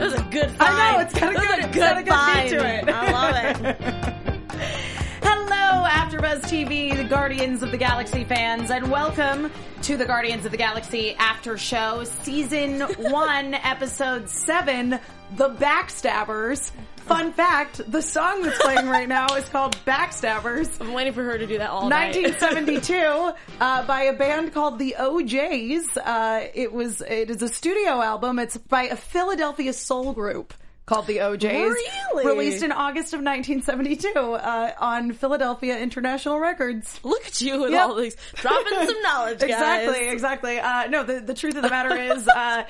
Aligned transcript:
Was 0.00 0.14
a 0.14 0.22
good 0.30 0.48
vibe. 0.48 0.56
I 0.60 0.92
know, 0.92 1.00
it's 1.00 1.14
got 1.14 1.30
a 1.32 1.34
good- 1.36 1.58
a 1.60 1.68
it's 1.68 1.76
a 1.76 2.02
good 2.02 2.04
beat 2.04 2.58
to 2.58 2.66
it. 2.66 2.88
I 2.88 3.10
love 3.12 3.66
it. 3.66 3.76
Hello, 5.22 5.86
AfterBuzz 5.86 6.40
TV, 6.42 6.96
the 6.96 7.04
Guardians 7.04 7.62
of 7.62 7.70
the 7.70 7.76
Galaxy 7.76 8.24
fans, 8.24 8.70
and 8.70 8.90
welcome 8.90 9.50
to 9.82 9.96
the 9.98 10.04
Guardians 10.06 10.44
of 10.46 10.52
the 10.52 10.56
Galaxy 10.56 11.14
After 11.16 11.58
Show, 11.58 12.04
Season 12.22 12.80
1, 12.98 13.54
Episode 13.54 14.28
7, 14.30 14.98
The 15.36 15.50
Backstabbers. 15.50 16.70
Fun 17.10 17.32
fact, 17.32 17.80
the 17.90 18.00
song 18.02 18.42
that's 18.42 18.56
playing 18.62 18.88
right 18.88 19.08
now 19.08 19.26
is 19.34 19.48
called 19.48 19.76
Backstabbers. 19.84 20.80
I'm 20.80 20.92
waiting 20.92 21.12
for 21.12 21.24
her 21.24 21.36
to 21.36 21.46
do 21.46 21.58
that 21.58 21.68
all 21.68 21.88
night. 21.88 22.14
1972 22.14 23.32
uh, 23.60 23.84
by 23.86 24.02
a 24.04 24.12
band 24.12 24.54
called 24.54 24.78
the 24.78 24.94
O'Jays. 24.96 25.96
Uh, 25.96 26.46
it 26.54 26.72
was 26.72 27.00
it 27.00 27.28
is 27.30 27.42
a 27.42 27.48
studio 27.48 28.00
album. 28.00 28.38
It's 28.38 28.56
by 28.56 28.84
a 28.84 28.96
Philadelphia 28.96 29.72
soul 29.72 30.12
group 30.12 30.54
called 30.86 31.06
the 31.08 31.20
O'Jays. 31.20 31.70
Really? 32.14 32.26
Released 32.26 32.62
in 32.62 32.72
August 32.72 33.12
of 33.12 33.20
1972 33.22 34.08
uh, 34.16 34.72
on 34.78 35.12
Philadelphia 35.12 35.78
International 35.78 36.38
Records. 36.38 36.98
Look 37.04 37.26
at 37.26 37.40
you 37.40 37.60
with 37.60 37.72
Yep. 37.72 37.80
all 37.88 37.94
these 37.96 38.16
dropping 38.34 38.86
some 38.86 39.02
knowledge, 39.02 39.38
guys. 39.40 39.50
Exactly, 39.50 40.08
exactly. 40.08 40.58
Uh, 40.60 40.86
no, 40.88 41.02
the, 41.04 41.20
the 41.20 41.34
truth 41.34 41.56
of 41.56 41.62
the 41.62 41.70
matter 41.70 41.94
is, 41.96 42.26
uh, 42.36 42.64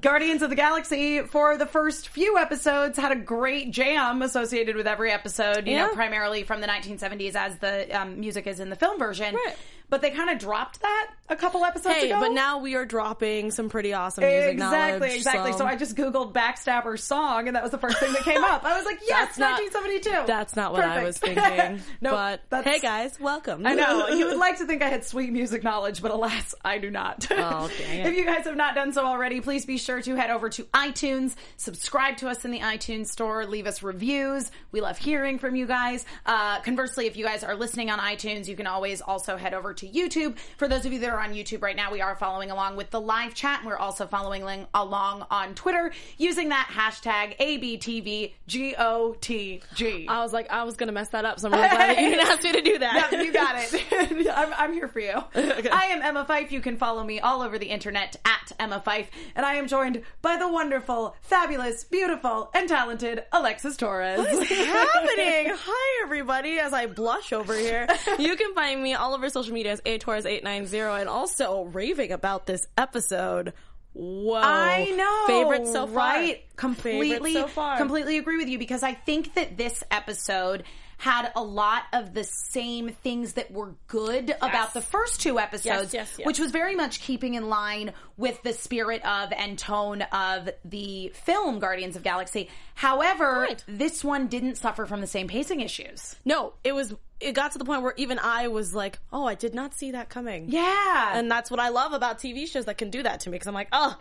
Guardians 0.00 0.42
of 0.42 0.50
the 0.50 0.56
Galaxy 0.56 1.22
for 1.22 1.56
the 1.56 1.66
first 1.66 2.08
few 2.08 2.36
episodes 2.36 2.98
had 2.98 3.12
a 3.12 3.16
great 3.16 3.70
jam 3.70 4.22
associated 4.22 4.76
with 4.76 4.86
every 4.86 5.10
episode, 5.10 5.66
you 5.66 5.76
know, 5.76 5.88
primarily 5.94 6.42
from 6.42 6.60
the 6.60 6.66
1970s 6.66 7.34
as 7.34 7.56
the 7.58 7.90
um, 7.98 8.20
music 8.20 8.46
is 8.46 8.60
in 8.60 8.68
the 8.68 8.76
film 8.76 8.98
version. 8.98 9.34
Right. 9.34 9.56
But 9.88 10.02
they 10.02 10.10
kind 10.10 10.30
of 10.30 10.38
dropped 10.38 10.80
that 10.82 11.10
a 11.28 11.36
couple 11.36 11.64
episodes 11.64 11.94
Hey, 11.94 12.10
ago. 12.10 12.18
but 12.20 12.32
now 12.32 12.58
we 12.58 12.74
are 12.74 12.84
dropping 12.84 13.50
some 13.52 13.68
pretty 13.68 13.92
awesome 13.92 14.24
music 14.24 14.54
Exactly, 14.54 15.14
exactly. 15.16 15.52
So. 15.52 15.64
I 15.64 15.76
just 15.76 15.94
Googled 15.96 16.32
Backstabber 16.32 16.98
song 16.98 17.46
and 17.46 17.54
that 17.56 17.62
was 17.62 17.70
the 17.72 17.78
first 17.78 17.98
thing 17.98 18.12
that 18.12 18.22
came 18.22 18.42
up. 18.42 18.64
I 18.64 18.76
was 18.76 18.84
like, 18.84 18.98
yes, 19.06 19.36
That's 19.36 19.38
not- 19.38 19.60
1972. 19.60 20.26
That's 20.26 20.56
not 20.56 20.72
what 20.72 20.82
I 20.84 21.04
was 21.04 21.18
thinking. 21.18 21.80
no, 22.00 22.10
but 22.10 22.42
that's, 22.50 22.66
hey, 22.66 22.78
guys, 22.80 23.18
welcome. 23.20 23.64
I 23.66 23.74
know. 23.74 24.08
You 24.08 24.26
would 24.26 24.36
like 24.38 24.58
to 24.58 24.66
think 24.66 24.82
I 24.82 24.88
had 24.88 25.04
sweet 25.04 25.32
music 25.32 25.62
knowledge, 25.62 26.02
but 26.02 26.10
alas, 26.10 26.54
I 26.64 26.78
do 26.78 26.90
not. 26.90 27.26
Oh, 27.30 27.70
if 27.78 28.16
you 28.16 28.24
guys 28.24 28.44
have 28.44 28.56
not 28.56 28.74
done 28.74 28.92
so 28.92 29.04
already, 29.06 29.40
please 29.40 29.66
be 29.66 29.78
sure 29.78 30.02
to 30.02 30.14
head 30.16 30.30
over 30.30 30.48
to 30.50 30.64
iTunes, 30.74 31.34
subscribe 31.56 32.16
to 32.18 32.28
us 32.28 32.44
in 32.44 32.50
the 32.50 32.60
iTunes 32.60 33.06
store, 33.06 33.46
leave 33.46 33.66
us 33.68 33.82
reviews. 33.84 34.50
We 34.72 34.80
love 34.80 34.98
hearing 34.98 35.38
from 35.38 35.54
you 35.54 35.66
guys. 35.66 36.04
Uh, 36.24 36.60
conversely, 36.62 37.06
if 37.06 37.16
you 37.16 37.24
guys 37.24 37.44
are 37.44 37.54
listening 37.54 37.90
on 37.90 37.98
iTunes, 38.00 38.48
you 38.48 38.56
can 38.56 38.66
always 38.66 39.00
also 39.00 39.36
head 39.36 39.54
over 39.54 39.74
to 39.76 39.86
YouTube. 39.88 40.36
For 40.56 40.68
those 40.68 40.84
of 40.86 40.92
you 40.92 40.98
that 41.00 41.10
are 41.10 41.20
on 41.20 41.32
YouTube 41.32 41.62
right 41.62 41.76
now, 41.76 41.92
we 41.92 42.00
are 42.00 42.16
following 42.16 42.50
along 42.50 42.76
with 42.76 42.90
the 42.90 43.00
live 43.00 43.34
chat. 43.34 43.60
and 43.60 43.68
We're 43.68 43.76
also 43.76 44.06
following 44.06 44.66
along 44.74 45.26
on 45.30 45.54
Twitter 45.54 45.92
using 46.18 46.48
that 46.50 46.68
hashtag 46.72 47.36
ABTVGOTG. 47.38 48.36
I 50.08 50.22
was 50.22 50.32
like, 50.32 50.50
I 50.50 50.64
was 50.64 50.76
gonna 50.76 50.92
mess 50.92 51.08
that 51.10 51.24
up, 51.24 51.40
so 51.40 51.48
I'm 51.48 51.54
really 51.54 51.68
glad 51.68 51.96
that 51.96 52.02
you 52.02 52.10
didn't 52.10 52.26
ask 52.28 52.42
me 52.42 52.52
to 52.52 52.62
do 52.62 52.78
that. 52.78 53.10
You 53.26 53.32
got 53.32 53.56
it. 53.56 54.28
I'm, 54.36 54.52
I'm 54.56 54.72
here 54.72 54.88
for 54.88 55.00
you. 55.00 55.14
I 55.34 55.88
am 55.90 56.02
Emma 56.02 56.24
Fyffe. 56.28 56.50
You 56.50 56.60
can 56.60 56.76
follow 56.76 57.02
me 57.02 57.18
all 57.18 57.42
over 57.42 57.58
the 57.58 57.66
internet 57.66 58.16
at 58.24 58.52
Emma 58.60 58.82
Fyffe. 58.86 59.06
And 59.34 59.44
I 59.44 59.54
am 59.54 59.66
joined 59.66 60.02
by 60.22 60.36
the 60.36 60.46
wonderful, 60.48 61.16
fabulous, 61.22 61.82
beautiful, 61.84 62.50
and 62.54 62.68
talented 62.68 63.24
Alexis 63.32 63.76
Torres. 63.76 64.18
What 64.18 64.28
is 64.28 64.48
happening? 64.66 65.52
Hi, 65.56 66.02
everybody. 66.04 66.58
As 66.58 66.72
I 66.72 66.86
blush 66.86 67.32
over 67.32 67.56
here, 67.56 67.88
you 68.18 68.36
can 68.36 68.54
find 68.54 68.82
me 68.82 68.94
all 68.94 69.14
over 69.14 69.28
social 69.28 69.54
media 69.54 69.65
as 69.68 69.80
atorres890 69.82 71.00
and 71.00 71.08
also 71.08 71.64
raving 71.64 72.12
about 72.12 72.46
this 72.46 72.66
episode. 72.76 73.52
Whoa. 73.92 74.34
I 74.34 74.90
know. 74.90 75.24
Favorite 75.26 75.66
so 75.66 75.86
far. 75.86 75.96
Right? 75.96 76.44
Completely, 76.56 77.32
so 77.32 77.46
far. 77.46 77.78
completely 77.78 78.18
agree 78.18 78.36
with 78.36 78.48
you 78.48 78.58
because 78.58 78.82
I 78.82 78.92
think 78.92 79.34
that 79.34 79.56
this 79.56 79.82
episode 79.90 80.64
had 80.98 81.30
a 81.36 81.42
lot 81.42 81.82
of 81.92 82.14
the 82.14 82.24
same 82.24 82.88
things 82.88 83.34
that 83.34 83.50
were 83.50 83.74
good 83.86 84.34
about 84.40 84.72
the 84.72 84.80
first 84.80 85.20
two 85.20 85.38
episodes, 85.38 85.92
yes, 85.92 86.14
yes. 86.18 86.26
which 86.26 86.38
was 86.38 86.50
very 86.50 86.74
much 86.74 87.00
keeping 87.02 87.34
in 87.34 87.48
line 87.50 87.92
with 88.16 88.42
the 88.42 88.54
spirit 88.54 89.04
of 89.04 89.30
and 89.32 89.58
tone 89.58 90.00
of 90.00 90.48
the 90.64 91.12
film 91.14 91.58
Guardians 91.58 91.96
of 91.96 92.02
Galaxy. 92.02 92.48
However, 92.74 93.40
Right. 93.48 93.64
this 93.68 94.02
one 94.02 94.28
didn't 94.28 94.56
suffer 94.56 94.86
from 94.86 95.02
the 95.02 95.06
same 95.06 95.28
pacing 95.28 95.60
issues. 95.60 96.16
No, 96.24 96.54
it 96.64 96.72
was. 96.74 96.94
It 97.20 97.32
got 97.32 97.52
to 97.52 97.58
the 97.58 97.64
point 97.64 97.82
where 97.82 97.94
even 97.96 98.18
I 98.18 98.48
was 98.48 98.74
like, 98.74 98.98
"Oh, 99.12 99.24
I 99.26 99.34
did 99.34 99.54
not 99.54 99.74
see 99.74 99.92
that 99.92 100.08
coming." 100.08 100.46
Yeah. 100.50 101.16
and 101.18 101.30
that's 101.30 101.50
what 101.50 101.60
I 101.60 101.70
love 101.70 101.92
about 101.92 102.18
TV 102.18 102.46
shows 102.46 102.66
that 102.66 102.76
can 102.78 102.90
do 102.90 103.02
that 103.02 103.20
to 103.20 103.30
me 103.30 103.34
because 103.36 103.46
I'm 103.48 103.54
like, 103.54 103.68
"Oh, 103.72 103.98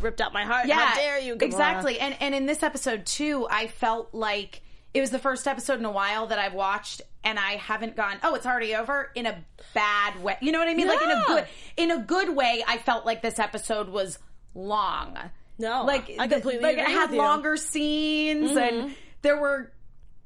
ripped 0.00 0.20
out 0.20 0.32
my 0.32 0.44
heart. 0.44 0.66
Yeah, 0.66 0.76
How 0.86 0.94
dare 0.94 1.18
you?" 1.20 1.34
Gamora." 1.36 1.42
Exactly. 1.42 1.98
And 2.00 2.16
and 2.20 2.34
in 2.34 2.46
this 2.46 2.62
episode 2.62 3.06
too, 3.06 3.46
I 3.50 3.66
felt 3.66 4.14
like 4.14 4.60
it 4.92 5.00
was 5.00 5.10
the 5.10 5.18
first 5.18 5.48
episode 5.48 5.78
in 5.80 5.84
a 5.84 5.90
while 5.90 6.28
that 6.28 6.38
I've 6.38 6.54
watched 6.54 7.02
and 7.24 7.38
I 7.38 7.52
haven't 7.56 7.96
gone, 7.96 8.18
"Oh, 8.22 8.34
it's 8.36 8.46
already 8.46 8.74
over" 8.76 9.10
in 9.16 9.26
a 9.26 9.44
bad 9.74 10.22
way. 10.22 10.36
You 10.40 10.52
know 10.52 10.60
what 10.60 10.68
I 10.68 10.74
mean? 10.74 10.86
Like 10.86 11.02
in 11.02 11.10
a 11.10 11.24
good 11.26 11.46
in 11.76 11.90
a 11.90 11.98
good 11.98 12.36
way, 12.36 12.62
I 12.68 12.78
felt 12.78 13.04
like 13.04 13.20
this 13.22 13.38
episode 13.40 13.88
was 13.88 14.18
long. 14.54 15.18
No, 15.58 15.84
Like 15.84 16.10
I 16.18 16.26
the- 16.28 16.34
completely 16.36 16.62
like 16.62 16.78
it 16.78 16.86
had. 16.86 17.08
Mm-hmm. 17.08 17.16
longer 17.18 17.56
scenes 17.56 18.56
and 18.56 18.94
there 19.22 19.36
were 19.40 19.72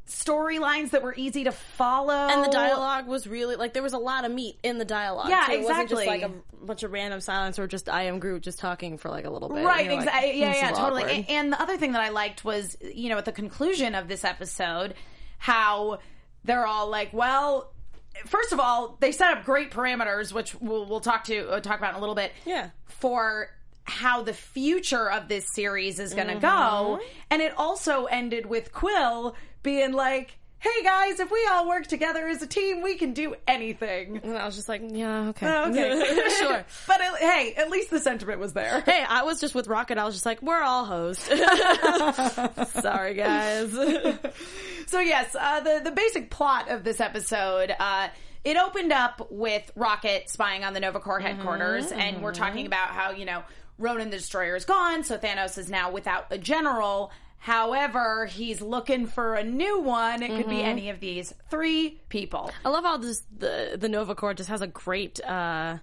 storylines 0.08 0.90
that 0.90 1.02
were 1.02 1.14
easy 1.16 1.44
to 1.44 1.52
follow. 1.52 2.12
And 2.12 2.42
the 2.44 2.48
dialogue 2.50 3.06
was 3.06 3.26
really 3.26 3.56
like 3.56 3.72
there 3.74 3.82
was 3.82 3.92
a 3.92 3.98
lot 3.98 4.24
of 4.24 4.32
meat 4.32 4.58
in 4.62 4.78
the 4.78 4.84
dialogue. 4.84 5.28
Yeah, 5.28 5.44
too. 5.46 5.52
It 5.52 5.62
wasn't 5.62 5.88
just 5.90 6.06
like 6.06 6.22
a 6.22 6.30
bunch 6.62 6.82
of 6.82 6.92
random 6.92 7.20
silence 7.20 7.58
or 7.58 7.66
just 7.66 7.88
I 7.88 8.04
am 8.04 8.18
Groot 8.18 8.42
just 8.42 8.58
talking 8.58 8.98
for 8.98 9.10
like 9.10 9.24
a 9.24 9.30
little 9.30 9.48
bit. 9.48 9.64
Right, 9.64 9.80
And 9.82 9.86
you're 9.92 9.96
like, 10.00 10.06
exactly. 10.08 10.40
yeah, 10.40 10.54
yeah, 10.54 10.70
totally. 10.72 11.02
awkward." 11.04 11.24
A- 11.28 11.30
And 11.32 11.52
the 11.52 11.60
other 11.62 11.76
thing 11.76 11.92
that 11.92 12.02
I 12.02 12.08
liked 12.08 12.44
was, 12.44 12.76
you 12.80 13.08
know, 13.10 13.18
at 13.18 13.24
the 13.24 13.32
conclusion 13.32 13.94
of 13.94 14.08
this 14.08 14.24
episode, 14.24 14.94
how 15.38 15.98
they're 16.44 16.66
all 16.66 16.88
like, 16.88 17.12
well, 17.12 17.72
first 18.26 18.52
of 18.52 18.60
all, 18.60 18.96
they 19.00 19.12
set 19.12 19.36
up 19.36 19.44
great 19.44 19.70
parameters, 19.70 20.32
which 20.32 20.54
we'll, 20.56 20.86
we'll 20.86 21.00
talk 21.00 21.24
to 21.24 21.48
uh, 21.50 21.60
talk 21.60 21.78
about 21.78 21.90
in 21.90 21.96
a 21.96 22.00
little 22.00 22.14
bit. 22.14 22.32
Yeah. 22.46 22.70
For 22.86 23.50
how 23.84 24.22
the 24.22 24.34
future 24.34 25.10
of 25.10 25.28
this 25.28 25.46
series 25.54 25.98
is 25.98 26.12
going 26.14 26.26
to 26.26 26.34
Mm-hmm. 26.34 26.40
go, 26.40 27.00
and 27.30 27.40
it 27.40 27.52
also 27.56 28.04
ended 28.06 28.44
with 28.46 28.70
Quill 28.72 29.34
being 29.62 29.92
like. 29.92 30.36
Hey 30.60 30.82
guys, 30.82 31.20
if 31.20 31.30
we 31.30 31.48
all 31.52 31.68
work 31.68 31.86
together 31.86 32.26
as 32.26 32.42
a 32.42 32.46
team, 32.48 32.82
we 32.82 32.96
can 32.96 33.12
do 33.12 33.36
anything. 33.46 34.18
And 34.24 34.36
I 34.36 34.44
was 34.44 34.56
just 34.56 34.68
like, 34.68 34.82
yeah, 34.84 35.28
okay, 35.28 35.46
Oh, 35.46 35.70
Okay, 35.70 36.28
sure. 36.40 36.64
But 36.88 37.00
uh, 37.00 37.14
hey, 37.14 37.54
at 37.56 37.70
least 37.70 37.90
the 37.90 38.00
sentiment 38.00 38.40
was 38.40 38.54
there. 38.54 38.80
Hey, 38.80 39.04
I 39.08 39.22
was 39.22 39.40
just 39.40 39.54
with 39.54 39.68
Rocket. 39.68 39.98
I 39.98 40.04
was 40.04 40.14
just 40.16 40.26
like, 40.26 40.42
we're 40.42 40.60
all 40.60 40.84
hosts. 40.84 41.28
Sorry, 42.82 43.14
guys. 43.14 43.70
So 44.88 44.98
yes, 44.98 45.36
uh, 45.38 45.60
the 45.60 45.80
the 45.84 45.92
basic 45.92 46.28
plot 46.30 46.68
of 46.70 46.82
this 46.82 47.00
episode. 47.00 47.72
Uh, 47.78 48.08
it 48.42 48.56
opened 48.56 48.92
up 48.92 49.28
with 49.30 49.70
Rocket 49.76 50.28
spying 50.28 50.64
on 50.64 50.72
the 50.72 50.80
Nova 50.80 50.98
Corps 50.98 51.20
headquarters, 51.20 51.92
and 51.92 52.20
we're 52.22 52.34
talking 52.34 52.66
about 52.66 52.88
how 52.88 53.12
you 53.12 53.26
know 53.26 53.44
Ronan 53.78 54.10
the 54.10 54.16
Destroyer 54.16 54.56
is 54.56 54.64
gone, 54.64 55.04
so 55.04 55.18
Thanos 55.18 55.56
is 55.56 55.68
now 55.70 55.92
without 55.92 56.26
a 56.30 56.38
general. 56.38 57.12
However, 57.38 58.26
he's 58.26 58.60
looking 58.60 59.06
for 59.06 59.34
a 59.34 59.44
new 59.44 59.80
one. 59.80 60.22
It 60.22 60.36
could 60.36 60.48
be 60.48 60.60
any 60.62 60.90
of 60.90 61.00
these 61.00 61.32
three 61.50 62.00
people. 62.08 62.50
I 62.64 62.68
love 62.68 62.84
how 62.84 62.96
this 62.98 63.22
the 63.36 63.76
the 63.78 63.88
Nova 63.88 64.14
Corps 64.14 64.34
just 64.34 64.48
has 64.48 64.60
a 64.60 64.66
great. 64.66 65.20
uh 65.24 65.78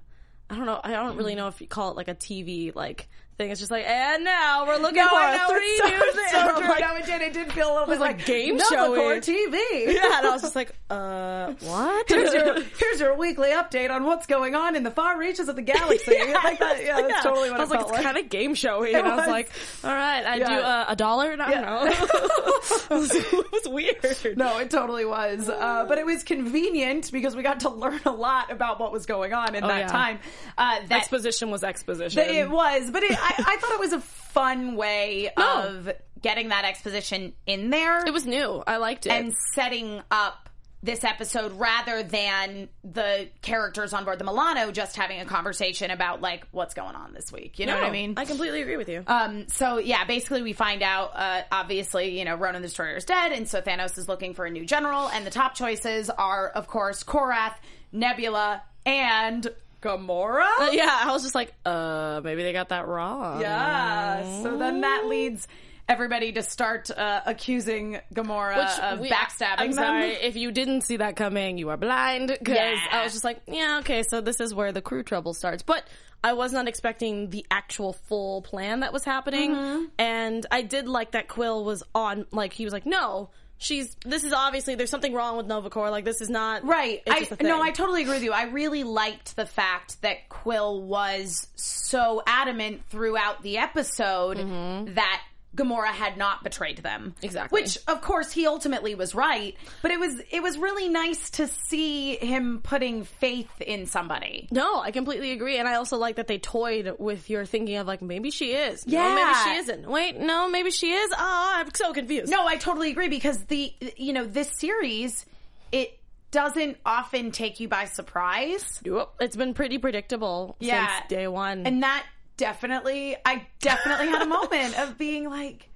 I 0.48 0.56
don't 0.56 0.66
know. 0.68 0.80
I 0.84 0.92
don't 0.92 1.18
really 1.18 1.34
know 1.34 1.48
if 1.48 1.60
you 1.60 1.68
call 1.68 1.90
it 1.90 1.98
like 1.98 2.08
a 2.08 2.14
TV 2.14 2.76
like 2.76 3.08
thing. 3.38 3.52
It's 3.52 3.60
just 3.60 3.72
like, 3.72 3.86
and 3.86 4.24
now 4.24 4.66
we're 4.66 4.78
looking 4.78 4.98
No, 4.98 5.08
for 5.08 5.54
three 5.54 5.78
so, 5.84 5.88
new 5.88 6.12
things. 6.14 6.32
so 6.32 6.58
true. 6.60 6.70
like, 6.70 6.80
no, 6.80 6.96
it 6.96 7.06
did. 7.06 7.22
It 7.22 7.34
did 7.34 7.52
feel 7.54 7.70
a 7.70 7.74
little 7.74 7.88
bit 7.88 8.00
like 8.00 8.18
like 8.18 8.26
game. 8.26 8.58
Corps 8.60 9.16
TV. 9.18 9.54
yeah, 9.94 10.18
and 10.18 10.28
I 10.28 10.30
was 10.32 10.42
just 10.42 10.56
like, 10.56 10.74
uh, 10.90 11.54
what? 11.62 12.08
Here's 12.10 12.34
your, 12.34 12.62
here's 12.80 13.00
your 13.00 13.18
weekly 13.18 13.50
update 13.50 13.90
on 13.92 14.06
what's 14.06 14.26
going 14.28 14.56
on 14.56 14.76
in 14.76 14.84
the 14.84 14.92
far 14.92 15.18
reaches 15.18 15.50
of 15.50 15.56
the 15.56 15.62
galaxy. 15.62 16.18
like 16.34 16.60
that, 16.60 16.84
yeah, 16.84 17.02
that's 17.02 17.24
totally 17.24 17.50
what 17.52 17.60
I 17.60 17.64
was 17.64 17.70
like, 17.72 17.82
it's 17.82 17.92
like. 17.92 18.04
kind 18.04 18.18
of 18.18 18.30
game 18.30 18.54
showy, 18.56 18.94
and 18.94 19.06
I 19.08 19.16
was 19.16 19.28
like, 19.28 19.50
all 19.84 19.92
right, 19.94 20.26
I 20.26 20.36
Yeah. 20.38 20.48
do 20.48 20.54
uh, 20.56 20.86
a 20.90 20.96
dollar. 20.96 21.32
And 21.32 21.42
I 21.42 21.52
don't 21.52 21.64
know. 21.66 21.86
it, 21.92 22.90
was, 22.90 23.12
it 23.12 23.52
was 23.52 23.68
weird. 23.68 24.38
No, 24.38 24.60
it 24.60 24.70
totally 24.70 25.06
was. 25.06 25.50
Uh, 25.50 25.86
but 25.88 25.98
it 25.98 26.06
was 26.06 26.24
convenient 26.24 27.12
because 27.12 27.36
we 27.36 27.44
got 27.44 27.62
to 27.62 27.70
learn 27.70 28.00
a 28.06 28.12
lot 28.12 28.52
about 28.52 28.80
what 28.80 28.92
was 28.92 29.06
going 29.06 29.34
on 29.34 29.56
in 29.56 29.64
that 29.64 29.72
Oh, 29.72 29.78
yeah. 29.80 29.88
time. 29.88 30.20
Uh, 30.58 30.80
that 30.88 31.00
Exposition 31.00 31.50
was 31.52 31.64
exposition. 31.64 32.22
It 32.24 32.50
was, 32.50 32.92
but 32.92 33.04
it, 33.04 33.18
I, 33.26 33.34
I 33.48 33.58
thought 33.58 33.72
it 33.72 33.80
was 33.80 33.94
a 33.94 34.00
fun 34.02 34.76
way 34.76 35.32
No. 35.38 35.64
of 35.68 35.90
getting 36.22 36.50
that 36.50 36.66
exposition 36.66 37.34
in 37.46 37.70
there 37.70 38.06
It 38.06 38.14
was 38.14 38.26
new. 38.26 38.64
I 38.66 38.78
liked 38.78 39.06
it. 39.06 39.12
and 39.12 39.34
setting 39.54 40.02
up 40.12 40.50
this 40.84 41.04
episode 41.04 41.52
rather 41.54 42.04
than 42.04 42.70
the 42.84 43.28
characters 43.42 43.92
on 43.92 44.06
board 44.06 44.20
the 44.20 44.24
Milano 44.24 44.72
just 44.72 44.96
having 44.96 45.20
a 45.20 45.26
conversation 45.26 45.90
about 45.90 46.22
like 46.22 46.46
what's 46.52 46.76
going 46.76 46.96
on 46.96 47.12
this 47.12 47.32
week. 47.32 47.58
You 47.58 47.66
know 47.66 47.74
No, 47.76 47.82
what 47.82 47.90
I 47.90 47.92
mean? 47.92 48.14
I 48.18 48.26
completely 48.26 48.62
agree 48.62 48.78
with 48.78 48.88
you. 48.90 49.04
Um, 49.08 49.48
so 49.48 49.80
yeah, 49.80 50.06
basically 50.06 50.44
we 50.44 50.54
find 50.54 50.84
out, 50.84 51.12
uh, 51.16 51.42
obviously, 51.52 52.20
you 52.20 52.24
know, 52.26 52.36
Ronan 52.36 52.62
the 52.62 52.68
Destroyer 52.68 52.98
is 52.98 53.06
dead, 53.06 53.32
and 53.32 53.48
so 53.50 53.62
Thanos 53.62 53.98
is 53.98 54.08
looking 54.08 54.36
for 54.36 54.46
a 54.46 54.52
new 54.52 54.64
general, 54.64 55.08
and 55.10 55.26
the 55.26 55.32
top 55.32 55.56
choices 55.56 56.12
are, 56.12 56.50
of 56.50 56.68
course, 56.68 57.04
Korath, 57.04 57.56
Nebula, 57.92 58.62
and 58.86 59.48
Gamora. 59.86 60.48
Uh, 60.60 60.70
yeah, 60.72 61.00
I 61.04 61.12
was 61.12 61.22
just 61.24 61.36
like, 61.36 61.54
uh, 61.66 62.22
maybe 62.24 62.44
they 62.44 62.54
got 62.54 62.70
that 62.70 62.88
wrong. 62.88 63.42
Yeah. 63.42 64.42
So 64.44 64.58
then 64.58 64.82
that 64.82 65.06
leads 65.06 65.48
everybody 65.88 66.32
to 66.32 66.42
start 66.42 66.90
uh, 66.90 67.22
accusing 67.28 68.00
Gamora 68.14 68.58
Which 68.58 68.80
of 68.80 69.00
we- 69.02 69.10
backstabbing 69.10 69.60
I'm 69.60 69.72
them. 69.72 69.76
sorry 69.86 70.10
if 70.14 70.36
you 70.36 70.52
didn't 70.52 70.82
see 70.82 70.98
that 70.98 71.16
coming, 71.16 71.58
you 71.60 71.70
are 71.70 71.78
blind. 71.78 72.30
Because 72.30 72.56
Yeah. 72.56 72.76
I 72.92 73.04
was 73.04 73.14
just 73.14 73.24
like, 73.24 73.42
yeah, 73.48 73.78
okay, 73.82 74.02
so 74.04 74.20
this 74.22 74.40
is 74.40 74.54
where 74.54 74.72
the 74.72 74.82
crew 74.82 75.04
trouble 75.04 75.34
starts. 75.36 75.62
But 75.62 75.84
I 76.24 76.34
was 76.34 76.52
not 76.52 76.68
expecting 76.68 77.30
the 77.30 77.46
actual 77.52 77.94
full 77.94 78.42
plan 78.42 78.80
that 78.80 78.92
was 78.92 79.04
happening, 79.06 79.52
Mm-hmm. 79.54 79.84
and 80.00 80.44
I 80.50 80.64
did 80.64 80.88
like 80.88 81.12
that 81.12 81.28
Quill 81.28 81.64
was 81.64 81.84
on. 81.94 82.26
Like 82.32 82.54
he 82.54 82.64
was 82.66 82.74
like, 82.74 82.88
no. 82.88 83.30
She's. 83.58 83.96
This 84.06 84.24
is 84.24 84.34
obviously 84.34 84.76
there's 84.76 84.90
something 84.90 85.14
wrong 85.14 85.38
with 85.38 85.48
Nova 85.48 85.70
Corps. 85.70 85.90
Like 85.90 86.06
this 86.06 86.22
is 86.22 86.30
not 86.30 86.64
Right. 86.66 87.02
I 87.08 87.28
no. 87.42 87.62
I 87.62 87.72
totally 87.72 88.02
agree 88.02 88.16
with 88.16 88.24
you. 88.24 88.32
I 88.32 88.44
really 88.44 88.84
liked 88.84 89.36
the 89.36 89.46
fact 89.46 90.02
that 90.02 90.30
Quill 90.30 90.82
was 90.82 91.48
so 91.56 92.22
adamant 92.28 92.82
throughout 92.90 93.44
the 93.44 93.58
episode 93.58 94.38
mm-hmm. 94.38 94.96
that 94.96 95.22
Gamora 95.56 95.88
had 95.88 96.18
not 96.18 96.44
betrayed 96.44 96.78
them. 96.80 97.16
Exactly. 97.22 97.62
Which 97.62 97.78
of 97.88 98.02
course 98.02 98.32
he 98.32 98.46
ultimately 98.46 98.94
was 98.96 99.16
right, 99.16 99.56
but 99.82 99.92
it 99.92 100.00
was 100.00 100.22
it 100.32 100.44
was 100.44 100.58
really 100.58 100.90
nice 100.90 101.30
to 101.32 101.48
see 101.48 102.16
him 102.18 102.60
putting 102.62 103.04
faith 103.06 103.50
in 103.62 103.86
somebody. 103.86 104.48
No, 104.52 104.80
I 104.82 104.92
completely 104.92 105.32
agree, 105.32 105.58
and 105.58 105.68
I 105.68 105.76
also 105.76 105.98
like 105.98 106.18
that 106.18 106.28
they 106.28 106.38
toyed 106.38 106.96
with 107.00 107.30
your 107.30 107.46
thinking 107.46 107.78
of 107.78 107.88
like 107.88 108.02
maybe 108.02 108.32
she 108.32 108.52
is, 108.52 108.86
no, 108.86 108.94
Yeah. 108.94 109.16
maybe 109.16 109.34
she 109.56 109.60
isn't. 109.62 109.90
Wait, 109.90 110.18
no, 110.20 110.50
maybe 110.50 110.72
she 110.72 110.92
is. 110.92 111.12
Oh, 111.18 111.54
I'm 111.56 111.74
so 111.74 111.94
confused. 111.94 112.30
No, 112.32 112.46
I 112.46 112.58
totally 112.58 112.92
agree 112.92 113.08
because 113.10 113.44
the 113.46 113.74
you 113.98 114.14
know, 114.14 114.26
this 114.26 114.52
series 114.60 115.26
it 115.72 115.98
doesn't 116.32 116.78
often 116.86 117.32
take 117.32 117.60
you 117.62 117.68
by 117.70 117.86
surprise. 117.86 118.82
It's 119.22 119.36
been 119.38 119.54
pretty 119.54 119.78
predictable 119.78 120.58
Yeah. 120.60 120.88
since 120.98 121.08
day 121.10 121.28
one. 121.28 121.66
And 121.66 121.84
that 121.84 122.06
definitely, 122.38 123.16
I 123.26 123.46
definitely 123.60 124.08
had 124.08 124.22
a 124.22 124.26
moment 124.28 124.78
of 124.80 124.98
being 124.98 125.30
like, 125.30 125.70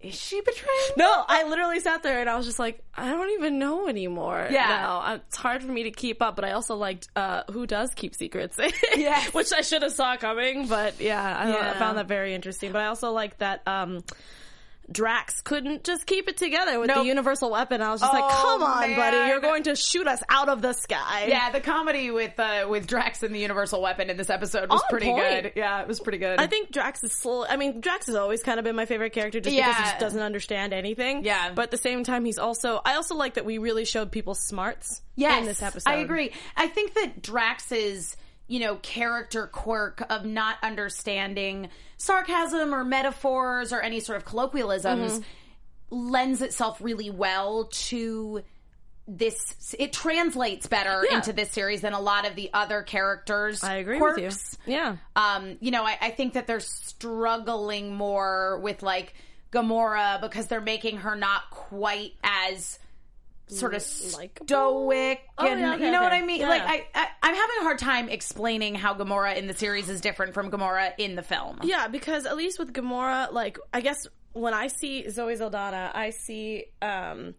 is 0.00 0.14
she 0.14 0.40
betraying? 0.42 0.68
no, 0.98 1.24
I 1.26 1.48
literally 1.48 1.80
sat 1.80 2.02
there 2.02 2.20
and 2.20 2.28
I 2.28 2.36
was 2.36 2.44
just 2.46 2.58
like, 2.58 2.80
I 2.94 3.08
don't 3.08 3.30
even 3.30 3.58
know 3.58 3.88
anymore. 3.88 4.46
Yeah. 4.50 5.14
It's 5.14 5.36
hard 5.36 5.62
for 5.62 5.72
me 5.72 5.84
to 5.84 5.90
keep 5.90 6.20
up. 6.20 6.36
But 6.36 6.44
I 6.44 6.52
also 6.52 6.76
liked 6.76 7.08
uh, 7.16 7.42
who 7.50 7.66
does 7.66 7.94
keep 7.94 8.14
secrets, 8.14 8.58
Yes. 8.96 9.32
which 9.32 9.52
I 9.52 9.62
should 9.62 9.82
have 9.82 9.92
saw 9.92 10.16
coming. 10.16 10.68
But 10.68 11.00
yeah, 11.00 11.36
I, 11.38 11.70
I 11.70 11.78
found 11.78 11.96
that 11.98 12.06
very 12.08 12.34
interesting. 12.34 12.72
But 12.72 12.82
I 12.82 12.86
also 12.86 13.10
like 13.12 13.38
that. 13.38 13.66
Um, 13.66 14.04
Drax 14.90 15.40
couldn't 15.40 15.82
just 15.84 16.06
keep 16.06 16.28
it 16.28 16.36
together 16.36 16.78
with 16.78 16.88
Nope. 16.88 16.98
the 16.98 17.04
universal 17.04 17.50
weapon. 17.50 17.82
I 17.82 17.90
was 17.90 18.00
just 18.00 18.12
like, 18.12 18.22
Oh, 18.24 18.58
"Come 18.58 18.62
on, 18.62 18.94
buddy! 18.94 19.28
You're 19.28 19.40
going 19.40 19.64
to 19.64 19.74
shoot 19.74 20.06
us 20.06 20.22
out 20.28 20.48
of 20.48 20.62
the 20.62 20.72
sky." 20.74 21.26
Yeah, 21.28 21.50
the 21.50 21.60
comedy 21.60 22.10
with 22.10 22.38
uh, 22.38 22.66
with 22.68 22.86
Drax 22.86 23.22
and 23.22 23.34
the 23.34 23.40
Universal 23.40 23.82
Weapon 23.82 24.10
in 24.10 24.16
this 24.16 24.30
episode 24.30 24.70
was 24.70 24.80
On 24.82 24.86
pretty 24.90 25.06
point. 25.06 25.42
good. 25.42 25.52
Yeah, 25.56 25.80
it 25.82 25.88
was 25.88 25.98
pretty 26.00 26.18
good. 26.18 26.38
I 26.38 26.46
think 26.46 26.70
Drax 26.70 27.02
is 27.02 27.12
slow. 27.12 27.44
I 27.44 27.56
mean, 27.56 27.80
Drax 27.80 28.06
has 28.06 28.14
always 28.14 28.42
kind 28.42 28.58
of 28.58 28.64
been 28.64 28.76
my 28.76 28.86
favorite 28.86 29.12
character 29.12 29.40
just 29.40 29.56
because 29.56 29.76
he 29.76 29.82
just 29.82 29.98
doesn't 29.98 30.20
understand 30.22 30.72
anything. 30.72 31.24
Yeah. 31.24 31.52
But 31.52 31.62
at 31.62 31.70
the 31.72 31.78
same 31.78 32.04
time, 32.04 32.24
he's 32.24 32.38
also, 32.38 32.80
I 32.84 32.94
also 32.94 33.14
like 33.16 33.34
that 33.34 33.44
we 33.44 33.58
really 33.58 33.84
showed 33.84 34.12
people's 34.12 34.40
smarts 34.40 35.00
yes, 35.16 35.40
in 35.40 35.46
this 35.46 35.62
episode. 35.62 35.90
I 35.90 35.96
agree. 35.96 36.32
I 36.56 36.68
think 36.68 36.94
that 36.94 37.22
Drax 37.22 37.46
Drax's 37.46 38.16
you 38.48 38.60
know 38.60 38.76
character 38.76 39.46
quirk 39.46 40.02
of 40.10 40.24
not 40.24 40.56
understanding 40.62 41.68
sarcasm 41.96 42.74
or 42.74 42.84
metaphors 42.84 43.72
or 43.72 43.80
any 43.80 44.00
sort 44.00 44.16
of 44.16 44.24
colloquialisms 44.24 45.12
Mm-hmm. 45.12 46.10
lends 46.10 46.42
itself 46.42 46.78
really 46.80 47.10
well 47.10 47.64
to 47.72 48.42
this 49.08 49.74
it 49.78 49.92
translates 49.92 50.66
better 50.66 51.04
Yeah. 51.08 51.16
into 51.18 51.32
this 51.32 51.50
series 51.52 51.80
than 51.80 51.92
a 51.92 52.00
lot 52.00 52.26
of 52.26 52.34
the 52.34 52.50
other 52.52 52.82
characters 52.82 53.62
I 53.62 53.76
agree 53.76 53.98
quirks. 53.98 54.16
with 54.20 54.58
you. 54.66 54.74
Yeah. 54.74 54.96
um, 55.14 55.56
you 55.60 55.70
know, 55.70 55.84
I, 55.84 55.96
I 56.00 56.10
think 56.10 56.32
that 56.34 56.48
they're 56.48 56.58
struggling 56.60 57.94
more 57.94 58.58
with 58.58 58.82
like 58.82 59.14
Gamora 59.52 60.20
because 60.20 60.48
they're 60.48 60.60
making 60.60 60.98
her 60.98 61.14
not 61.14 61.42
quite 61.50 62.14
as 62.24 62.78
sort 63.48 63.74
of 63.74 63.84
Likeable? 64.14 64.46
stoic 64.46 65.20
Oh, 65.38 65.46
and 65.46 65.60
yeah, 65.60 65.74
okay, 65.74 65.86
you 65.86 65.92
know 65.92 66.02
what. 66.02 66.12
I 66.12 66.22
mean? 66.22 66.40
Yeah, 66.40 66.48
like. 66.48 66.62
I, 66.62 66.86
I 66.94 67.06
I'm 67.22 67.34
having 67.34 67.56
a 67.60 67.62
hard 67.62 67.78
time 67.78 68.08
explaining 68.08 68.74
how 68.74 68.94
Gamora 68.94 69.36
in 69.36 69.46
the 69.46 69.54
series 69.54 69.88
is 69.88 70.00
different 70.00 70.34
from 70.34 70.50
Gamora 70.50 70.92
in 70.98 71.14
the 71.16 71.22
film. 71.22 71.60
Yeah, 71.62 71.88
because 71.88 72.26
at 72.26 72.36
least 72.36 72.58
with 72.58 72.72
Gamora, 72.72 73.32
like, 73.32 73.58
I 73.72 73.80
guess 73.80 74.06
when 74.32 74.54
I 74.54 74.66
see 74.68 75.08
Zoe 75.10 75.34
Saldana, 75.36 75.90
I 75.94 76.10
see, 76.10 76.66
um, 76.82 77.34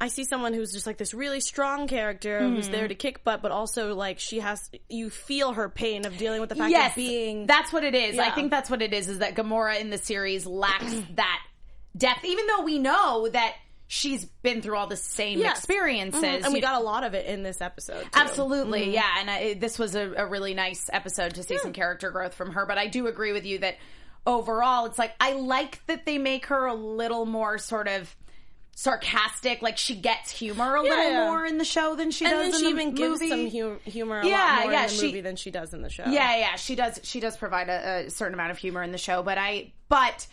I 0.00 0.08
see 0.08 0.24
someone 0.24 0.52
who's 0.54 0.72
just 0.72 0.86
like 0.86 0.98
this 0.98 1.14
really 1.14 1.40
strong 1.40 1.86
character 1.86 2.40
who's 2.40 2.64
Mm-hmm. 2.64 2.72
there 2.72 2.88
to 2.88 2.94
kick 2.94 3.22
butt, 3.24 3.40
but 3.42 3.52
also 3.52 3.94
like 3.94 4.18
she 4.18 4.40
has, 4.40 4.68
you 4.88 5.08
feel 5.10 5.52
her 5.52 5.68
pain 5.68 6.04
of 6.06 6.16
dealing 6.18 6.40
with 6.40 6.48
the 6.48 6.56
fact 6.56 6.70
yes, 6.72 6.90
of 6.90 6.96
being. 6.96 7.46
that's 7.46 7.72
what 7.72 7.84
it 7.84 7.94
is. 7.94 8.18
I 8.18 8.30
think 8.30 8.50
that's 8.50 8.68
what 8.68 8.82
it 8.82 8.92
is. 8.92 9.08
Is 9.08 9.20
that 9.20 9.34
Gamora 9.36 9.80
in 9.80 9.90
the 9.90 9.98
series 9.98 10.44
lacks 10.46 10.92
that 11.14 11.40
depth, 11.96 12.24
even 12.24 12.46
though 12.48 12.62
we 12.64 12.78
know 12.80 13.28
that 13.28 13.54
she's 13.94 14.24
been 14.24 14.62
through 14.62 14.74
all 14.74 14.86
the 14.86 14.96
same 14.96 15.38
Yes. 15.38 15.58
experiences, 15.58 16.22
Mhm, 16.22 16.44
and 16.46 16.54
we 16.54 16.62
got 16.62 16.80
a 16.80 16.84
lot 16.84 17.04
of 17.04 17.12
it 17.12 17.26
in 17.26 17.42
this 17.42 17.60
episode. 17.60 18.04
too. 18.04 18.08
Absolutely, 18.14 18.94
yeah. 18.94 19.04
And 19.18 19.30
I, 19.30 19.52
this 19.52 19.78
was 19.78 19.94
a, 19.94 20.12
a 20.14 20.24
really 20.26 20.54
nice 20.54 20.88
episode 20.90 21.34
to 21.34 21.42
see 21.42 21.58
some 21.58 21.74
character 21.74 22.10
growth 22.10 22.32
from 22.32 22.52
her. 22.52 22.64
But 22.64 22.78
I 22.78 22.86
do 22.86 23.06
agree 23.06 23.32
with 23.32 23.44
you 23.44 23.58
that 23.58 23.76
overall, 24.26 24.86
it's 24.86 24.98
like 24.98 25.12
I 25.20 25.32
like 25.34 25.84
that 25.88 26.06
they 26.06 26.16
make 26.16 26.46
her 26.46 26.64
a 26.64 26.72
little 26.74 27.26
more 27.26 27.58
sort 27.58 27.86
of 27.86 28.16
sarcastic. 28.74 29.60
Like 29.60 29.76
she 29.76 29.94
gets 29.94 30.30
humor 30.30 30.74
a 30.76 30.82
little 30.82 31.10
yeah. 31.10 31.26
more 31.28 31.44
in 31.44 31.58
the 31.58 31.64
show 31.64 31.94
than 31.94 32.10
she 32.10 32.24
And 32.24 32.32
does 32.32 32.40
then 32.44 32.54
in 32.54 32.58
she 32.60 32.64
the 32.64 32.70
even 32.80 32.94
gives 32.94 33.20
movie. 33.20 33.28
some 33.28 33.50
hu- 33.50 33.78
humor 33.90 34.20
a 34.20 34.26
Yeah, 34.26 34.36
lot 34.38 34.62
more 34.62 34.72
yeah, 34.72 34.82
in 34.84 34.88
the 34.88 34.94
she- 34.94 35.06
movie 35.08 35.20
than 35.20 35.36
she 35.36 35.50
does 35.50 35.74
in 35.74 35.82
the 35.82 35.90
show. 35.90 36.04
Yeah, 36.06 36.36
yeah, 36.36 36.56
she 36.56 36.74
does. 36.74 36.98
She 37.02 37.20
does 37.20 37.36
provide 37.36 37.68
a, 37.68 38.06
a 38.06 38.10
certain 38.10 38.32
amount 38.32 38.52
of 38.52 38.58
humor 38.58 38.82
in 38.82 38.90
the 38.90 38.96
show, 38.98 39.22
but 39.22 39.36
I, 39.36 39.72
but 39.90 40.26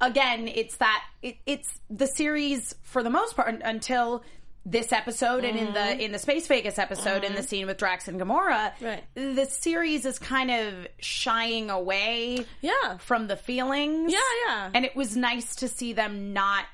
again, 0.00 0.48
it's 0.48 0.76
that 0.76 1.04
it, 1.22 1.36
it's 1.46 1.68
the 1.90 2.06
series 2.06 2.74
for 2.82 3.02
the 3.02 3.10
most 3.10 3.36
part 3.36 3.60
until 3.64 4.22
this 4.70 4.92
episode 4.92 5.44
and 5.44 5.58
in 5.58 5.72
the 5.72 5.78
mm-hmm. 5.80 6.00
in 6.00 6.12
the 6.12 6.18
Space 6.18 6.46
Vegas 6.46 6.78
episode 6.78 7.24
in 7.24 7.32
the 7.32 7.38
mm-hmm. 7.38 7.46
scene 7.46 7.66
with 7.66 7.78
Drax 7.78 8.06
and 8.06 8.20
Gamora. 8.20 8.72
Right. 8.80 9.02
The 9.14 9.46
series 9.46 10.04
is 10.04 10.18
kind 10.18 10.50
of 10.50 10.86
shying 11.00 11.70
away, 11.70 12.44
Yeah. 12.60 12.98
from 12.98 13.28
the 13.28 13.36
feelings. 13.36 14.12
Yeah, 14.12 14.18
yeah. 14.46 14.70
and 14.74 14.84
it 14.84 14.94
was 14.94 15.16
nice 15.16 15.56
to 15.56 15.68
see 15.68 15.94
them 15.94 16.32
not 16.32 16.66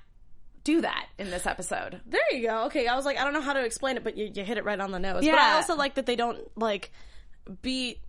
do 0.64 0.80
that 0.80 1.06
in 1.18 1.30
this 1.30 1.46
episode. 1.46 2.00
There 2.06 2.20
you 2.32 2.48
go. 2.48 2.64
Okay, 2.64 2.88
I 2.88 2.96
was 2.96 3.04
like, 3.04 3.18
I 3.18 3.24
don't 3.24 3.34
know 3.34 3.42
how 3.42 3.52
to 3.52 3.64
explain 3.64 3.96
it, 3.96 4.02
but 4.02 4.16
you, 4.16 4.30
you 4.34 4.42
hit 4.44 4.58
it 4.58 4.64
right 4.64 4.80
on 4.80 4.90
the 4.90 4.98
nose. 4.98 5.16
But 5.16 5.24
Yeah. 5.24 5.36
I 5.36 5.54
also 5.56 5.76
like 5.76 5.94
that 5.94 6.06
they 6.06 6.16
don't 6.16 6.40
like 6.56 6.90
beat. 7.62 8.00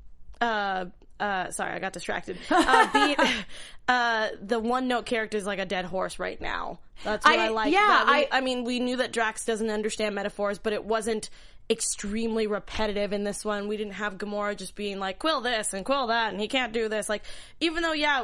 Uh, 0.42 0.86
uh, 1.20 1.50
sorry, 1.52 1.74
I 1.74 1.80
got 1.80 1.94
distracted. 1.94 2.38
Uh, 2.52 2.88
beat 2.94 3.20
uh, 3.88 4.30
the 4.42 4.60
one 4.60 4.88
note 4.88 5.06
character 5.06 5.38
is 5.38 5.46
like 5.46 5.60
a 5.60 5.66
dead 5.66 5.86
horse 5.86 6.20
right 6.20 6.40
now. 6.42 6.80
That's 7.04 7.26
what 7.26 7.40
I, 7.40 7.46
I- 7.46 7.50
like. 7.50 7.72
yeah, 7.74 8.06
we- 8.06 8.12
I- 8.12 8.28
I 8.32 8.42
mean, 8.42 8.64
we 8.64 8.80
knew 8.80 8.98
that 8.98 9.12
Drax 9.14 9.46
doesn't 9.46 9.70
understand 9.70 10.16
metaphors, 10.16 10.58
but 10.60 10.74
it 10.74 10.84
wasn't 10.84 11.30
extremely 11.70 12.48
repetitive 12.48 13.12
in 13.14 13.24
this 13.24 13.44
one. 13.44 13.68
We 13.68 13.78
didn't 13.78 13.94
have 13.94 14.18
Gamora 14.18 14.56
just 14.56 14.76
being 14.76 15.00
like 15.00 15.20
Quill 15.20 15.42
this 15.42 15.74
and 15.74 15.84
Quill 15.86 16.08
that, 16.08 16.32
and 16.32 16.40
he 16.42 16.48
can't 16.48 16.74
do 16.74 16.90
this. 16.90 17.10
Like, 17.10 17.24
even 17.60 17.82
though, 17.84 17.94
yeah, 17.94 18.24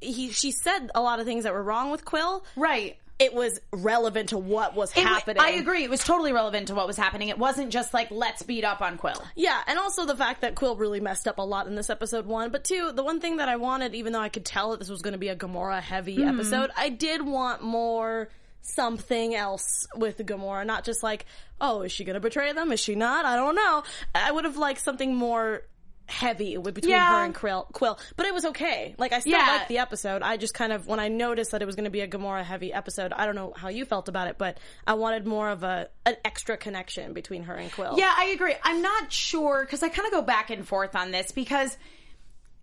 he 0.00 0.30
she 0.30 0.52
said 0.52 0.90
a 0.94 1.00
lot 1.02 1.18
of 1.20 1.26
things 1.26 1.44
that 1.44 1.52
were 1.52 1.62
wrong 1.62 1.90
with 1.90 2.04
Quill, 2.04 2.44
Right. 2.56 2.96
It 3.18 3.34
was 3.34 3.60
relevant 3.72 4.28
to 4.28 4.38
what 4.38 4.74
was 4.76 4.90
It 4.96 5.02
happening. 5.02 5.42
I 5.42 5.50
agree. 5.50 5.82
It 5.84 5.90
was 5.90 6.04
totally 6.04 6.32
relevant 6.32 6.68
to 6.68 6.74
what 6.74 6.86
was 6.86 6.96
happening. 6.96 7.28
It 7.28 7.38
wasn't 7.38 7.70
just 7.70 7.92
like 7.92 8.10
let's 8.10 8.42
beat 8.42 8.64
up 8.64 8.80
on 8.80 8.96
Quill. 8.96 9.22
Yeah, 9.34 9.60
and 9.66 9.78
also 9.78 10.06
the 10.06 10.16
fact 10.16 10.42
that 10.42 10.54
Quill 10.54 10.76
really 10.76 11.00
messed 11.00 11.26
up 11.26 11.38
a 11.38 11.42
lot 11.42 11.66
in 11.66 11.74
this 11.74 11.90
episode 11.90 12.26
one. 12.26 12.50
But 12.50 12.64
two, 12.64 12.92
the 12.92 13.02
one 13.02 13.20
thing 13.20 13.38
that 13.38 13.48
I 13.48 13.56
wanted, 13.56 13.94
even 13.94 14.12
though 14.12 14.20
I 14.20 14.28
could 14.28 14.44
tell 14.44 14.70
that 14.70 14.78
this 14.78 14.88
was 14.88 15.02
going 15.02 15.12
to 15.12 15.18
be 15.18 15.28
a 15.28 15.36
Gamora 15.36 15.80
heavy 15.80 16.18
Mm-hmm. 16.18 16.38
episode, 16.38 16.70
I 16.76 16.88
did 16.88 17.22
want 17.24 17.62
more 17.62 18.28
something 18.62 19.34
else 19.34 19.86
with 19.96 20.18
Gamora, 20.18 20.66
not 20.66 20.84
just 20.84 21.02
like, 21.02 21.26
oh, 21.60 21.82
is 21.82 21.92
she 21.92 22.04
going 22.04 22.14
to 22.14 22.20
betray 22.20 22.52
them? 22.52 22.70
Is 22.72 22.80
she 22.80 22.94
not? 22.94 23.24
I 23.24 23.36
don't 23.36 23.54
know. 23.54 23.82
I 24.14 24.30
would 24.30 24.44
have 24.44 24.56
liked 24.56 24.80
something 24.80 25.14
more 25.14 25.62
heavy 26.08 26.56
with 26.58 26.74
between 26.74 26.92
Yeah. 26.92 27.18
her 27.18 27.24
and 27.24 27.34
Quill, 27.34 27.68
Quill, 27.72 27.98
but 28.16 28.26
it 28.26 28.32
was 28.34 28.46
okay. 28.46 28.94
Like 28.98 29.12
I 29.12 29.20
still 29.20 29.32
Yeah. 29.32 29.46
liked 29.56 29.68
the 29.68 29.78
episode. 29.78 30.22
I 30.22 30.36
just 30.38 30.54
kind 30.54 30.72
of 30.72 30.86
when 30.86 30.98
I 31.00 31.08
noticed 31.08 31.50
that 31.50 31.60
it 31.62 31.66
was 31.66 31.76
going 31.76 31.84
to 31.84 31.90
be 31.90 32.00
a 32.00 32.08
Gamora 32.08 32.44
heavy 32.44 32.72
episode, 32.72 33.12
I 33.12 33.26
don't 33.26 33.34
know 33.34 33.52
how 33.56 33.68
you 33.68 33.84
felt 33.84 34.08
about 34.08 34.26
it, 34.28 34.38
but 34.38 34.58
I 34.86 34.94
wanted 34.94 35.26
more 35.26 35.50
of 35.50 35.62
a 35.62 35.88
an 36.06 36.16
extra 36.24 36.56
connection 36.56 37.12
between 37.12 37.42
her 37.44 37.54
and 37.54 37.70
Quill. 37.70 37.94
Yeah, 37.98 38.12
I 38.16 38.26
agree. 38.26 38.54
I'm 38.62 38.80
not 38.82 39.12
sure 39.12 39.60
because 39.64 39.82
I 39.82 39.90
kind 39.90 40.06
of 40.06 40.12
go 40.12 40.22
back 40.22 40.50
and 40.50 40.66
forth 40.66 40.96
on 40.96 41.10
this 41.10 41.30
because 41.32 41.76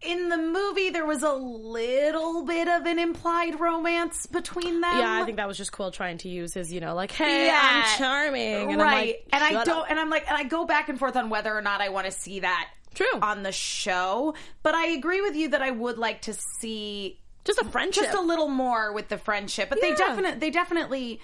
in 0.01 0.29
the 0.29 0.37
movie 0.37 0.89
there 0.89 1.05
was 1.05 1.23
a 1.23 1.31
little 1.33 2.43
bit 2.43 2.67
of 2.67 2.85
an 2.85 2.99
implied 2.99 3.59
romance 3.59 4.25
between 4.25 4.81
them. 4.81 4.97
Yeah, 4.99 5.21
I 5.21 5.23
think 5.25 5.37
that 5.37 5.47
was 5.47 5.57
just 5.57 5.71
Quill 5.71 5.89
trying 5.91 6.17
to 6.19 6.29
use 6.29 6.53
his, 6.53 6.71
you 6.71 6.79
know, 6.79 6.93
like, 6.93 7.11
hey, 7.11 7.45
Yeah. 7.47 7.59
I'm 7.61 7.97
charming, 7.97 8.71
and 8.73 8.81
right. 8.81 9.07
like, 9.07 9.27
and 9.31 9.43
I 9.43 9.51
"Shut 9.51 9.65
don't, 9.65 9.79
up." 9.79 9.85
and 9.89 9.99
I'm 9.99 10.09
like, 10.09 10.27
and 10.27 10.37
I 10.37 10.43
go 10.43 10.65
back 10.65 10.89
and 10.89 10.99
forth 10.99 11.15
on 11.15 11.29
whether 11.29 11.55
or 11.55 11.61
not 11.61 11.81
I 11.81 11.89
want 11.89 12.05
to 12.05 12.11
see 12.11 12.41
that 12.41 12.69
True. 12.95 13.19
on 13.21 13.43
the 13.43 13.51
show. 13.51 14.33
But 14.63 14.73
I 14.75 14.87
agree 14.87 15.21
with 15.21 15.35
you 15.35 15.49
that 15.49 15.61
I 15.61 15.69
would 15.71 15.97
like 15.99 16.23
to 16.23 16.33
see 16.33 17.19
just 17.43 17.59
a 17.59 17.65
friendship. 17.65 18.05
just 18.05 18.17
a 18.17 18.21
little 18.21 18.47
more 18.47 18.91
with 18.93 19.07
the 19.09 19.17
friendship. 19.19 19.69
But 19.69 19.79
they 19.81 19.89
Yeah. 19.89 19.95
definitely, 19.95 20.39
they 20.39 20.49
definitely 20.49 21.19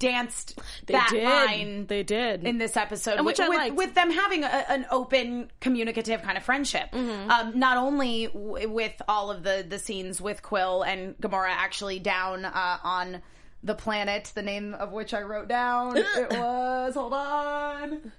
danced 0.00 0.58
they 0.86 0.92
that 0.94 1.08
did. 1.10 1.24
line 1.24 1.86
They 1.86 2.02
did. 2.02 2.44
in 2.44 2.56
this 2.56 2.74
episode, 2.76 3.16
And 3.18 3.26
which 3.26 3.38
with, 3.38 3.46
I 3.46 3.48
with, 3.50 3.58
liked. 3.58 3.76
with 3.76 3.94
them 3.94 4.10
having 4.10 4.44
a, 4.44 4.46
an 4.46 4.86
open, 4.90 5.50
communicative 5.60 6.22
kind 6.22 6.38
of 6.38 6.42
friendship. 6.42 6.90
Mm-hmm. 6.92 7.30
Um, 7.30 7.58
not 7.58 7.76
only 7.76 8.26
w- 8.28 8.66
with 8.68 8.94
all 9.06 9.30
of 9.30 9.42
the 9.42 9.64
the 9.68 9.78
scenes 9.78 10.18
with 10.20 10.42
Quill 10.42 10.82
and 10.82 11.16
Gamora 11.18 11.50
actually 11.50 11.98
down 11.98 12.46
uh, 12.46 12.78
on 12.82 13.20
the 13.62 13.74
planet, 13.74 14.32
the 14.34 14.40
name 14.42 14.72
of 14.72 14.90
which 14.92 15.12
I 15.12 15.20
wrote 15.20 15.48
down. 15.48 15.98
it 15.98 16.30
was 16.32 16.94
hold 16.94 17.12
on. 17.12 18.10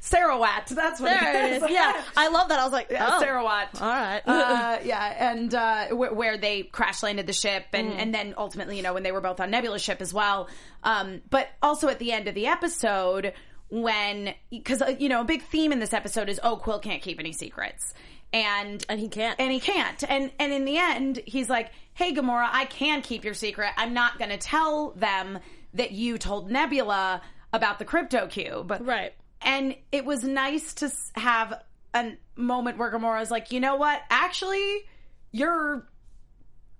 Sarawat. 0.00 0.66
That's 0.68 1.00
what 1.00 1.08
there 1.20 1.46
it 1.46 1.52
it 1.52 1.62
is. 1.64 1.70
Yeah, 1.70 2.02
I 2.16 2.28
love 2.28 2.48
that. 2.48 2.58
I 2.58 2.64
was 2.64 2.72
like, 2.72 2.88
Yeah, 2.90 3.08
oh, 3.18 3.22
Sarawat. 3.24 3.80
All 3.80 3.88
right. 3.88 4.22
uh, 4.26 4.78
yeah, 4.84 5.30
and 5.32 5.54
uh, 5.54 5.86
wh- 5.88 6.16
where 6.16 6.38
they 6.38 6.62
crash 6.64 7.02
landed 7.02 7.26
the 7.26 7.32
ship, 7.32 7.64
and 7.72 7.86
Mm. 7.92 7.98
and 7.98 8.14
then 8.14 8.34
ultimately, 8.36 8.76
you 8.76 8.82
know, 8.82 8.94
when 8.94 9.02
they 9.02 9.12
were 9.12 9.20
both 9.20 9.40
on 9.40 9.50
Nebula's 9.50 9.82
ship 9.82 10.00
as 10.00 10.12
well. 10.14 10.48
Um, 10.84 11.22
but 11.30 11.48
also 11.62 11.88
at 11.88 11.98
the 11.98 12.12
end 12.12 12.28
of 12.28 12.34
the 12.34 12.46
episode, 12.46 13.32
when 13.68 14.34
because 14.50 14.82
uh, 14.82 14.94
you 14.98 15.08
know 15.08 15.20
a 15.22 15.24
big 15.24 15.42
theme 15.42 15.72
in 15.72 15.78
this 15.80 15.92
episode 15.92 16.28
is 16.28 16.38
oh 16.42 16.56
Quill 16.56 16.78
can't 16.78 17.02
keep 17.02 17.18
any 17.18 17.32
secrets, 17.32 17.94
and 18.32 18.84
and 18.88 19.00
he 19.00 19.08
can't. 19.08 19.38
and 19.40 19.50
he 19.50 19.60
can't. 19.60 20.02
And 20.08 20.30
and 20.38 20.52
in 20.52 20.64
the 20.64 20.78
end, 20.78 21.20
he's 21.26 21.48
like, 21.48 21.70
"Hey, 21.94 22.14
Gamora, 22.14 22.48
I 22.50 22.66
can 22.66 23.02
keep 23.02 23.24
your 23.24 23.34
secret. 23.34 23.70
I'm 23.76 23.92
not 23.94 24.18
going 24.18 24.30
to 24.30 24.38
tell 24.38 24.90
them 24.92 25.38
that 25.74 25.90
you 25.92 26.16
told 26.18 26.50
Nebula 26.50 27.20
about 27.56 27.78
the 27.78 27.84
crypto 27.84 28.26
cube." 28.26 28.76
right. 28.80 29.12
And 29.42 29.76
it 29.92 30.04
was 30.04 30.24
nice 30.24 30.74
to 30.74 30.90
have 31.14 31.62
a 31.94 32.12
moment 32.36 32.78
where 32.78 32.90
Gamora's 32.90 33.30
like, 33.30 33.52
"You 33.52 33.60
know 33.60 33.76
what? 33.76 34.02
Actually, 34.10 34.84
your 35.32 35.86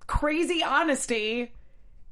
crazy 0.07 0.63
honesty 0.63 1.51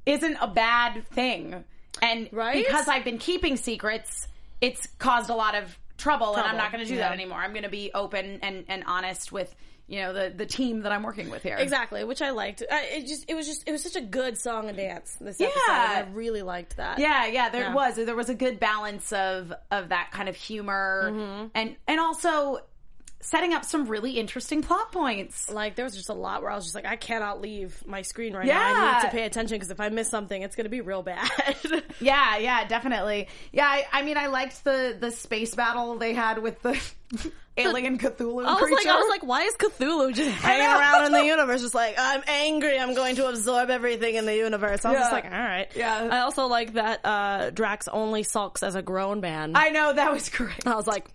isn't 0.06 0.38
a 0.42 0.48
bad 0.48 1.08
thing." 1.08 1.64
And 2.02 2.30
Right? 2.32 2.66
because 2.66 2.88
I've 2.88 3.04
been 3.06 3.18
keeping 3.18 3.58
secrets, 3.58 4.28
it's 4.62 4.88
caused 5.00 5.30
a 5.30 5.36
lot 5.36 5.56
of 5.56 5.78
trouble, 5.98 6.36
and 6.36 6.46
I'm 6.46 6.58
not 6.58 6.72
going 6.72 6.84
to 6.84 6.90
do 6.90 6.96
yeah. 6.96 7.10
that 7.10 7.14
anymore. 7.14 7.40
I'm 7.40 7.52
going 7.52 7.64
to 7.64 7.70
be 7.70 7.92
open 7.94 8.40
and, 8.42 8.66
and 8.68 8.84
honest 8.86 9.32
with 9.32 9.54
you 9.88 10.02
know 10.02 10.14
the 10.14 10.34
the 10.36 10.46
team 10.48 10.82
that 10.82 10.92
I'm 10.92 11.04
working 11.04 11.30
with 11.30 11.44
here. 11.44 11.58
Exactly, 11.58 12.04
which 12.04 12.22
I 12.22 12.32
liked. 12.32 12.64
I, 12.72 12.86
it 12.86 13.08
just, 13.08 13.26
it 13.30 13.36
was 13.36 13.46
just, 13.46 13.68
it 13.68 13.72
was 13.72 13.84
such 13.84 13.96
a 13.96 14.02
good 14.02 14.38
song 14.38 14.68
and 14.68 14.76
dance. 14.78 15.16
This 15.22 15.40
episode, 15.40 15.60
Yeah. 15.68 16.00
and 16.02 16.10
I 16.10 16.12
really 16.14 16.42
liked 16.42 16.78
that. 16.78 16.98
Yeah, 17.00 17.28
yeah, 17.28 17.50
there 17.50 17.62
Yeah. 17.66 17.74
was 17.74 17.96
there 17.96 18.16
was 18.16 18.30
a 18.30 18.36
good 18.36 18.60
balance 18.60 19.14
of 19.14 19.54
of 19.72 19.90
that 19.90 20.10
kind 20.12 20.28
of 20.28 20.36
humor 20.36 21.12
Mm-hmm. 21.12 21.48
and 21.54 21.76
and 21.88 22.00
also 22.00 22.60
setting 23.26 23.54
up 23.56 23.66
some 23.66 23.88
really 23.88 24.12
interesting 24.12 24.62
plot 24.62 24.92
points. 24.92 25.50
Like 25.50 25.76
there 25.76 25.84
was 25.84 25.96
just 25.96 26.10
a 26.10 26.14
lot 26.14 26.44
where 26.44 26.52
I 26.52 26.56
was 26.56 26.64
just 26.66 26.76
like, 26.76 26.86
I 26.86 26.96
cannot 26.96 27.42
leave 27.42 27.82
my 27.88 28.04
screen 28.04 28.34
right 28.36 28.46
Yeah. 28.46 28.60
now. 28.60 28.92
I 28.92 28.94
need 28.94 29.02
to 29.02 29.12
pay 29.12 29.26
attention 29.26 29.56
because 29.56 29.72
if 29.72 29.80
I 29.80 29.90
miss 29.90 30.10
something, 30.10 30.40
it's 30.42 30.56
going 30.56 30.66
to 30.66 30.70
be 30.70 30.82
real 30.82 31.02
bad. 31.04 31.28
Yeah, 32.02 32.38
yeah, 32.38 32.68
definitely. 32.68 33.30
Yeah, 33.54 33.66
I, 33.68 33.86
I 33.92 34.02
mean, 34.02 34.18
I 34.18 34.28
liked 34.28 34.64
the 34.66 34.98
the 35.00 35.12
space 35.12 35.56
battle 35.56 35.98
they 35.98 36.14
had 36.14 36.40
with 36.40 36.62
the 36.62 36.78
alien 37.58 37.98
Cthulhu 37.98 38.46
I 38.46 38.54
was 38.54 38.64
creature. 38.64 38.76
like, 38.76 38.88
I 38.88 38.98
was 38.98 39.10
like, 39.10 39.24
why 39.26 39.44
is 39.44 39.56
Cthulhu 39.56 40.14
just 40.14 40.30
hanging 40.42 40.66
around 40.68 41.06
in 41.06 41.12
the 41.14 41.24
universe? 41.24 41.62
Just 41.62 41.74
like, 41.74 41.96
I'm 41.98 42.22
angry. 42.28 42.78
I'm 42.78 42.94
going 42.96 43.16
to 43.16 43.28
absorb 43.30 43.70
everything 43.70 44.16
in 44.16 44.26
the 44.26 44.36
universe. 44.36 44.84
I 44.84 44.92
was 44.92 45.00
just 45.00 45.12
like, 45.14 45.24
all 45.26 45.32
right. 45.32 45.68
Yeah. 45.76 46.10
I 46.12 46.20
also 46.20 46.48
like 46.48 46.74
that 46.74 47.00
uh, 47.06 47.50
Drax 47.52 47.88
only 47.88 48.24
sulks 48.24 48.62
as 48.62 48.76
a 48.76 48.82
grown 48.82 49.22
man. 49.22 49.54
I 49.56 49.70
know 49.70 49.94
that 49.94 50.12
was 50.12 50.28
great. 50.30 50.68
I 50.68 50.76
was 50.76 50.88
like, 50.88 51.06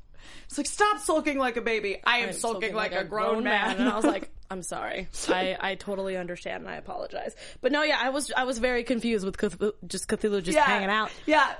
It's 0.50 0.59
like 0.59 0.66
stop 0.66 0.99
sulking 0.99 1.38
like 1.38 1.57
a 1.57 1.61
baby. 1.62 1.99
I 2.04 2.19
am 2.19 2.28
I'm 2.30 2.35
sulking, 2.35 2.75
like, 2.75 2.92
a 2.92 3.04
grown, 3.04 3.45
man. 3.45 3.76
and 3.78 3.88
I 3.88 3.95
was 3.97 4.04
like, 4.04 4.28
I'm 4.50 4.62
sorry. 4.62 5.07
I, 5.28 5.57
I 5.61 5.75
totally 5.76 6.16
understand 6.16 6.64
and 6.64 6.69
I 6.69 6.75
apologize. 6.76 7.37
But 7.61 7.71
no, 7.71 7.85
yeah, 7.85 7.99
I 8.02 8.11
was 8.11 8.33
I 8.37 8.42
was 8.45 8.59
very 8.59 8.83
confused 8.83 9.25
with 9.25 9.37
Cthulhu, 9.38 9.73
just 9.87 10.09
Cthulhu 10.09 10.42
just 10.42 10.57
yeah, 10.57 10.64
hanging 10.64 10.90
out. 10.90 11.11
Yeah, 11.25 11.54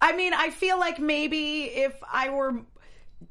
I 0.00 0.14
mean, 0.14 0.34
I 0.34 0.50
feel 0.50 0.78
like 0.78 0.98
maybe 0.98 1.62
if 1.64 1.94
I 2.12 2.28
were 2.28 2.60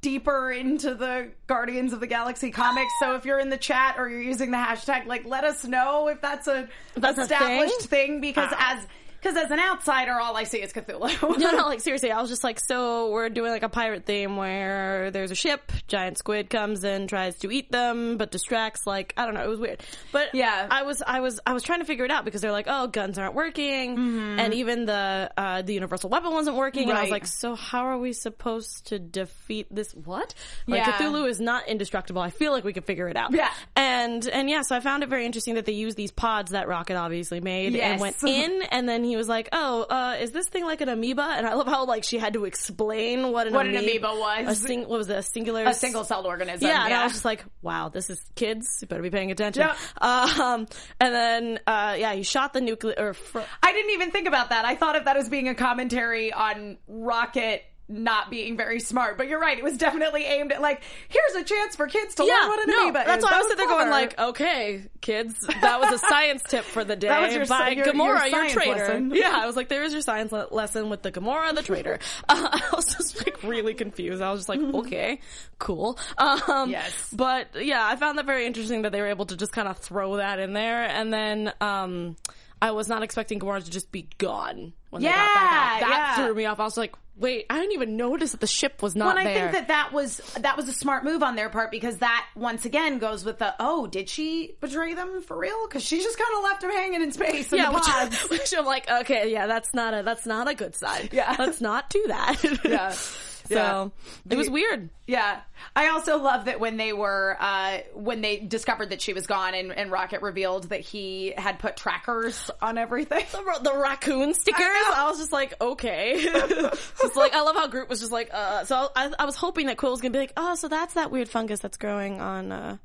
deeper 0.01 0.51
into 0.51 0.95
the 0.95 1.29
Guardians 1.45 1.93
of 1.93 1.99
the 1.99 2.07
Galaxy 2.07 2.49
comics, 2.49 2.91
so 2.99 3.13
if 3.15 3.25
you're 3.25 3.39
in 3.39 3.49
the 3.49 3.57
chat 3.57 3.95
or 3.99 4.09
you're 4.09 4.19
using 4.21 4.49
the 4.49 4.57
hashtag, 4.57 5.05
like, 5.05 5.25
let 5.25 5.43
us 5.43 5.63
know 5.63 6.07
if 6.07 6.19
that's 6.21 6.47
a 6.47 6.67
That's 6.95 7.19
a 7.19 7.21
established 7.21 7.81
thing? 7.81 8.13
thing, 8.13 8.21
because 8.21 8.49
Ah. 8.51 8.77
as 8.77 8.87
because 9.23 9.37
as 9.37 9.49
an 9.51 9.59
outsider, 9.59 10.11
all 10.19 10.35
I 10.35 10.43
see 10.43 10.57
is 10.59 10.73
Cthulhu. 10.73 11.37
No, 11.43 11.51
no, 11.51 11.65
like 11.67 11.79
seriously, 11.81 12.11
I 12.11 12.19
was 12.21 12.29
just 12.29 12.43
like, 12.43 12.59
so 12.59 13.09
we're 13.11 13.29
doing 13.29 13.51
like 13.51 13.63
a 13.63 13.69
pirate 13.69 14.05
theme 14.05 14.35
where 14.37 15.09
there's 15.11 15.31
a 15.31 15.35
ship, 15.35 15.71
giant 15.87 16.17
squid 16.17 16.49
comes 16.49 16.83
in, 16.83 17.07
tries 17.07 17.37
to 17.39 17.51
eat 17.51 17.71
them, 17.71 18.17
but 18.17 18.31
distracts. 18.31 18.85
Like 18.85 19.13
I 19.17 19.25
don't 19.25 19.33
know, 19.33 19.43
it 19.43 19.49
was 19.49 19.59
weird. 19.59 19.81
But 20.11 20.33
Yeah. 20.35 20.67
I 20.69 20.83
was, 20.83 21.01
I 21.05 21.21
was, 21.21 21.39
I 21.45 21.53
was 21.53 21.63
trying 21.63 21.79
to 21.79 21.85
figure 21.85 22.05
it 22.05 22.11
out 22.11 22.25
because 22.25 22.41
they're 22.41 22.51
like, 22.51 22.67
oh, 22.69 22.87
guns 22.87 23.17
aren't 23.17 23.33
working, 23.35 23.97
and 24.39 24.53
even 24.53 24.85
the 24.85 25.31
uh, 25.37 25.61
the 25.61 25.73
universal 25.73 26.09
weapon 26.09 26.31
wasn't 26.31 26.57
working, 26.57 26.89
and 26.89 26.97
I 26.97 27.01
was 27.01 27.03
Mm-hmm. 27.03 27.13
Like, 27.13 27.25
so 27.27 27.53
how 27.55 27.85
are 27.85 27.97
we 27.97 28.11
supposed 28.13 28.87
to 28.87 28.97
defeat 28.99 29.67
this? 29.69 29.91
What? 29.93 30.33
Like 30.67 30.79
Yeah. 30.85 30.93
Cthulhu 30.93 31.29
is 31.29 31.39
not 31.39 31.67
indestructible. 31.67 32.21
I 32.21 32.29
feel 32.31 32.51
like 32.51 32.63
we 32.63 32.73
could 32.73 32.85
figure 32.85 33.07
it 33.07 33.15
out. 33.17 33.33
Yeah. 33.33 33.49
and 33.75 34.27
and 34.27 34.49
yeah, 34.49 34.61
so 34.63 34.75
I 34.75 34.79
found 34.79 35.03
it 35.03 35.09
very 35.09 35.25
interesting 35.25 35.55
that 35.55 35.65
they 35.65 35.73
used 35.73 35.95
these 35.97 36.11
pods 36.11 36.51
that 36.51 36.67
Rocket 36.67 36.95
obviously 36.95 37.39
made 37.39 37.73
Yes. 37.73 37.91
and 37.91 38.01
went 38.01 38.23
in, 38.23 38.61
and 38.71 38.89
then 38.89 39.03
he 39.03 39.12
was 39.15 39.27
like, 39.27 39.49
oh 39.51 39.83
uh, 39.83 40.17
is 40.19 40.31
this 40.31 40.47
thing 40.47 40.65
like 40.65 40.81
an 40.81 40.89
amoeba? 40.89 41.21
And 41.37 41.45
I 41.45 41.53
love 41.55 41.67
how 41.67 41.85
like 41.85 42.03
she 42.03 42.17
had 42.17 42.33
to 42.33 42.45
explain 42.45 43.31
what 43.31 43.47
an, 43.47 43.53
What 43.53 43.65
an 43.65 43.75
amoeba, 43.75 44.07
amoeba 44.09 44.19
was. 44.47 44.57
A 44.63 44.67
sing- 44.67 44.87
what 44.87 44.97
was 44.97 45.09
it? 45.09 45.17
A 45.17 45.23
singular. 45.23 45.65
a 45.65 45.73
single 45.73 46.03
celled 46.03 46.25
organism. 46.25 46.67
Yeah, 46.67 46.85
and 46.85 46.93
I 46.93 47.03
was 47.03 47.13
just 47.13 47.25
like, 47.25 47.45
wow, 47.61 47.89
this 47.89 48.09
is 48.09 48.19
kids. 48.35 48.67
You 48.81 48.87
better 48.87 49.01
be 49.01 49.09
paying 49.09 49.31
attention. 49.31 49.63
Yep. 49.63 49.77
Um, 50.01 50.67
and 50.99 51.13
then 51.13 51.59
uh, 51.67 51.95
yeah, 51.97 52.13
he 52.13 52.23
shot 52.23 52.53
the 52.53 52.61
nuclear. 52.61 53.13
Fr- 53.13 53.39
I 53.61 53.71
didn't 53.73 53.91
even 53.91 54.11
think 54.11 54.27
about 54.27 54.49
that. 54.49 54.65
I 54.65 54.75
thought 54.75 54.95
of 54.95 55.05
that 55.05 55.17
as 55.17 55.29
being 55.29 55.47
a 55.49 55.55
commentary 55.55 56.31
on 56.33 56.77
Rocket 56.87 57.63
not 57.89 58.29
being 58.29 58.55
very 58.57 58.79
smart. 58.79 59.17
But 59.17 59.27
you're 59.27 59.39
right. 59.39 59.57
It 59.57 59.63
was 59.63 59.77
definitely 59.77 60.23
aimed 60.23 60.51
at 60.51 60.61
like, 60.61 60.81
here's 61.09 61.35
a 61.35 61.43
chance 61.43 61.75
for 61.75 61.87
kids 61.87 62.15
to 62.15 62.23
yeah, 62.23 62.33
learn 62.33 62.47
what 62.47 62.59
an 62.63 62.69
no, 62.69 62.81
amoeba 62.83 63.03
that's 63.05 63.17
is. 63.19 63.23
why 63.29 63.35
I 63.35 63.37
was 63.39 63.47
sitting 63.47 63.57
there 63.57 63.67
going 63.67 63.89
like, 63.89 64.19
okay, 64.19 64.81
kids, 65.01 65.35
that 65.61 65.79
was 65.79 65.91
a 65.93 65.97
science 66.07 66.43
tip 66.47 66.63
for 66.63 66.83
the 66.83 66.95
day 66.95 67.07
That 67.13 67.21
was 67.21 67.35
your 67.35 67.45
by 67.45 67.69
your- 67.69 67.85
your 67.85 67.93
Gamora, 67.93 68.21
your, 68.21 68.29
science 68.31 68.53
traitor. 68.53 68.99
Yeah, 69.13 69.33
I 69.35 69.45
was 69.45 69.55
like, 69.55 69.67
there 69.69 69.83
is 69.83 69.91
your 69.93 70.01
science 70.01 70.31
le- 70.31 70.47
lesson 70.51 70.89
with 70.89 71.01
the 71.01 71.11
Gamora, 71.11 71.53
the 71.53 71.61
traitor. 71.63 71.99
Uh, 72.29 72.47
I 72.51 72.75
was 72.75 72.85
just 72.85 73.17
like 73.25 73.43
really 73.43 73.73
confused. 73.73 74.21
I 74.21 74.31
was 74.31 74.39
just 74.41 74.49
like, 74.49 74.59
okay, 74.61 75.19
cool. 75.59 75.99
Um, 76.17 76.69
Yes. 76.69 77.09
but 77.11 77.47
yeah, 77.63 77.85
I 77.85 77.95
found 77.97 78.17
that 78.17 78.25
very 78.25 78.45
interesting 78.45 78.83
that 78.83 78.91
they 78.93 79.01
were 79.01 79.07
able 79.07 79.25
to 79.25 79.35
just 79.35 79.51
kind 79.51 79.67
of 79.67 79.77
throw 79.77 80.17
that 80.17 80.39
in 80.39 80.53
there, 80.53 80.83
and 80.85 81.11
then 81.13 81.53
um, 81.59 82.15
I 82.63 82.71
was 82.71 82.87
not 82.87 83.03
expecting 83.03 83.41
Gamora 83.41 83.61
to 83.61 83.69
just 83.69 83.91
be 83.91 84.07
gone 84.17 84.71
when 84.89 85.01
they 85.01 85.09
got 85.09 85.15
back 85.15 85.51
out. 85.51 85.81
Yeah, 85.81 85.89
That 85.89 86.15
yeah. 86.17 86.25
threw 86.25 86.33
me 86.33 86.45
off. 86.45 86.61
I 86.61 86.63
was 86.63 86.77
like, 86.77 86.95
wait, 87.17 87.45
I 87.49 87.59
didn't 87.59 87.73
even 87.73 87.97
notice 87.97 88.31
that 88.31 88.39
the 88.39 88.47
ship 88.47 88.81
was 88.81 88.95
not 88.95 89.17
Well, 89.17 89.17
and 89.17 89.27
I 89.27 89.33
think 89.33 89.51
that 89.51 89.67
that 89.67 89.91
was 89.91 90.15
that 90.39 90.55
was 90.55 90.69
a 90.69 90.73
smart 90.73 91.03
move 91.03 91.23
on 91.23 91.35
their 91.35 91.49
part 91.49 91.71
because 91.71 91.97
that 91.97 92.25
once 92.37 92.63
again 92.63 92.99
goes 92.99 93.25
with 93.25 93.37
the 93.39 93.53
oh 93.59 93.85
did 93.85 94.07
she 94.07 94.55
betray 94.61 94.93
them 94.93 95.21
for 95.23 95.37
real 95.37 95.67
because 95.67 95.83
she 95.83 96.01
just 96.01 96.17
kind 96.17 96.37
of 96.37 96.43
left 96.45 96.61
them 96.61 96.71
hanging 96.71 97.01
in 97.01 97.11
space 97.11 97.51
in 97.51 97.57
yeah, 97.57 97.65
the 97.67 97.73
which, 97.73 97.83
pods. 97.83 98.21
which 98.29 98.53
I'm 98.57 98.65
like, 98.65 98.89
okay, 98.89 99.29
yeah, 99.29 99.45
that's 99.45 99.73
not 99.73 99.93
a 99.93 100.01
that's 100.01 100.25
not 100.25 100.49
a 100.49 100.55
good 100.55 100.73
sign. 100.73 101.09
Yeah. 101.11 101.35
let's 101.37 101.59
not 101.59 101.89
do 101.89 102.01
that. 102.07 102.61
yeah. 102.63 102.95
So 103.49 103.55
Yeah. 103.55 103.89
it 104.29 104.37
was 104.37 104.49
weird. 104.49 104.89
Yeah. 105.05 105.41
I 105.75 105.89
also 105.89 106.17
love 106.17 106.45
that 106.45 106.59
when 106.59 106.77
they 106.77 106.93
were, 106.93 107.35
uh, 107.39 107.79
when 107.93 108.21
they 108.21 108.37
discovered 108.37 108.89
that 108.91 109.01
she 109.01 109.13
was 109.13 109.27
gone 109.27 109.53
and, 109.53 109.71
and 109.71 109.91
Rocket 109.91 110.21
revealed 110.21 110.69
that 110.69 110.79
he 110.79 111.33
had 111.37 111.59
put 111.59 111.75
trackers 111.75 112.49
on 112.61 112.77
everything. 112.77 113.25
The, 113.31 113.59
the 113.63 113.77
raccoon 113.77 114.33
stickers. 114.33 114.61
I 114.63 114.93
I, 114.97 115.09
was 115.09 115.17
just 115.19 115.31
like, 115.33 115.53
okay. 115.61 116.23
just 116.23 117.15
like 117.15 117.33
I 117.33 117.41
love 117.41 117.55
how 117.55 117.67
Groot 117.67 117.89
was 117.89 117.99
just 117.99 118.11
like, 118.11 118.29
uh. 118.33 118.63
So 118.65 118.89
I, 118.95 119.11
I 119.19 119.25
was 119.25 119.35
hoping 119.35 119.67
that 119.67 119.77
Quill 119.77 119.91
was 119.91 120.01
gonna 120.01 120.11
be 120.13 120.19
like, 120.19 120.33
oh, 120.37 120.55
so 120.55 120.67
that's 120.67 120.93
that 120.93 121.11
weird 121.11 121.27
fungus 121.29 121.59
that's 121.59 121.77
growing 121.77 122.21
on 122.21 122.51
uh, 122.51 122.77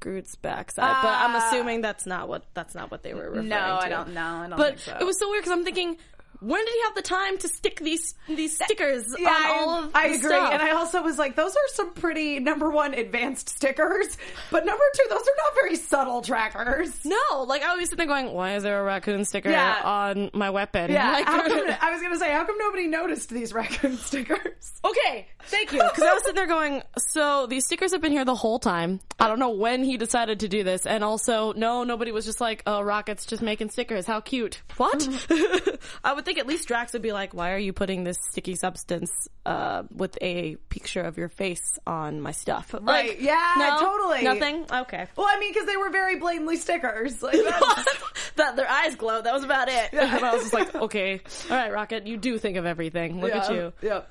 Groot's 0.00 0.34
backside. 0.36 0.82
but 1.02 1.08
I'm 1.08 1.34
Ah. 1.36 1.48
assuming 1.48 1.80
that's 1.80 2.04
not 2.06 2.28
what 2.28 2.44
that's 2.54 2.74
not 2.74 2.90
what 2.90 3.02
they 3.02 3.14
were 3.14 3.30
referring 3.30 3.48
No, 3.48 3.56
to. 3.56 3.62
I 3.62 3.88
don't 3.88 4.12
know. 4.12 4.20
I 4.20 4.48
don't 4.48 4.56
But 4.58 4.80
so. 4.80 4.96
it 5.00 5.04
was 5.04 5.18
so 5.18 5.30
weird 5.30 5.42
because 5.44 5.56
I'm 5.58 5.64
thinking. 5.64 5.96
When 6.42 6.64
did 6.64 6.74
he 6.74 6.82
have 6.82 6.94
the 6.94 7.02
time 7.02 7.38
to 7.38 7.48
stick 7.48 7.78
these 7.80 8.14
these 8.28 8.56
stickers 8.56 9.06
Yeah, 9.18 9.28
on 9.28 9.34
I, 9.34 9.48
all 9.58 9.70
of 9.84 9.90
I 9.94 10.06
agree. 10.08 10.18
stuff? 10.18 10.52
And 10.52 10.60
I 10.62 10.72
also 10.72 11.02
was 11.02 11.18
like, 11.18 11.36
those 11.36 11.52
are 11.52 11.68
some 11.74 11.92
pretty, 11.94 12.40
number 12.40 12.70
one, 12.70 12.94
advanced 12.94 13.48
stickers. 13.48 14.16
But 14.50 14.66
number 14.66 14.82
two, 14.96 15.04
those 15.08 15.20
are 15.20 15.36
not 15.44 15.54
very 15.54 15.76
subtle 15.76 16.20
trackers. 16.22 17.04
No, 17.04 17.16
like 17.46 17.62
I 17.62 17.74
was 17.76 17.88
sitting 17.88 18.06
there 18.06 18.06
going, 18.06 18.32
why 18.34 18.56
is 18.56 18.62
there 18.62 18.80
a 18.80 18.84
raccoon 18.84 19.24
sticker 19.24 19.50
Yeah. 19.50 19.80
on 19.84 20.30
my 20.34 20.50
weapon? 20.50 20.90
Yeah. 20.90 21.12
Like, 21.12 21.26
come, 21.26 21.40
I 21.80 21.90
was 21.92 22.00
going 22.00 22.12
to 22.12 22.18
say, 22.18 22.30
how 22.32 22.44
come 22.44 22.56
nobody 22.58 22.86
noticed 22.88 23.30
these 23.30 23.52
raccoon 23.52 23.96
stickers? 23.98 24.72
okay, 24.84 25.26
thank 25.44 25.72
you. 25.72 25.78
Because 25.82 26.02
I 26.02 26.12
was 26.14 26.22
sitting 26.22 26.36
there 26.36 26.46
going, 26.46 26.82
so 26.98 27.46
these 27.46 27.64
stickers 27.64 27.92
have 27.92 28.00
been 28.00 28.12
here 28.12 28.24
the 28.24 28.34
whole 28.34 28.58
time. 28.58 29.00
I 29.20 29.28
don't 29.28 29.38
know 29.38 29.50
when 29.50 29.84
he 29.84 29.96
decided 29.96 30.40
to 30.40 30.48
do 30.48 30.64
this. 30.64 30.86
And 30.86 31.04
also, 31.04 31.52
no, 31.52 31.84
nobody 31.84 32.10
was 32.12 32.24
just 32.24 32.40
like, 32.40 32.62
oh, 32.66 32.80
Rocket's 32.80 33.26
just 33.26 33.42
making 33.42 33.70
stickers. 33.70 34.06
How 34.06 34.20
cute. 34.20 34.60
What? 34.76 35.06
I 36.04 36.12
would 36.14 36.24
think 36.24 36.31
at 36.38 36.46
least 36.46 36.68
Drax 36.68 36.92
would 36.92 37.02
be 37.02 37.12
like, 37.12 37.34
why 37.34 37.52
are 37.52 37.58
you 37.58 37.72
putting 37.72 38.04
this 38.04 38.18
sticky 38.30 38.54
substance 38.56 39.10
uh, 39.46 39.82
with 39.94 40.16
a 40.20 40.56
picture 40.68 41.00
of 41.00 41.18
your 41.18 41.28
face 41.28 41.78
on 41.86 42.20
my 42.20 42.32
stuff? 42.32 42.72
Like, 42.72 42.82
Right. 42.82 43.20
Yeah, 43.20 43.54
no? 43.56 43.78
totally. 43.80 44.22
Nothing? 44.22 44.66
Okay. 44.70 45.06
Well, 45.16 45.26
I 45.28 45.38
mean, 45.40 45.52
because 45.52 45.66
they 45.66 45.76
were 45.76 45.90
very 45.90 46.16
blatantly 46.16 46.56
stickers. 46.56 47.22
Like, 47.22 47.34
that 48.36 48.56
their 48.56 48.68
eyes 48.68 48.94
glow. 48.96 49.22
That 49.22 49.32
was 49.32 49.44
about 49.44 49.68
it. 49.68 49.92
And 49.92 50.24
I 50.24 50.32
was 50.32 50.42
just 50.42 50.54
like, 50.54 50.74
okay, 50.74 51.20
all 51.50 51.56
right, 51.56 51.72
Rocket, 51.72 52.06
you 52.06 52.16
do 52.16 52.38
think 52.38 52.56
of 52.56 52.66
everything. 52.66 53.20
Look 53.20 53.32
at 53.32 53.52
you. 53.52 53.72
Yeah. 53.82 53.98
Uh, 53.98 54.02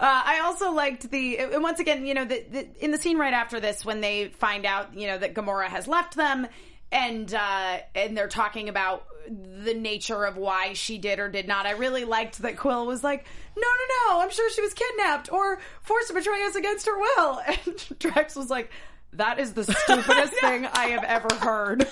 I 0.00 0.40
also 0.44 0.72
liked 0.72 1.10
the, 1.10 1.38
and 1.38 1.62
once 1.62 1.80
again, 1.80 2.06
you 2.06 2.14
know, 2.14 2.24
the, 2.24 2.44
the, 2.50 2.84
in 2.84 2.90
the 2.90 2.98
scene 2.98 3.18
right 3.18 3.34
after 3.34 3.60
this, 3.60 3.84
when 3.84 4.00
they 4.00 4.28
find 4.28 4.64
out, 4.66 4.96
you 4.98 5.06
know, 5.06 5.18
that 5.18 5.34
Gamora 5.34 5.66
has 5.66 5.86
left 5.88 6.14
them, 6.16 6.46
and 6.92 7.34
uh, 7.34 7.78
and 7.96 8.16
they're 8.16 8.28
talking 8.28 8.68
about 8.68 9.04
the 9.28 9.74
nature 9.74 10.24
of 10.24 10.36
why 10.36 10.72
she 10.72 10.98
did 10.98 11.18
or 11.18 11.28
did 11.28 11.48
not. 11.48 11.66
I 11.66 11.72
really 11.72 12.04
liked 12.04 12.38
that 12.38 12.56
Quill 12.56 12.86
was 12.86 13.02
like, 13.04 13.24
"No, 13.56 13.62
no, 13.62 14.14
no! 14.14 14.20
I'm 14.20 14.30
sure 14.30 14.50
she 14.50 14.62
was 14.62 14.74
kidnapped 14.74 15.32
or 15.32 15.58
forced 15.82 16.08
to 16.08 16.14
betray 16.14 16.42
us 16.42 16.56
against 16.56 16.86
her 16.86 16.98
will," 16.98 17.40
and 17.46 17.98
Drax 17.98 18.36
was 18.36 18.50
like. 18.50 18.70
That 19.12 19.38
is 19.38 19.54
the 19.54 19.64
stupidest 19.64 20.34
thing 20.40 20.66
I 20.66 20.88
have 20.88 21.04
ever 21.04 21.34
heard. 21.36 21.80
And 21.82 21.90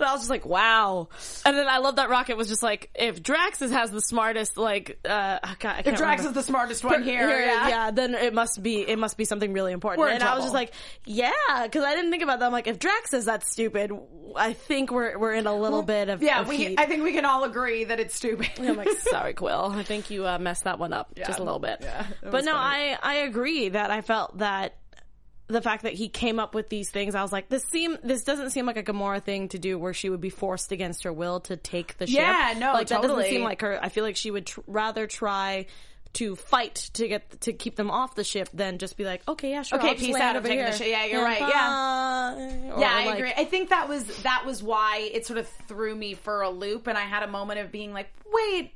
I 0.00 0.12
was 0.12 0.22
just 0.22 0.30
like, 0.30 0.44
wow. 0.44 1.08
And 1.46 1.56
then 1.56 1.68
I 1.68 1.78
love 1.78 1.96
that 1.96 2.10
Rocket 2.10 2.36
was 2.36 2.48
just 2.48 2.62
like, 2.64 2.90
if 2.94 3.22
Drax 3.22 3.62
is, 3.62 3.70
has 3.70 3.90
the 3.92 4.00
smartest, 4.00 4.56
like, 4.56 4.98
uh, 5.08 5.38
oh 5.44 5.54
God, 5.60 5.70
I 5.70 5.82
can't 5.82 5.86
If 5.86 5.96
Drax 5.96 6.22
remember. 6.22 6.38
is 6.40 6.44
the 6.46 6.50
smartest 6.50 6.82
one 6.84 7.02
here, 7.04 7.28
yeah. 7.40 7.90
then 7.92 8.14
it 8.14 8.34
must 8.34 8.62
be 8.62 8.80
it 8.80 8.98
must 8.98 9.16
be 9.16 9.24
something 9.24 9.52
really 9.52 9.72
important. 9.72 10.00
We're 10.00 10.08
and 10.08 10.22
I 10.22 10.34
was 10.34 10.44
just 10.44 10.54
like, 10.54 10.72
yeah, 11.04 11.30
because 11.62 11.84
I 11.84 11.94
didn't 11.94 12.10
think 12.10 12.22
about 12.24 12.40
that. 12.40 12.46
I'm 12.46 12.52
like, 12.52 12.66
if 12.66 12.78
Drax 12.78 13.10
says 13.10 13.24
that's 13.26 13.50
stupid, 13.50 13.92
I 14.34 14.52
think 14.52 14.90
we're 14.90 15.16
we're 15.18 15.34
in 15.34 15.46
a 15.46 15.54
little 15.56 15.82
bit 15.82 16.08
of 16.08 16.22
Yeah, 16.22 16.40
of 16.40 16.48
we. 16.48 16.56
heat. 16.56 16.80
I 16.80 16.86
think 16.86 17.04
we 17.04 17.12
can 17.12 17.24
all 17.24 17.44
agree 17.44 17.84
that 17.84 18.00
it's 18.00 18.14
stupid. 18.16 18.50
I'm 18.58 18.76
like, 18.76 18.90
sorry, 19.10 19.34
Quill. 19.34 19.72
I 19.76 19.84
think 19.84 20.10
you 20.10 20.26
uh, 20.26 20.38
messed 20.38 20.64
that 20.64 20.78
one 20.80 20.92
up 20.92 21.14
just 21.14 21.38
a 21.38 21.44
little 21.44 21.60
bit. 21.60 21.78
Yeah, 21.82 22.06
but 22.22 22.44
no, 22.44 22.52
funny. 22.52 22.94
I 22.94 22.98
I 23.00 23.14
agree 23.18 23.68
that 23.68 23.90
I 23.90 24.00
felt 24.00 24.38
that 24.38 24.74
the 25.46 25.60
fact 25.60 25.82
that 25.82 25.92
he 25.92 26.08
came 26.08 26.38
up 26.38 26.54
with 26.54 26.68
these 26.68 26.90
things, 26.90 27.14
I 27.14 27.22
was 27.22 27.32
like, 27.32 27.48
this 27.48 27.64
seem 27.64 27.98
this 28.02 28.24
doesn't 28.24 28.50
seem 28.50 28.64
like 28.66 28.76
a 28.78 28.82
Gamora 28.82 29.22
thing 29.22 29.48
to 29.48 29.58
do, 29.58 29.78
where 29.78 29.92
she 29.92 30.08
would 30.08 30.20
be 30.20 30.30
forced 30.30 30.72
against 30.72 31.04
her 31.04 31.12
will 31.12 31.40
to 31.40 31.56
take 31.56 31.98
the 31.98 32.06
ship. 32.06 32.16
Yeah, 32.16 32.54
no, 32.58 32.72
like 32.72 32.88
that 32.88 33.02
doesn't 33.02 33.24
seem 33.24 33.42
like 33.42 33.60
her. 33.60 33.78
I 33.82 33.88
feel 33.90 34.04
like 34.04 34.16
she 34.16 34.30
would 34.30 34.46
tr- 34.46 34.60
rather 34.66 35.06
try. 35.06 35.66
To 36.18 36.36
fight 36.36 36.76
to 36.92 37.08
get 37.08 37.40
to 37.40 37.52
keep 37.52 37.74
them 37.74 37.90
off 37.90 38.14
the 38.14 38.22
ship, 38.22 38.48
than 38.54 38.78
just 38.78 38.96
be 38.96 39.04
like, 39.04 39.22
okay, 39.26 39.50
yeah, 39.50 39.62
sure. 39.62 39.80
Okay, 39.80 39.88
I'll 39.88 39.94
peace 39.96 40.14
out, 40.14 40.36
over 40.36 40.46
here. 40.46 40.70
ship. 40.72 40.86
Yeah, 40.88 41.06
you're 41.06 41.24
right, 41.24 41.40
yeah. 41.40 42.72
Or 42.72 42.80
Yeah, 42.80 42.88
I 42.88 43.06
like- 43.06 43.14
agree. 43.16 43.32
I 43.36 43.44
think 43.44 43.70
that 43.70 43.88
was 43.88 44.04
that 44.22 44.44
was 44.46 44.62
why 44.62 45.10
it 45.12 45.26
sort 45.26 45.40
of 45.40 45.48
threw 45.66 45.92
me 45.92 46.14
for 46.14 46.42
a 46.42 46.50
loop, 46.50 46.86
and 46.86 46.96
I 46.96 47.00
had 47.00 47.24
a 47.24 47.26
moment 47.26 47.58
of 47.58 47.72
being 47.72 47.92
like, 47.92 48.10
"Wait, 48.32 48.72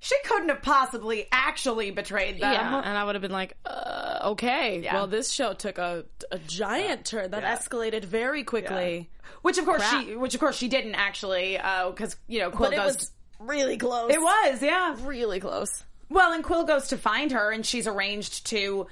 she 0.00 0.16
couldn't 0.24 0.48
have 0.50 0.62
possibly 0.62 1.26
actually 1.32 1.90
betrayed 1.90 2.36
them." 2.36 2.52
Yeah, 2.52 2.82
and 2.84 2.96
I 2.98 3.04
would 3.04 3.14
have 3.14 3.22
been 3.22 3.32
like, 3.32 3.56
uh, 3.64 4.20
okay. 4.32 4.80
Yeah. 4.82 4.94
Well, 4.94 5.06
this 5.06 5.30
show 5.30 5.52
took 5.52 5.78
a 5.78 6.04
a 6.30 6.38
giant 6.38 7.04
turn 7.06 7.30
that 7.32 7.42
Yeah. 7.42 7.56
escalated 7.56 8.04
very 8.04 8.44
quickly. 8.44 9.10
which 9.42 9.58
of 9.58 9.64
course 9.64 9.86
Crap. 9.88 10.04
she, 10.04 10.16
which 10.16 10.34
of 10.34 10.40
course 10.40 10.56
she 10.56 10.68
didn't 10.68 10.94
actually, 10.96 11.56
because 11.90 12.16
you 12.26 12.38
know 12.40 12.50
Quill 12.50 12.70
But 12.70 12.78
it 12.78 12.82
goes. 12.82 12.94
was 12.96 13.10
really 13.38 13.76
close. 13.76 14.12
it 14.12 14.20
was, 14.20 14.62
yeah. 14.62 14.96
really 15.02 15.40
close. 15.40 15.84
Well, 16.08 16.32
and 16.32 16.42
Quill 16.44 16.64
goes 16.64 16.88
to 16.88 16.96
find 16.96 17.32
her, 17.32 17.50
and 17.50 17.64
she's 17.66 17.86
arranged 17.86 18.46
to 18.46 18.86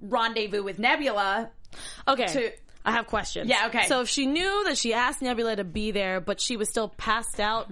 rendezvous 0.00 0.62
with 0.62 0.78
Nebula. 0.78 1.50
Okay. 2.08 2.26
To- 2.26 2.52
I 2.84 2.92
have 2.92 3.06
questions. 3.08 3.48
Yeah, 3.50 3.66
okay. 3.66 3.86
So 3.88 4.00
if 4.00 4.08
she 4.08 4.24
knew 4.26 4.64
that 4.64 4.78
she 4.78 4.94
asked 4.94 5.20
Nebula 5.20 5.56
to 5.56 5.64
be 5.64 5.90
there, 5.90 6.20
but 6.20 6.40
she 6.40 6.56
was 6.56 6.68
still 6.70 6.88
passed 6.88 7.38
out, 7.38 7.70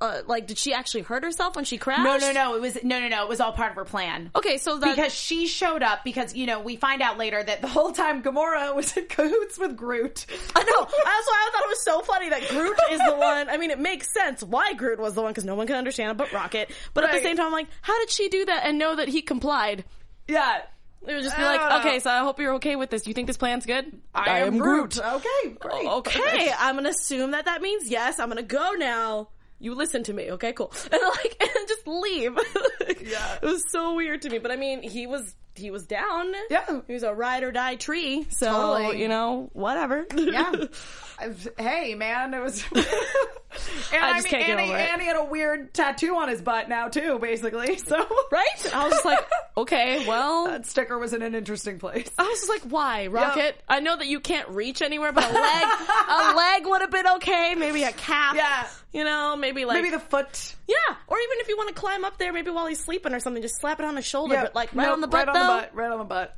uh, 0.00 0.22
like, 0.26 0.46
did 0.46 0.58
she 0.58 0.72
actually 0.72 1.02
hurt 1.02 1.24
herself 1.24 1.56
when 1.56 1.64
she 1.64 1.76
crashed? 1.76 2.04
No, 2.04 2.16
no, 2.18 2.32
no. 2.32 2.54
It 2.54 2.60
was 2.60 2.78
no, 2.84 3.00
no, 3.00 3.08
no. 3.08 3.22
It 3.24 3.28
was 3.28 3.40
all 3.40 3.52
part 3.52 3.70
of 3.70 3.76
her 3.76 3.84
plan. 3.84 4.30
Okay, 4.36 4.58
so 4.58 4.78
that 4.78 4.94
because 4.94 5.12
she 5.12 5.48
showed 5.48 5.82
up 5.82 6.04
because 6.04 6.34
you 6.34 6.46
know 6.46 6.60
we 6.60 6.76
find 6.76 7.02
out 7.02 7.18
later 7.18 7.42
that 7.42 7.62
the 7.62 7.68
whole 7.68 7.90
time 7.90 8.22
Gamora 8.22 8.74
was 8.76 8.96
in 8.96 9.06
cahoots 9.06 9.58
with 9.58 9.76
Groot. 9.76 10.26
I 10.54 10.62
know. 10.62 10.84
That's 10.84 10.92
why 10.94 11.48
I 11.48 11.50
thought 11.52 11.62
it 11.64 11.68
was 11.68 11.82
so 11.82 12.00
funny 12.02 12.28
that 12.28 12.48
Groot 12.48 12.78
is 12.92 13.00
the 13.00 13.16
one. 13.16 13.48
I 13.48 13.56
mean, 13.56 13.70
it 13.70 13.80
makes 13.80 14.12
sense 14.12 14.42
why 14.42 14.72
Groot 14.74 15.00
was 15.00 15.14
the 15.14 15.22
one 15.22 15.32
because 15.32 15.44
no 15.44 15.56
one 15.56 15.66
can 15.66 15.76
understand 15.76 16.16
but 16.16 16.32
Rocket. 16.32 16.70
But 16.94 17.04
at 17.04 17.12
the 17.12 17.20
same 17.20 17.36
time, 17.36 17.46
I'm 17.46 17.52
like, 17.52 17.68
how 17.82 17.98
did 17.98 18.10
she 18.10 18.28
do 18.28 18.44
that 18.44 18.66
and 18.66 18.78
know 18.78 18.94
that 18.96 19.08
he 19.08 19.22
complied? 19.22 19.84
Yeah, 20.28 20.58
It 21.06 21.14
would 21.14 21.22
just 21.22 21.36
be 21.36 21.42
like, 21.42 21.60
know. 21.60 21.78
okay, 21.80 21.98
so 22.00 22.10
I 22.10 22.18
hope 22.18 22.38
you're 22.38 22.54
okay 22.54 22.76
with 22.76 22.90
this. 22.90 23.06
You 23.06 23.14
think 23.14 23.26
this 23.26 23.36
plan's 23.36 23.66
good? 23.66 24.00
I, 24.14 24.40
am 24.40 24.58
Groot. 24.58 24.98
Okay, 24.98 25.56
great. 25.58 25.86
Okay, 25.86 26.52
I'm 26.56 26.76
gonna 26.76 26.90
assume 26.90 27.32
that 27.32 27.46
that 27.46 27.62
means 27.62 27.88
yes. 27.88 28.18
I'm 28.20 28.28
gonna 28.28 28.42
go 28.42 28.72
now. 28.72 29.28
You 29.60 29.74
listen 29.74 30.04
to 30.04 30.12
me, 30.12 30.30
okay? 30.32 30.52
Cool. 30.52 30.72
And 30.92 31.02
like, 31.02 31.36
and 31.40 31.68
just 31.68 31.86
leave. 31.86 32.36
Yeah. 33.00 33.36
it 33.42 33.44
was 33.44 33.62
so 33.70 33.94
weird 33.94 34.22
to 34.22 34.30
me. 34.30 34.38
But 34.38 34.50
I 34.50 34.56
mean, 34.56 34.82
he 34.82 35.06
was 35.06 35.34
he 35.58 35.70
was 35.70 35.84
down. 35.86 36.32
Yeah. 36.50 36.80
he 36.86 36.94
was 36.94 37.02
a 37.02 37.12
ride 37.12 37.42
or 37.42 37.52
die 37.52 37.76
tree. 37.76 38.26
So 38.30 38.46
Totally. 38.46 39.00
you 39.02 39.08
know, 39.08 39.50
whatever. 39.52 40.06
Yeah. 40.14 40.52
Hey, 41.58 41.96
man, 41.96 42.32
it 42.32 42.40
was. 42.40 42.64
and 42.72 42.84
I, 44.04 44.20
just 44.20 44.24
mean, 44.24 44.30
can't 44.30 44.46
get 44.46 44.58
Annie, 44.58 44.68
over 44.68 44.78
it. 44.78 44.80
Annie 44.92 45.04
had 45.04 45.16
a 45.16 45.24
weird 45.24 45.74
tattoo 45.74 46.14
on 46.16 46.28
his 46.28 46.40
butt 46.40 46.68
now 46.68 46.86
too, 46.88 47.18
basically. 47.18 47.76
So 47.78 47.96
right? 48.30 48.74
I 48.74 48.84
was 48.84 48.92
just 48.92 49.04
like, 49.04 49.18
okay, 49.56 50.06
well. 50.06 50.46
that 50.46 50.64
sticker 50.66 50.96
was 50.96 51.12
in 51.14 51.22
an 51.22 51.34
interesting 51.34 51.80
place. 51.80 52.08
I 52.18 52.22
was 52.22 52.38
just 52.38 52.48
like, 52.48 52.62
why, 52.70 53.08
Rocket? 53.08 53.60
I 53.68 53.80
know 53.80 53.96
that 53.96 54.06
you 54.06 54.20
can't 54.20 54.48
reach 54.50 54.80
anywhere, 54.82 55.10
but 55.10 55.24
a 55.24 55.32
leg, 55.32 55.66
a 56.08 56.36
leg 56.36 56.66
would 56.66 56.82
have 56.82 56.90
been 56.92 57.08
okay. 57.16 57.54
Maybe 57.56 57.82
a 57.82 57.90
calf. 57.92 58.36
Yeah. 58.36 58.68
You 58.92 59.04
know, 59.04 59.36
maybe 59.36 59.64
like 59.66 59.82
Maybe 59.82 59.90
the 59.90 59.98
foot. 60.00 60.54
yeah, 60.66 60.76
or 61.08 61.18
even 61.18 61.38
if 61.40 61.48
you 61.48 61.58
want 61.58 61.68
to 61.68 61.74
climb 61.74 62.06
up 62.06 62.16
there, 62.16 62.32
maybe 62.32 62.50
while 62.50 62.66
he's 62.66 62.82
sleeping 62.82 63.12
or 63.12 63.20
something, 63.20 63.42
just 63.42 63.60
slap 63.60 63.80
it 63.80 63.84
on 63.84 63.96
his 63.96 64.06
shoulder, 64.06 64.34
Yeah, 64.34 64.44
but 64.44 64.54
like 64.54 64.74
right 64.74 64.84
Nope, 64.84 64.94
on 64.94 65.00
the 65.02 65.08
butt 65.08 65.26
right 65.26 65.34
though. 65.34 65.40
on 65.40 65.46
the 65.56 65.60
butt, 65.62 65.74
right 65.74 65.90
on 65.90 65.98
the 65.98 66.04
butt. 66.04 66.36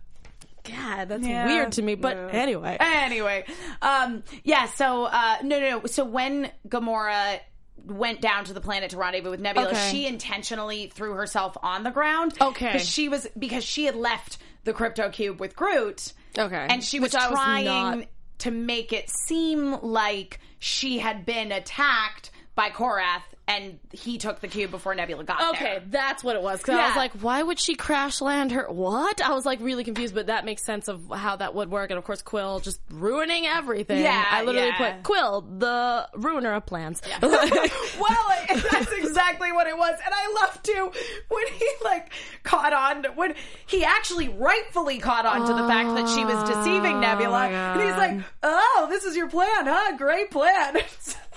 God, 0.65 1.09
that's 1.09 1.23
Yeah. 1.27 1.47
weird 1.47 1.73
to 1.73 1.83
me. 1.83 1.95
But 1.95 2.17
anyway, 2.35 2.77
Anyway, 2.81 3.45
um, 3.83 4.23
yeah. 4.45 4.67
So 4.67 5.05
uh, 5.05 5.37
no, 5.43 5.59
no, 5.61 5.71
no. 5.81 5.87
So 5.87 6.05
when 6.05 6.51
Gamora 6.69 7.41
went 7.87 8.21
down 8.21 8.45
to 8.45 8.53
the 8.53 8.61
planet 8.61 8.91
to 8.91 8.99
rendezvous 8.99 9.31
with 9.31 9.41
Nebula, 9.41 9.69
Okay. 9.69 9.91
she 9.91 10.07
intentionally 10.07 10.89
threw 10.95 11.13
herself 11.15 11.57
on 11.63 11.83
the 11.83 11.91
ground. 11.91 12.35
Okay. 12.41 12.73
because 12.73 12.89
she 12.89 13.09
was 13.09 13.27
because 13.39 13.65
she 13.65 13.87
had 13.87 13.97
left 13.97 14.37
the 14.65 14.73
crypto 14.75 15.09
cube 15.09 15.41
with 15.41 15.57
Groot. 15.57 16.13
Okay. 16.39 16.67
and 16.69 16.85
she 16.85 17.01
was 17.01 17.13
Which 17.15 17.23
I 17.23 17.31
was 17.31 17.39
trying 17.39 17.65
not- 17.65 18.07
to 18.41 18.51
make 18.51 18.93
it 18.93 19.11
seem 19.11 19.81
like 19.83 20.41
she 20.59 20.99
had 20.99 21.25
been 21.27 21.53
attacked 21.53 22.31
by 22.61 22.69
Korath, 22.69 23.23
and 23.49 23.79
he 23.91 24.19
took 24.19 24.41
the 24.41 24.47
cube 24.47 24.71
before 24.71 24.95
Nebula 24.95 25.25
got 25.25 25.55
Okay, 25.55 25.65
there. 25.65 25.77
Okay, 25.77 25.87
that's 25.89 26.23
what 26.23 26.37
it 26.37 26.43
was. 26.43 26.59
Because 26.61 26.79
I 26.79 26.89
was 26.89 26.97
like, 26.97 27.13
why 27.13 27.43
would 27.43 27.59
she 27.59 27.75
crash 27.75 28.21
land 28.21 28.53
her? 28.53 28.67
What? 28.69 29.23
I 29.23 29.33
was 29.33 29.47
like 29.47 29.61
really 29.63 29.83
confused, 29.83 30.15
but 30.15 30.27
that 30.27 30.45
makes 30.45 30.63
sense 30.63 30.89
of 30.89 31.11
how 31.11 31.37
that 31.37 31.55
would 31.55 31.71
work. 31.71 31.91
And 31.91 31.97
of 31.97 32.05
course, 32.05 32.21
Quill 32.21 32.61
just 32.61 32.79
ruining 32.91 33.47
everything. 33.47 34.03
Yeah, 34.03 34.27
I 34.31 34.45
literally 34.45 34.69
yeah. 34.79 34.93
put 34.93 35.05
Quill, 35.05 35.41
the 35.41 36.07
ruiner 36.17 36.53
of 36.53 36.67
plans. 36.67 37.01
well, 37.23 38.27
that's 38.71 38.93
exactly 38.93 39.53
what 39.53 39.67
it 39.67 39.77
was, 39.79 39.95
and 40.05 40.15
I 40.15 40.43
love 40.43 40.63
too 40.63 40.93
when 41.29 41.47
he 41.55 41.69
like 41.83 42.13
caught 42.43 42.75
on 42.75 43.07
when 43.17 43.37
he 43.67 43.85
actually 43.85 44.29
rightfully 44.29 44.99
caught 44.99 45.25
on 45.25 45.47
to 45.47 45.55
the 45.55 45.67
fact 45.67 45.95
that 45.95 46.15
she 46.15 46.27
was 46.27 46.47
deceiving 46.47 46.97
oh 46.97 47.01
Nebula, 47.01 47.31
my 47.31 47.49
and 47.49 47.81
he's 47.81 47.97
like, 47.97 48.21
"Oh, 48.43 48.87
this 48.91 49.05
is 49.05 49.17
your 49.17 49.31
plan, 49.31 49.65
huh? 49.65 49.97
Great 49.97 50.31
plan." 50.31 50.77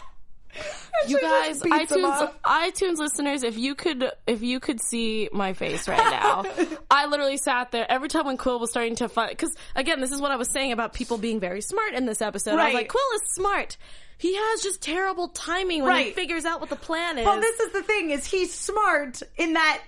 You 1.08 1.20
guys, 1.20 1.60
just 1.60 1.64
beats 1.64 1.92
him 1.92 2.02
iTunes, 2.04 2.32
iTunes 2.46 2.98
listeners, 2.98 3.44
if 3.44 3.58
you 3.58 3.76
could, 3.76 4.12
if 4.28 4.42
you 4.42 4.60
could 4.60 4.80
see 4.82 5.30
my 5.34 5.54
face 5.54 5.88
right 5.88 5.98
now, 5.98 6.46
I 6.92 7.08
literally 7.08 7.38
sat 7.38 7.72
there 7.72 7.90
every 7.92 8.08
time 8.08 8.26
when 8.26 8.38
Quill 8.38 8.60
was 8.60 8.70
starting 8.70 8.96
to 8.98 9.10
fight. 9.10 9.32
Because 9.32 9.56
again, 9.76 10.00
this 10.00 10.12
is 10.12 10.22
what 10.22 10.32
I 10.32 10.36
was 10.36 10.50
saying 10.50 10.72
about 10.72 10.94
people 10.94 11.18
being 11.18 11.40
very 11.40 11.62
smart 11.62 11.94
in 11.94 12.06
this 12.06 12.22
episode. 12.22 12.58
I 12.58 12.66
was 12.66 12.74
like, 12.74 12.90
Quill 12.90 13.04
is 13.16 13.34
smart. 13.34 13.78
He 14.18 14.36
has 14.36 14.62
just 14.62 14.82
terrible 14.82 15.28
timing 15.28 15.84
when 15.84 16.06
he 16.06 16.12
figures 16.12 16.46
out 16.46 16.62
what 16.62 16.70
the 16.70 16.78
plan 16.78 17.18
is. 17.18 17.26
Well, 17.26 17.42
this 17.42 17.60
is 17.60 17.74
the 17.74 17.84
thing: 17.84 18.12
is 18.12 18.26
he's 18.26 18.54
smart 18.54 19.22
in 19.36 19.54
that, 19.54 19.82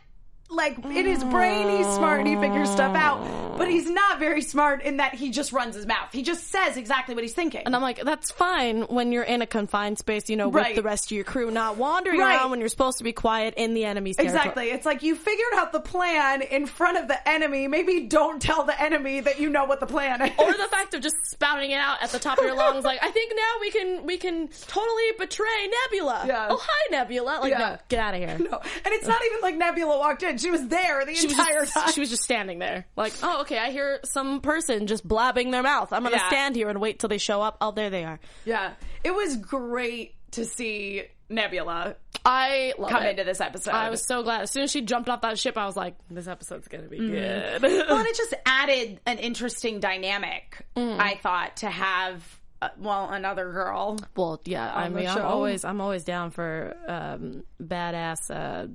like 0.49 0.77
in 0.77 1.05
his 1.05 1.23
brain, 1.23 1.77
he's 1.77 1.88
smart 1.95 2.19
and 2.19 2.27
he 2.27 2.36
figures 2.36 2.69
stuff 2.69 2.95
out. 2.95 3.58
But 3.58 3.69
he's 3.69 3.89
not 3.89 4.19
very 4.19 4.41
smart 4.41 4.84
in 4.84 4.97
that 4.97 5.13
he 5.15 5.31
just 5.31 5.53
runs 5.53 5.75
his 5.75 5.86
mouth. 5.86 6.10
He 6.12 6.23
just 6.23 6.47
says 6.47 6.75
exactly 6.75 7.15
what 7.15 7.23
he's 7.23 7.34
thinking. 7.34 7.63
and 7.65 7.73
I'm 7.75 7.81
like, 7.81 8.01
that's 8.03 8.29
fine 8.31 8.81
when 8.84 9.12
you're 9.13 9.23
in 9.23 9.41
a 9.41 9.47
confined 9.47 9.97
space, 9.97 10.29
you 10.29 10.36
know, 10.36 10.49
with 10.49 10.75
the 10.75 10.81
rest 10.84 11.05
of 11.05 11.12
your 11.15 11.23
crew, 11.23 11.49
not 11.51 11.77
wandering 11.77 12.19
Right. 12.19 12.36
around 12.36 12.51
when 12.51 12.60
you're 12.60 12.67
supposed 12.69 12.97
to 12.97 13.03
be 13.05 13.13
quiet 13.13 13.53
in 13.55 13.73
the 13.73 13.86
enemy's 13.86 14.17
territory. 14.17 14.38
Exactly. 14.39 14.71
It's 14.71 14.86
like 14.86 15.03
you 15.03 15.15
figured 15.15 15.53
out 15.55 15.71
the 15.71 15.79
plan 15.79 16.41
in 16.41 16.65
front 16.65 16.97
of 16.97 17.08
the 17.08 17.27
enemy. 17.29 17.67
Maybe 17.69 18.01
don't 18.08 18.41
tell 18.41 18.63
the 18.65 18.79
enemy 18.79 19.21
that 19.21 19.39
you 19.39 19.49
know 19.49 19.63
what 19.65 19.79
the 19.79 19.88
plan 19.88 20.21
is. 20.21 20.31
or 20.38 20.51
the 20.51 20.67
fact 20.69 20.93
of 20.93 21.01
just 21.01 21.15
spouting 21.25 21.71
it 21.71 21.79
out 21.79 22.03
at 22.03 22.10
the 22.10 22.19
top 22.19 22.38
of 22.38 22.43
your 22.45 22.55
lungs, 22.58 22.84
like 22.84 22.99
I 23.01 23.10
think 23.10 23.31
now 23.36 23.62
we 23.62 23.71
can 23.71 24.05
we 24.05 24.17
can 24.17 24.49
totally 24.67 25.12
betray 25.17 25.69
Nebula. 25.91 26.25
Yeah. 26.27 26.47
Oh 26.49 26.62
hi 26.62 26.91
Nebula. 26.91 27.39
Like 27.41 27.51
Yeah. 27.51 27.58
no, 27.60 27.77
get 27.89 27.99
out 27.99 28.13
of 28.13 28.19
here. 28.19 28.38
No. 28.51 28.60
And 28.84 28.93
it's 28.93 29.08
not 29.08 29.21
even 29.25 29.39
like 29.41 29.55
Nebula 29.55 29.97
walked 29.97 30.21
in. 30.23 30.35
She 30.38 30.52
was 30.52 30.67
there 30.67 31.06
the 31.06 31.13
She 31.15 31.28
entire 31.30 31.62
just, 31.62 31.74
time. 31.74 31.91
she 31.91 32.00
was 32.00 32.10
just 32.10 32.24
standing 32.24 32.60
there, 32.60 32.86
like, 32.95 33.13
oh, 33.24 33.41
okay. 33.41 33.58
I 33.58 33.71
hear 33.71 34.00
some 34.04 34.41
person 34.41 34.88
just 34.88 35.08
blabbing 35.08 35.52
their 35.52 35.63
mouth. 35.63 35.91
I'm 35.93 36.04
gonna 36.04 36.17
Yeah. 36.17 36.28
stand 36.28 36.56
here 36.56 36.69
and 36.69 36.80
wait 36.82 37.00
till 37.00 37.10
they 37.10 37.17
show 37.17 37.41
up. 37.41 37.58
Oh, 37.62 37.71
there 37.71 37.89
they 37.89 38.04
are. 38.06 38.19
yeah. 38.45 38.74
It 39.04 39.13
was 39.13 39.38
great 39.38 40.15
to 40.32 40.45
see 40.45 41.04
Nebula 41.30 41.95
I 42.24 42.74
love 42.78 42.89
come 42.91 43.04
it. 43.04 43.10
into 43.12 43.24
this 43.24 43.39
episode. 43.41 43.71
I 43.74 43.89
was 43.89 44.06
so 44.06 44.21
glad. 44.24 44.41
As 44.41 44.52
soon 44.52 44.63
as 44.63 44.71
she 44.71 44.82
jumped 44.82 45.10
off 45.10 45.21
that 45.21 45.38
ship, 45.39 45.58
I 45.58 45.65
was 45.65 45.76
like, 45.76 45.95
this 46.10 46.28
episode's 46.28 46.67
gonna 46.67 46.88
be 46.88 46.98
good. 46.98 47.62
well, 47.63 47.98
and 47.98 48.08
it 48.08 48.15
just 48.17 48.34
added 48.45 49.00
an 49.06 49.19
interesting 49.19 49.80
dynamic, 49.80 50.65
Mm. 50.76 51.00
I 51.00 51.15
thought, 51.15 51.58
to 51.58 51.69
have, 51.69 52.24
uh, 52.62 52.69
well, 52.78 53.10
another 53.10 53.52
girl. 53.52 53.98
well, 54.15 54.41
yeah. 54.45 54.71
I 54.74 54.89
mean, 54.89 55.08
I'm 55.08 55.21
always 55.24 55.63
I'm 55.65 55.82
always 55.82 56.04
down 56.04 56.32
for 56.32 56.76
um, 56.88 57.43
badass 57.62 58.30
uh, 58.30 58.67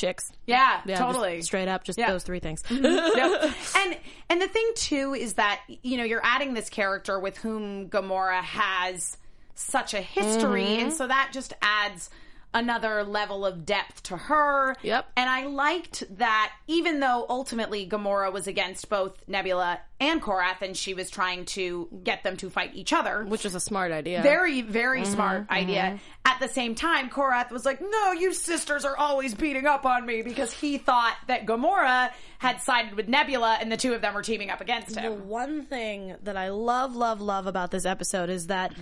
chicks. 0.00 0.32
Yeah, 0.46 0.80
Yeah, 0.84 0.96
just 0.98 1.02
totally. 1.02 1.42
straight 1.42 1.68
up, 1.68 1.84
just 1.84 1.98
Yeah. 1.98 2.10
those 2.10 2.24
three 2.24 2.40
things. 2.40 2.62
Yep. 2.70 3.54
And 3.76 3.96
and 4.28 4.40
the 4.42 4.48
thing 4.48 4.70
too 4.74 5.14
is 5.14 5.34
that 5.34 5.60
you 5.82 5.96
know 5.96 6.04
you're 6.04 6.24
adding 6.24 6.54
this 6.54 6.68
character 6.70 7.20
with 7.20 7.36
whom 7.38 7.88
Gamora 7.88 8.40
has 8.42 9.16
such 9.54 9.92
a 9.94 10.00
history, 10.00 10.64
Mm-hmm. 10.64 10.82
and 10.84 10.92
so 10.92 11.06
that 11.06 11.30
just 11.32 11.52
adds 11.60 12.08
another 12.52 13.04
level 13.04 13.46
of 13.46 13.64
depth 13.64 14.02
to 14.04 14.16
her. 14.16 14.74
Yep. 14.82 15.06
And 15.16 15.30
I 15.30 15.46
liked 15.46 16.02
that 16.18 16.52
even 16.66 17.00
though 17.00 17.24
ultimately 17.28 17.88
Gamora 17.88 18.32
was 18.32 18.46
against 18.46 18.88
both 18.88 19.16
Nebula 19.28 19.80
and 20.00 20.20
Korath, 20.22 20.62
and 20.62 20.76
she 20.76 20.94
was 20.94 21.10
trying 21.10 21.44
to 21.44 21.88
get 22.02 22.22
them 22.24 22.36
to 22.38 22.48
fight 22.50 22.72
each 22.74 22.92
other, 22.92 23.24
Which 23.24 23.44
is 23.44 23.54
a 23.54 23.60
smart 23.60 23.92
idea. 23.92 24.22
very, 24.22 24.62
very 24.62 25.04
smart 25.04 25.42
Mm-hmm, 25.42 25.52
idea. 25.52 26.00
At 26.24 26.40
the 26.40 26.48
same 26.48 26.74
time, 26.74 27.10
Korath 27.10 27.50
was 27.50 27.64
like, 27.64 27.80
"No, 27.80 28.12
you 28.12 28.32
sisters 28.32 28.84
are 28.84 28.96
always 28.96 29.34
beating 29.34 29.66
up 29.66 29.84
on 29.86 30.06
me," 30.06 30.22
because 30.22 30.52
he 30.52 30.78
thought 30.78 31.16
that 31.28 31.44
Gamora 31.46 32.10
had 32.38 32.60
sided 32.62 32.94
with 32.94 33.08
Nebula, 33.08 33.58
and 33.60 33.70
the 33.70 33.76
two 33.76 33.92
of 33.94 34.00
them 34.00 34.14
were 34.14 34.22
teaming 34.22 34.50
up 34.50 34.60
against 34.60 34.94
The 34.94 35.02
him. 35.02 35.28
one 35.28 35.66
thing 35.66 36.16
that 36.22 36.36
I 36.36 36.48
love, 36.48 36.96
love, 36.96 37.20
love 37.20 37.46
about 37.46 37.70
this 37.70 37.84
episode 37.84 38.30
is 38.30 38.46
that. 38.48 38.72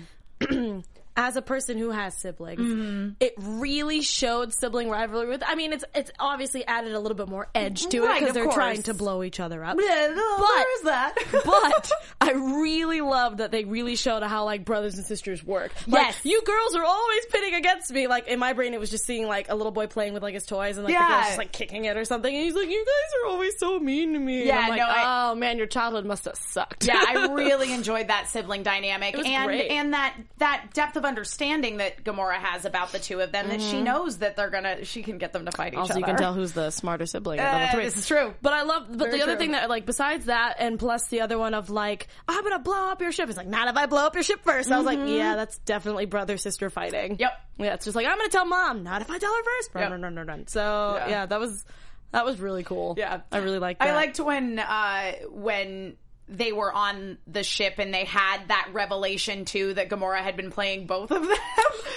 As 1.20 1.34
a 1.36 1.42
person 1.42 1.76
who 1.78 1.90
has 1.90 2.14
siblings, 2.16 2.60
Mm-hmm. 2.60 3.08
it 3.18 3.34
really 3.38 4.02
showed 4.02 4.54
sibling 4.54 4.88
rivalry. 4.88 5.28
With 5.28 5.42
I 5.44 5.56
mean, 5.56 5.72
it's 5.72 5.84
it's 5.92 6.12
obviously 6.20 6.64
added 6.64 6.92
a 6.94 7.00
little 7.00 7.16
bit 7.16 7.28
more 7.28 7.48
edge 7.56 7.86
to 7.88 8.04
it 8.04 8.20
because 8.20 8.34
they're 8.34 8.44
course. 8.44 8.54
trying 8.54 8.82
to 8.84 8.94
blow 8.94 9.24
each 9.24 9.40
other 9.40 9.64
up. 9.64 9.76
Yeah, 9.80 10.12
no, 10.14 10.36
there 10.38 10.74
is 10.76 10.82
that. 10.84 11.14
but 11.44 11.90
I 12.20 12.30
really 12.32 13.00
love 13.00 13.38
that 13.38 13.50
they 13.50 13.64
really 13.64 13.96
showed 13.96 14.22
how 14.22 14.44
like 14.44 14.64
brothers 14.64 14.96
and 14.96 15.04
sisters 15.04 15.42
work. 15.44 15.72
Like, 15.88 16.04
Yes. 16.06 16.20
you 16.24 16.40
girls 16.42 16.76
are 16.76 16.84
always 16.84 17.26
pitting 17.26 17.54
against 17.54 17.92
me. 17.92 18.06
Like 18.06 18.28
in 18.28 18.38
my 18.38 18.52
brain, 18.52 18.72
it 18.72 18.78
was 18.78 18.88
just 18.90 19.04
seeing 19.04 19.26
like 19.26 19.48
a 19.50 19.56
little 19.56 19.72
boy 19.72 19.88
playing 19.88 20.14
with 20.14 20.22
like 20.22 20.34
his 20.34 20.46
toys 20.46 20.76
and 20.76 20.86
like 20.86 20.94
the 20.94 21.00
girl's 21.04 21.26
just 21.26 21.38
like 21.38 21.50
kicking 21.52 21.84
it 21.86 21.96
or 21.96 22.04
something. 22.04 22.32
And 22.32 22.44
he's 22.44 22.54
like, 22.54 22.68
"You 22.68 22.84
guys 22.84 23.12
are 23.24 23.32
always 23.32 23.58
so 23.58 23.80
mean 23.80 24.12
to 24.12 24.20
me." 24.20 24.46
Yeah, 24.46 24.68
like, 24.68 24.78
no, 24.78 24.86
I- 24.86 25.30
oh 25.30 25.34
man, 25.34 25.58
your 25.58 25.66
childhood 25.66 26.04
must 26.06 26.26
have 26.26 26.36
sucked. 26.36 26.86
yeah, 26.86 27.02
I 27.08 27.26
really 27.32 27.72
enjoyed 27.72 28.06
that 28.08 28.28
sibling 28.28 28.62
dynamic 28.62 29.16
and 29.18 29.46
great. 29.48 29.68
and 29.72 29.94
that 29.94 30.14
that 30.38 30.68
depth 30.74 30.96
of 30.96 31.07
understanding 31.08 31.78
that 31.78 32.04
Gamora 32.04 32.36
has 32.36 32.64
about 32.64 32.92
the 32.92 32.98
two 33.00 33.20
of 33.20 33.32
them. 33.32 33.48
That 33.48 33.60
she 33.60 33.80
knows 33.82 34.18
that 34.18 34.36
they're 34.36 34.50
gonna, 34.50 34.84
she 34.84 35.02
can 35.02 35.18
get 35.18 35.32
them 35.32 35.44
to 35.46 35.50
fight 35.52 35.72
each 35.72 35.78
Mm-hmm. 35.78 35.80
Also, 35.80 35.92
other. 35.94 36.00
you 36.00 36.06
can 36.06 36.16
tell 36.16 36.34
who's 36.34 36.52
the 36.52 36.70
smarter 36.70 37.06
sibling. 37.06 37.40
of 37.40 37.46
Uh, 37.46 37.66
the 37.66 37.72
three. 37.72 37.84
this 37.84 37.96
is 37.96 38.06
true. 38.06 38.34
But 38.42 38.52
I 38.52 38.62
love, 38.62 38.86
but 38.88 38.98
Very 38.98 39.18
the 39.18 39.22
other 39.24 39.32
true. 39.32 39.38
thing 39.40 39.50
that, 39.52 39.68
like, 39.68 39.86
besides 39.86 40.26
that, 40.26 40.56
and 40.60 40.78
plus 40.78 41.08
the 41.08 41.22
other 41.22 41.38
one 41.38 41.54
of 41.54 41.70
like, 41.70 42.06
I'm 42.28 42.42
gonna 42.44 42.60
blow 42.60 42.90
up 42.90 43.00
your 43.00 43.10
ship. 43.10 43.28
It's 43.28 43.38
like, 43.38 43.48
not 43.48 43.66
if 43.68 43.76
I 43.76 43.86
blow 43.86 44.06
up 44.06 44.14
your 44.14 44.22
ship 44.22 44.44
1st 44.44 44.70
I 44.70 44.76
was 44.76 44.86
like, 44.86 45.00
yeah, 45.06 45.34
that's 45.34 45.58
definitely 45.58 46.06
brother 46.06 46.36
sister 46.36 46.70
fighting. 46.70 47.12
Mm-hmm. 47.14 47.22
Yep. 47.22 47.32
Yeah, 47.58 47.74
it's 47.74 47.84
just 47.86 47.96
like 47.96 48.06
I'm 48.06 48.16
gonna 48.18 48.28
tell 48.28 48.44
mom, 48.46 48.84
not 48.84 49.02
if 49.02 49.10
I 49.10 49.18
tell 49.18 49.34
her 49.34 49.42
first. 49.42 49.70
Run, 49.74 49.82
Yep. 49.82 49.90
run, 49.90 50.02
run, 50.02 50.16
run, 50.16 50.26
run. 50.28 50.46
So 50.46 50.94
Yeah. 50.98 51.08
yeah. 51.08 51.26
that 51.26 51.40
was 51.40 51.64
that 52.12 52.24
was 52.24 52.40
really 52.40 52.62
cool. 52.64 52.94
Yeah, 52.96 53.20
I 53.32 53.38
really 53.38 53.58
liked. 53.58 53.80
That. 53.80 53.88
I 53.88 53.94
liked 53.94 54.18
when 54.20 54.58
uh, 54.58 55.12
when 55.30 55.96
they 56.28 56.52
were 56.52 56.72
on 56.72 57.18
the 57.26 57.42
ship 57.42 57.74
and 57.78 57.92
they 57.92 58.04
had 58.04 58.48
that 58.48 58.68
revelation 58.72 59.44
too 59.44 59.74
that 59.74 59.88
Gamora 59.88 60.18
had 60.20 60.36
been 60.36 60.50
playing 60.50 60.86
both 60.86 61.10
of 61.10 61.22
them. 61.26 61.38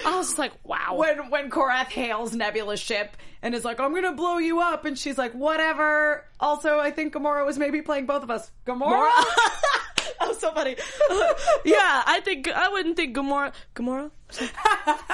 I 0.06 0.16
was 0.16 0.28
just 0.28 0.38
like, 0.38 0.52
wow. 0.64 0.94
when 0.96 1.30
when 1.30 1.50
Korath 1.50 1.88
hails 1.88 2.34
Nebula's 2.34 2.80
ship 2.80 3.16
and 3.42 3.54
is 3.54 3.64
like, 3.64 3.78
"I'm 3.80 3.94
gonna 3.94 4.14
blow 4.14 4.38
you 4.38 4.60
up," 4.60 4.84
and 4.84 4.98
she's 4.98 5.18
like, 5.18 5.32
"Whatever." 5.32 6.24
Also, 6.40 6.78
I 6.78 6.90
think 6.90 7.12
Gamora 7.14 7.44
was 7.44 7.58
maybe 7.58 7.82
playing 7.82 8.06
both 8.06 8.22
of 8.22 8.30
us. 8.30 8.50
Gamora. 8.66 9.08
that 10.18 10.28
was 10.28 10.38
so 10.38 10.52
funny. 10.52 10.76
yeah, 11.64 12.02
I 12.06 12.20
think 12.24 12.48
I 12.48 12.68
wouldn't 12.68 12.96
think 12.96 13.16
Gamora. 13.16 13.52
Gamora, 13.74 14.10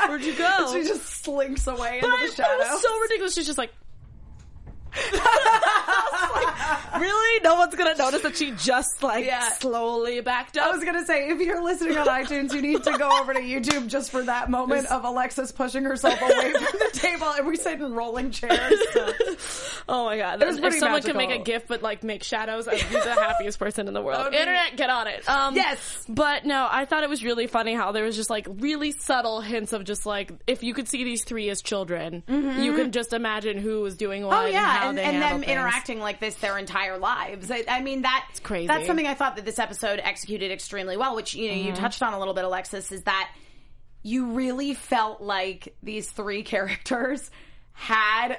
where'd 0.07 0.23
you 0.23 0.37
go? 0.37 0.73
she 0.73 0.83
just 0.87 1.25
slinks 1.25 1.67
away 1.67 1.97
into 1.97 2.09
But 2.09 2.17
the 2.17 2.23
I 2.23 2.27
thought 2.29 2.31
it 2.31 2.35
shadow. 2.35 2.73
was 2.73 2.83
so 2.83 3.01
ridiculous. 3.01 3.35
She's 3.35 3.47
just 3.47 3.59
like. 3.59 3.73
Like, 6.45 6.95
really? 7.01 7.41
No 7.43 7.55
one's 7.57 7.75
gonna 7.75 7.95
notice 7.97 8.23
that 8.23 8.37
she 8.37 8.51
just 8.53 9.03
like 9.03 9.25
Yeah. 9.25 9.49
slowly 9.55 10.21
backed 10.21 10.57
up. 10.57 10.67
I 10.69 10.71
was 10.75 10.85
gonna 10.85 11.05
say, 11.05 11.29
if 11.31 11.41
you're 11.41 11.63
listening 11.63 11.97
on 11.97 12.07
iTunes, 12.09 12.53
you 12.53 12.63
need 12.63 12.83
to 12.85 12.97
go 12.99 13.09
over 13.21 13.33
to 13.35 13.41
YouTube 13.41 13.87
just 13.89 14.11
for 14.11 14.23
that 14.23 14.51
moment 14.51 14.87
of 14.89 15.05
Alexis 15.05 15.53
pushing 15.53 15.85
herself 15.85 16.21
away 16.21 16.53
from 16.53 16.79
the 16.79 16.91
table, 16.93 17.27
and 17.37 17.47
we 17.47 17.57
sit 17.57 17.81
in 17.81 17.95
rolling 17.95 18.31
chairs. 18.31 18.79
oh 19.89 20.05
my 20.05 20.17
god! 20.17 20.43
was 20.43 20.59
if 20.59 20.75
someone 20.75 21.03
can 21.03 21.17
make 21.17 21.29
a 21.29 21.39
magical. 21.39 21.45
gif 21.45 21.67
but 21.69 21.83
like 21.83 22.03
make 22.03 22.23
shadows, 22.25 22.69
I'd 22.69 22.79
be 22.89 22.95
the 22.95 23.15
happiest 23.15 23.59
person 23.59 23.89
in 23.89 23.95
the 23.95 24.03
world. 24.03 24.25
Would 24.25 24.35
Internet, 24.35 24.77
get 24.77 24.91
on 24.91 25.07
it. 25.07 25.29
Um, 25.29 25.55
Yes. 25.57 26.05
but 26.09 26.45
no, 26.45 26.67
I 26.71 26.85
thought 26.85 27.03
it 27.03 27.09
was 27.09 27.25
really 27.25 27.47
funny 27.47 27.75
how 27.75 27.93
there 27.93 28.05
was 28.05 28.17
just 28.17 28.31
like 28.31 28.47
really 28.49 28.93
subtle 28.93 29.41
hints 29.41 29.73
of 29.73 29.85
just 29.85 30.07
like 30.07 30.33
if 30.47 30.63
you 30.63 30.75
could 30.75 30.89
see 30.89 31.05
these 31.05 31.25
three 31.25 31.49
as 31.51 31.63
children, 31.63 32.23
you 32.29 32.75
can 32.75 32.93
just 32.93 33.13
imagine 33.13 33.59
who 33.59 33.81
was 33.81 33.97
doing 33.97 34.25
what. 34.25 34.35
Mm-hmm. 34.37 34.43
Oh 34.43 34.45
and, 34.47 34.53
yeah, 34.55 34.67
how 34.67 34.89
and, 34.91 34.99
they 34.99 35.05
and 35.05 35.23
them 35.23 35.41
things. 35.41 35.51
interacting 35.53 36.01
like 36.01 36.21
this 36.21 36.28
their 36.37 36.59
entire 36.59 36.99
lives. 36.99 37.51
I, 37.51 37.65
I 37.69 37.81
mean 37.83 38.03
that 38.03 38.27
crazy. 38.43 38.67
That's 38.67 38.87
something 38.87 39.07
I 39.07 39.15
thought 39.15 39.37
that 39.37 39.45
this 39.45 39.59
episode 39.59 40.01
executed 40.03 40.51
extremely 40.53 40.97
well. 40.97 41.15
Which 41.17 41.35
you 41.35 41.49
know 41.49 41.55
Mm-hmm. 41.57 41.67
you 41.69 41.73
touched 41.75 42.03
on 42.03 42.13
a 42.13 42.19
little 42.19 42.35
bit, 42.35 42.45
Alexis, 42.45 42.93
is 42.93 43.03
that 43.03 43.31
you 44.03 44.33
really 44.33 44.75
felt 44.75 45.21
like 45.21 45.75
these 45.83 46.09
three 46.11 46.43
characters 46.45 47.31
had 47.73 48.37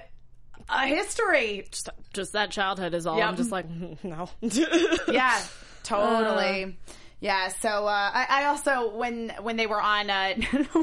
a 0.69 0.85
history. 0.87 1.65
Just, 1.71 1.89
just 2.13 2.33
that 2.33 2.51
childhood 2.51 2.93
is 2.93 3.05
all. 3.07 3.17
Yep. 3.17 3.27
I'm 3.27 3.35
just 3.35 3.51
like 3.51 3.65
no. 4.03 4.29
Yeah, 5.11 5.39
totally. 5.83 6.77
yeah. 7.19 7.49
So 7.49 7.69
uh, 7.69 8.11
I, 8.13 8.25
I 8.29 8.45
also 8.45 8.95
when 8.95 9.33
when 9.41 9.57
they 9.57 9.67
were 9.67 9.81
on 9.81 10.09
uh, 10.09 10.35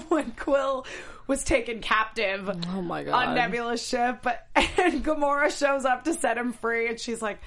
when 0.09 0.33
Quill 0.33 0.87
was 1.27 1.45
taken 1.45 1.81
captive. 1.81 2.49
Oh 2.69 2.83
my 2.83 3.05
god. 3.05 3.29
on 3.29 3.35
Nebula's 3.35 3.87
ship, 3.87 4.27
and 4.57 5.05
Gamora 5.05 5.57
shows 5.57 5.85
up 5.85 6.05
to 6.05 6.15
set 6.15 6.37
him 6.39 6.53
free, 6.53 6.89
and 6.89 6.99
she's 7.01 7.21
like, 7.23 7.39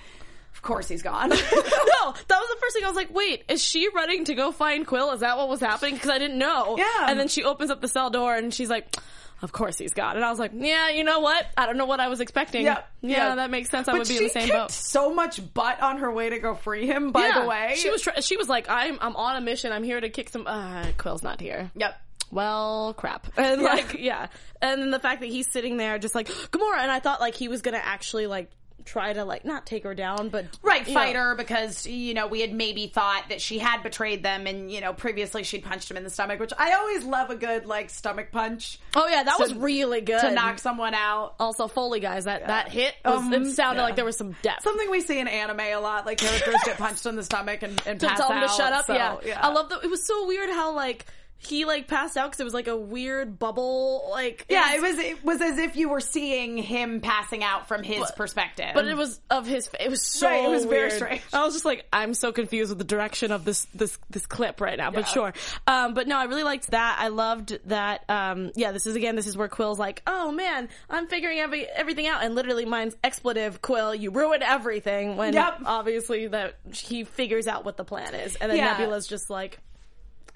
"Of 0.54 0.62
course 0.62 0.88
he's 0.88 1.02
gone." 1.02 1.30
no, 1.30 1.36
that 1.38 1.54
was 1.62 2.50
the 2.50 2.58
first 2.62 2.76
thing 2.76 2.84
I 2.84 2.88
was 2.88 2.96
like, 2.96 3.14
wait, 3.14 3.44
is 3.50 3.64
she 3.64 3.90
running 3.90 4.26
to 4.26 4.36
go 4.36 4.52
find 4.52 4.86
Quill? 4.86 5.12
Is 5.12 5.22
that 5.22 5.38
what 5.38 5.50
was 5.50 5.60
happening? 5.60 5.94
Because 5.96 6.10
I 6.10 6.18
didn't 6.20 6.38
know. 6.38 6.78
Yeah. 6.78 7.10
And 7.10 7.20
then 7.20 7.28
she 7.28 7.44
opens 7.44 7.72
up 7.72 7.82
the 7.82 7.88
cell 7.88 8.10
door 8.10 8.36
and 8.36 8.54
she's 8.54 8.70
like, 8.70 8.96
of 9.42 9.54
course 9.54 9.78
he's 9.78 9.94
gone. 9.94 10.18
And 10.18 10.26
I 10.26 10.30
was 10.30 10.38
like, 10.40 10.52
yeah, 10.54 10.90
you 10.90 11.06
know 11.06 11.22
what? 11.22 11.46
I 11.58 11.66
don't 11.66 11.78
know 11.78 11.86
what 11.86 12.02
I 12.02 12.10
was 12.10 12.20
expecting. 12.20 12.66
Yeah, 12.66 12.82
Yeah, 13.02 13.30
yeah. 13.30 13.36
that 13.36 13.50
makes 13.50 13.70
sense. 13.70 13.88
I 13.88 13.94
but 13.94 14.00
would 14.00 14.08
be 14.10 14.18
in 14.18 14.24
the 14.24 14.30
same 14.30 14.50
boat. 14.50 14.70
so 14.72 15.14
much 15.14 15.54
butt 15.54 15.82
on 15.82 16.00
her 16.00 16.12
way 16.12 16.30
to 16.32 16.40
go 16.40 16.56
free 16.56 16.86
him. 16.86 17.12
By 17.14 17.28
Yeah. 17.28 17.42
the 17.44 17.48
way, 17.48 17.76
she 17.78 17.90
was 17.90 18.02
try- 18.02 18.20
she 18.20 18.36
was 18.36 18.50
like, 18.50 18.70
I'm 18.70 18.98
I'm 19.00 19.16
on 19.16 19.38
a 19.38 19.42
mission. 19.42 19.72
I'm 19.72 19.84
here 19.84 20.02
to 20.02 20.10
kick 20.10 20.28
some. 20.30 20.46
Uh, 20.46 20.88
Quill's 20.98 21.24
not 21.24 21.40
here. 21.40 21.72
Yep. 21.76 22.02
Well, 22.32 22.94
crap. 22.96 23.28
And 23.38 23.62
like, 23.62 23.96
yeah. 24.00 24.28
And 24.62 24.82
then 24.82 24.92
the 24.92 25.00
fact 25.00 25.22
that 25.22 25.28
he's 25.30 25.52
sitting 25.52 25.78
there 25.78 25.98
just 26.00 26.16
like 26.16 26.28
Gamora, 26.28 26.80
and 26.80 26.92
I 26.92 27.00
thought 27.00 27.20
like 27.20 27.36
he 27.36 27.48
was 27.48 27.62
gonna 27.62 27.82
actually 27.82 28.28
like 28.28 28.50
try 28.86 29.14
to 29.14 29.24
like 29.24 29.46
not 29.46 29.66
take 29.68 29.84
her 29.84 29.94
down, 29.94 30.30
but 30.30 30.46
right 30.64 30.86
fight 30.88 31.14
know, 31.14 31.20
her 31.22 31.36
because 31.36 31.86
you 31.86 32.14
know 32.16 32.26
we 32.28 32.42
had 32.42 32.52
maybe 32.54 32.88
thought 32.88 33.26
that 33.30 33.40
she 33.40 33.60
had 33.60 33.84
betrayed 33.84 34.24
them 34.24 34.48
and 34.48 34.72
you 34.72 34.82
know 34.82 34.94
previously 34.94 35.44
she'd 35.44 35.64
punched 35.64 35.92
him 35.92 35.98
in 35.98 36.04
the 36.04 36.10
stomach 36.10 36.40
which 36.40 36.54
i 36.58 36.74
always 36.74 37.04
love 37.04 37.30
a 37.30 37.36
good 37.36 37.66
like 37.68 37.90
stomach 37.92 38.32
punch 38.32 38.80
Oh 38.96 39.06
yeah, 39.08 39.22
that 39.24 39.36
to- 39.38 39.44
was 39.44 39.54
really 39.54 40.02
good 40.02 40.22
to 40.22 40.32
knock 40.32 40.58
someone 40.60 40.96
out 40.96 41.36
Also, 41.40 41.68
Foley 41.68 42.00
guys, 42.00 42.24
that 42.24 42.48
that 42.48 42.70
hit 42.70 42.96
was, 43.06 43.20
Um, 43.22 43.34
it 43.34 43.54
sounded 43.54 43.80
yeah. 43.82 43.86
like 43.86 43.96
there 43.96 44.06
was 44.06 44.18
some 44.18 44.36
depth. 44.42 44.64
something 44.64 44.90
we 44.90 45.02
see 45.02 45.20
in 45.20 45.28
anime 45.28 45.60
a 45.60 45.76
lot 45.76 46.06
like 46.08 46.18
characters 46.18 46.56
get 46.66 46.78
punched 46.78 47.06
in 47.06 47.16
the 47.16 47.24
stomach 47.24 47.62
and, 47.62 47.80
and 47.86 48.00
to 48.00 48.08
pass 48.08 48.18
tell 48.18 48.32
him 48.32 48.42
to 48.42 48.48
shut 48.48 48.74
up. 48.74 48.86
so, 48.86 48.94
yeah. 48.96 49.40
I 49.40 49.50
love 49.52 49.70
that. 49.70 49.84
It 49.84 49.90
was 49.92 50.08
so 50.08 50.26
weird 50.26 50.50
how 50.50 50.74
like 50.74 51.06
he 51.42 51.64
like 51.66 51.88
passed 51.88 52.18
out 52.18 52.28
because 52.30 52.42
it 52.42 52.44
was 52.44 52.54
like 52.54 52.68
a 52.68 52.76
weird 52.76 53.40
bubble. 53.40 54.10
Like 54.12 54.46
yeah 54.50 54.76
it 54.76 54.82
was 54.82 54.98
it 54.98 55.24
was 55.24 55.42
as 55.42 55.58
if 55.58 55.76
you 55.78 55.88
were 55.90 56.02
seeing 56.02 56.58
him 56.58 57.00
passing 57.00 57.44
out 57.44 57.68
from 57.68 57.82
his 57.82 58.00
But- 58.00 58.16
perspective 58.18 58.72
But 58.74 58.86
it 58.86 58.98
was 58.98 59.20
of 59.30 59.48
his. 59.48 59.70
It 59.80 59.90
was 59.90 60.06
so. 60.06 60.28
Right, 60.28 60.44
it 60.46 60.50
was 60.50 60.66
very 60.66 60.88
weird. 60.90 60.92
strange. 60.94 61.22
I 61.32 61.44
was 61.46 61.54
just 61.54 61.64
like, 61.66 61.86
I'm 61.94 62.14
so 62.14 62.32
confused 62.32 62.70
with 62.70 62.78
the 62.78 62.84
direction 62.84 63.32
of 63.32 63.46
this 63.46 63.66
this 63.74 63.98
this 64.10 64.26
clip 64.26 64.60
right 64.62 64.78
now. 64.78 64.92
But 64.92 65.08
sure. 65.08 65.34
Um, 65.66 65.94
but 65.94 66.08
no, 66.08 66.18
I 66.18 66.26
really 66.26 66.44
liked 66.44 66.72
that. 66.72 66.98
I 67.00 67.08
loved 67.08 67.58
that. 67.66 68.04
Um, 68.10 68.52
yeah, 68.56 68.72
this 68.74 68.86
is 68.86 68.96
again. 68.96 69.16
This 69.16 69.28
is 69.28 69.38
where 69.38 69.48
Quill's 69.48 69.80
like, 69.80 70.02
oh 70.08 70.32
man, 70.32 70.68
I'm 70.90 71.08
figuring 71.08 71.40
every 71.40 71.66
everything 71.68 72.06
out, 72.08 72.22
and 72.24 72.36
literally 72.36 72.66
mine's 72.66 72.96
expletive. 73.04 73.62
Quill, 73.62 73.96
you 73.96 74.12
ruin 74.12 74.44
everything. 74.44 75.16
When 75.16 75.34
Yep. 75.34 75.62
obviously 75.66 76.28
that 76.28 76.56
he 76.74 77.06
figures 77.06 77.48
out 77.48 77.64
what 77.64 77.78
the 77.78 77.86
plan 77.86 78.14
is, 78.14 78.36
and 78.36 78.52
then 78.52 78.58
Yeah. 78.58 78.72
Nebula's 78.74 79.08
just 79.08 79.30
like, 79.30 79.60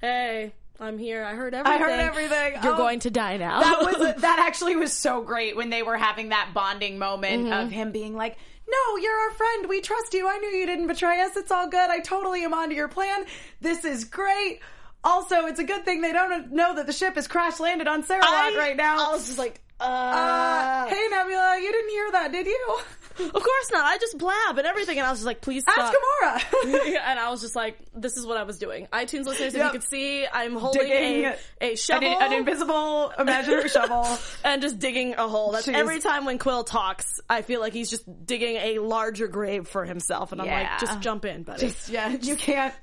hey. 0.02 0.54
I'm 0.80 0.98
here. 0.98 1.24
I 1.24 1.36
heard 1.36 1.54
everything. 1.54 1.82
I 1.82 1.84
heard 1.86 2.00
everything. 2.00 2.54
You're 2.64 2.74
Oh. 2.74 2.78
going 2.78 3.00
to 3.02 3.10
die 3.10 3.38
now. 3.38 3.62
that 3.62 3.80
was 3.82 4.16
that 4.22 4.40
actually 4.40 4.76
was 4.76 4.92
so 4.94 5.22
great 5.22 5.56
when 5.56 5.70
they 5.70 5.84
were 5.84 5.98
having 5.98 6.30
that 6.30 6.52
bonding 6.54 6.98
moment 6.98 7.44
Mm-hmm. 7.46 7.54
of 7.66 7.72
him 7.72 7.92
being 7.92 8.16
like 8.16 8.38
no 8.68 8.98
you're 8.98 9.18
our 9.18 9.32
friend 9.32 9.68
we 9.70 9.82
trust 9.82 10.14
you 10.14 10.28
i 10.28 10.38
knew 10.38 10.48
you 10.48 10.66
didn't 10.66 10.88
betray 10.88 11.20
us 11.22 11.36
it's 11.36 11.52
all 11.52 11.68
good 11.68 11.90
i 11.90 12.00
totally 12.00 12.44
am 12.46 12.54
onto 12.54 12.74
your 12.74 12.88
plan 12.88 13.26
this 13.60 13.84
is 13.84 14.06
great 14.06 14.62
also 15.04 15.46
it's 15.48 15.60
a 15.60 15.66
good 15.66 15.84
thing 15.84 16.00
they 16.02 16.14
don't 16.14 16.50
know 16.54 16.74
that 16.76 16.88
the 16.88 16.94
ship 16.94 17.16
has 17.16 17.28
crash 17.28 17.60
landed 17.60 17.88
on 17.90 18.04
Saralot 18.04 18.22
I- 18.24 18.56
right 18.58 18.78
now 18.78 19.10
I 19.10 19.12
was 19.14 19.26
just 19.28 19.38
like, 19.38 19.60
uh, 19.80 19.84
uh, 19.84 20.86
hey 20.88 21.08
nebula 21.12 21.58
you 21.62 21.72
didn't 21.72 21.90
hear 21.90 22.12
that 22.12 22.32
did 22.32 22.46
you 22.48 22.78
Of 23.20 23.32
course 23.32 23.72
not. 23.72 23.86
I 23.86 24.00
just 24.00 24.18
blab 24.18 24.58
and 24.58 24.66
everything, 24.66 24.98
and 24.98 25.06
I 25.06 25.12
was 25.12 25.20
just 25.20 25.28
like, 25.28 25.40
please 25.40 25.64
ask 25.68 25.78
stop. 25.78 25.94
gamora 25.94 26.96
and 27.06 27.20
I 27.20 27.30
was 27.30 27.42
just 27.42 27.56
like, 27.56 27.78
this 27.94 28.18
is 28.18 28.26
what 28.26 28.38
I 28.38 28.44
was 28.44 28.58
doing. 28.58 28.88
iTunes 28.92 29.26
listeners, 29.26 29.54
if 29.54 29.64
you 29.64 29.70
could 29.70 29.84
see, 29.84 30.26
I'm 30.26 30.56
holding 30.56 30.88
digging 30.88 31.26
a, 31.26 31.36
a 31.74 31.76
shovel 31.76 32.08
an, 32.08 32.24
an 32.24 32.34
invisible 32.40 33.12
imaginary 33.20 33.70
shovel 33.78 34.08
and 34.44 34.64
just 34.64 34.80
digging 34.80 35.14
a 35.14 35.28
hole. 35.28 35.52
That's 35.52 35.68
Jeez. 35.68 35.76
every 35.76 36.00
time 36.00 36.26
when 36.26 36.40
Quill 36.40 36.64
talks, 36.64 37.20
I 37.30 37.44
feel 37.44 37.60
like 37.60 37.74
he's 37.74 37.92
just 37.92 38.04
digging 38.26 38.56
a 38.56 38.80
larger 38.80 39.28
grave 39.28 39.68
for 39.68 39.86
himself, 39.86 40.32
and 40.32 40.42
I'm 40.42 40.48
Yeah. 40.48 40.70
like, 40.72 40.80
just 40.80 41.00
jump 41.02 41.24
in, 41.26 41.44
buddy. 41.44 41.72
yeah 41.90 42.10
you 42.20 42.36
can't 42.36 42.74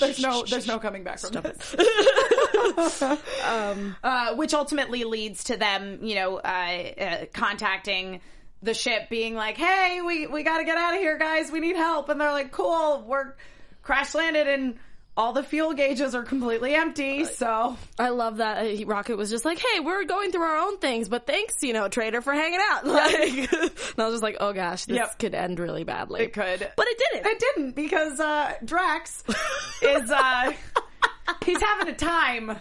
there's 0.00 0.20
no 0.20 0.44
there's 0.44 0.66
no 0.66 0.78
coming 0.78 1.02
back 1.02 1.18
from 1.20 1.30
this 1.32 1.74
uh, 3.42 4.34
which 4.34 4.52
ultimately 4.54 5.04
leads 5.04 5.44
to 5.44 5.56
them, 5.56 6.00
you 6.02 6.14
know, 6.14 6.40
uh, 6.48 7.02
uh, 7.02 7.24
contacting 7.32 8.20
the 8.62 8.74
ship, 8.74 9.08
being 9.10 9.34
like, 9.34 9.56
"Hey, 9.56 10.00
we 10.00 10.26
we 10.26 10.42
got 10.42 10.58
to 10.58 10.64
get 10.64 10.76
out 10.78 10.94
of 10.94 11.00
here, 11.00 11.18
guys. 11.18 11.50
We 11.52 11.60
need 11.60 11.76
help." 11.76 12.08
And 12.08 12.20
they're 12.20 12.32
like, 12.32 12.50
"Cool, 12.52 13.04
we're 13.06 13.34
crash 13.82 14.14
landed 14.14 14.46
and." 14.48 14.78
All 15.16 15.32
the 15.32 15.42
fuel 15.42 15.74
gauges 15.74 16.14
are 16.14 16.22
completely 16.22 16.76
empty, 16.76 17.24
so 17.24 17.76
I 17.98 18.10
love 18.10 18.36
that 18.36 18.86
Rocket 18.86 19.16
was 19.16 19.30
just 19.30 19.44
like, 19.44 19.58
"Hey, 19.58 19.80
we're 19.80 20.04
going 20.04 20.30
through 20.30 20.42
our 20.44 20.58
own 20.58 20.78
things, 20.78 21.08
but 21.08 21.26
thanks, 21.26 21.56
you 21.60 21.72
know, 21.72 21.88
Trader, 21.88 22.20
for 22.20 22.32
hanging 22.32 22.60
out." 22.70 22.86
Like, 22.86 23.52
and 23.52 23.70
I 23.98 24.04
was 24.04 24.12
just 24.14 24.22
like, 24.22 24.36
"Oh 24.38 24.52
gosh, 24.52 24.84
this 24.84 24.94
Yep. 24.96 25.18
could 25.18 25.34
end 25.34 25.58
really 25.58 25.82
badly." 25.82 26.20
it 26.20 26.32
could. 26.34 26.60
but 26.76 26.86
it 26.88 27.02
didn't. 27.12 27.26
It 27.32 27.38
didn't 27.40 27.74
because 27.74 28.20
uh, 28.20 28.52
Drax 28.64 29.24
is 29.82 30.08
uh, 30.08 30.52
he's 31.44 31.60
having 31.60 31.88
a 31.88 31.96
time 31.96 32.56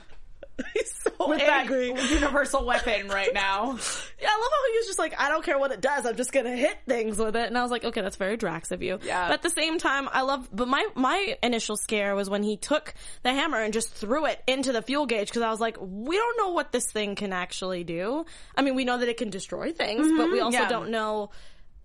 He's 0.74 0.94
so 1.04 1.12
with 1.30 1.42
angry. 1.42 1.92
that 1.94 2.10
universal 2.12 2.66
weapon 2.66 3.08
right 3.10 3.34
now. 3.34 3.78
Yeah, 4.20 4.30
I 4.32 4.34
love 4.42 4.52
how 4.52 4.72
he 4.72 4.78
was 4.80 4.88
just 4.88 4.98
like, 4.98 5.14
I 5.20 5.30
don't 5.30 5.46
care 5.46 5.60
what 5.60 5.72
it 5.72 5.80
does, 5.80 6.08
I'm 6.08 6.16
just 6.16 6.32
gonna 6.32 6.56
hit 6.56 6.76
things 6.88 7.20
with 7.20 7.36
it. 7.36 7.46
And 7.48 7.56
I 7.56 7.62
was 7.62 7.70
like, 7.70 7.86
okay, 7.86 8.02
that's 8.02 8.16
very 8.16 8.36
Drax 8.36 8.72
of 8.72 8.82
you. 8.82 8.98
Yeah. 9.06 9.28
But 9.28 9.34
at 9.36 9.42
the 9.44 9.52
same 9.52 9.78
time, 9.78 10.10
I 10.12 10.24
love, 10.24 10.50
but 10.52 10.68
my, 10.68 10.88
my 10.96 11.38
initial 11.44 11.78
scare 11.78 12.16
was 12.16 12.28
when 12.28 12.42
he 12.42 12.58
took 12.58 12.96
the 13.22 13.32
hammer 13.32 13.62
and 13.62 13.72
just 13.74 13.92
threw 13.94 14.26
it 14.26 14.42
into 14.48 14.72
the 14.72 14.82
fuel 14.82 15.06
gauge 15.06 15.28
because 15.28 15.44
I 15.44 15.52
was 15.52 15.60
like, 15.60 15.78
we 15.80 16.18
don't 16.18 16.38
know 16.40 16.50
what 16.54 16.72
this 16.72 16.92
thing 16.92 17.14
can 17.14 17.32
actually 17.32 17.84
do. 17.84 18.26
I 18.56 18.64
mean, 18.64 18.74
we 18.74 18.86
know 18.86 18.98
that 18.98 19.08
it 19.08 19.18
can 19.18 19.30
destroy 19.30 19.72
things, 19.72 20.08
but 20.18 20.32
we 20.32 20.40
also 20.40 20.58
Mm-hmm. 20.58 20.64
yeah. 20.64 20.70
don't 20.70 20.90
know. 20.90 21.30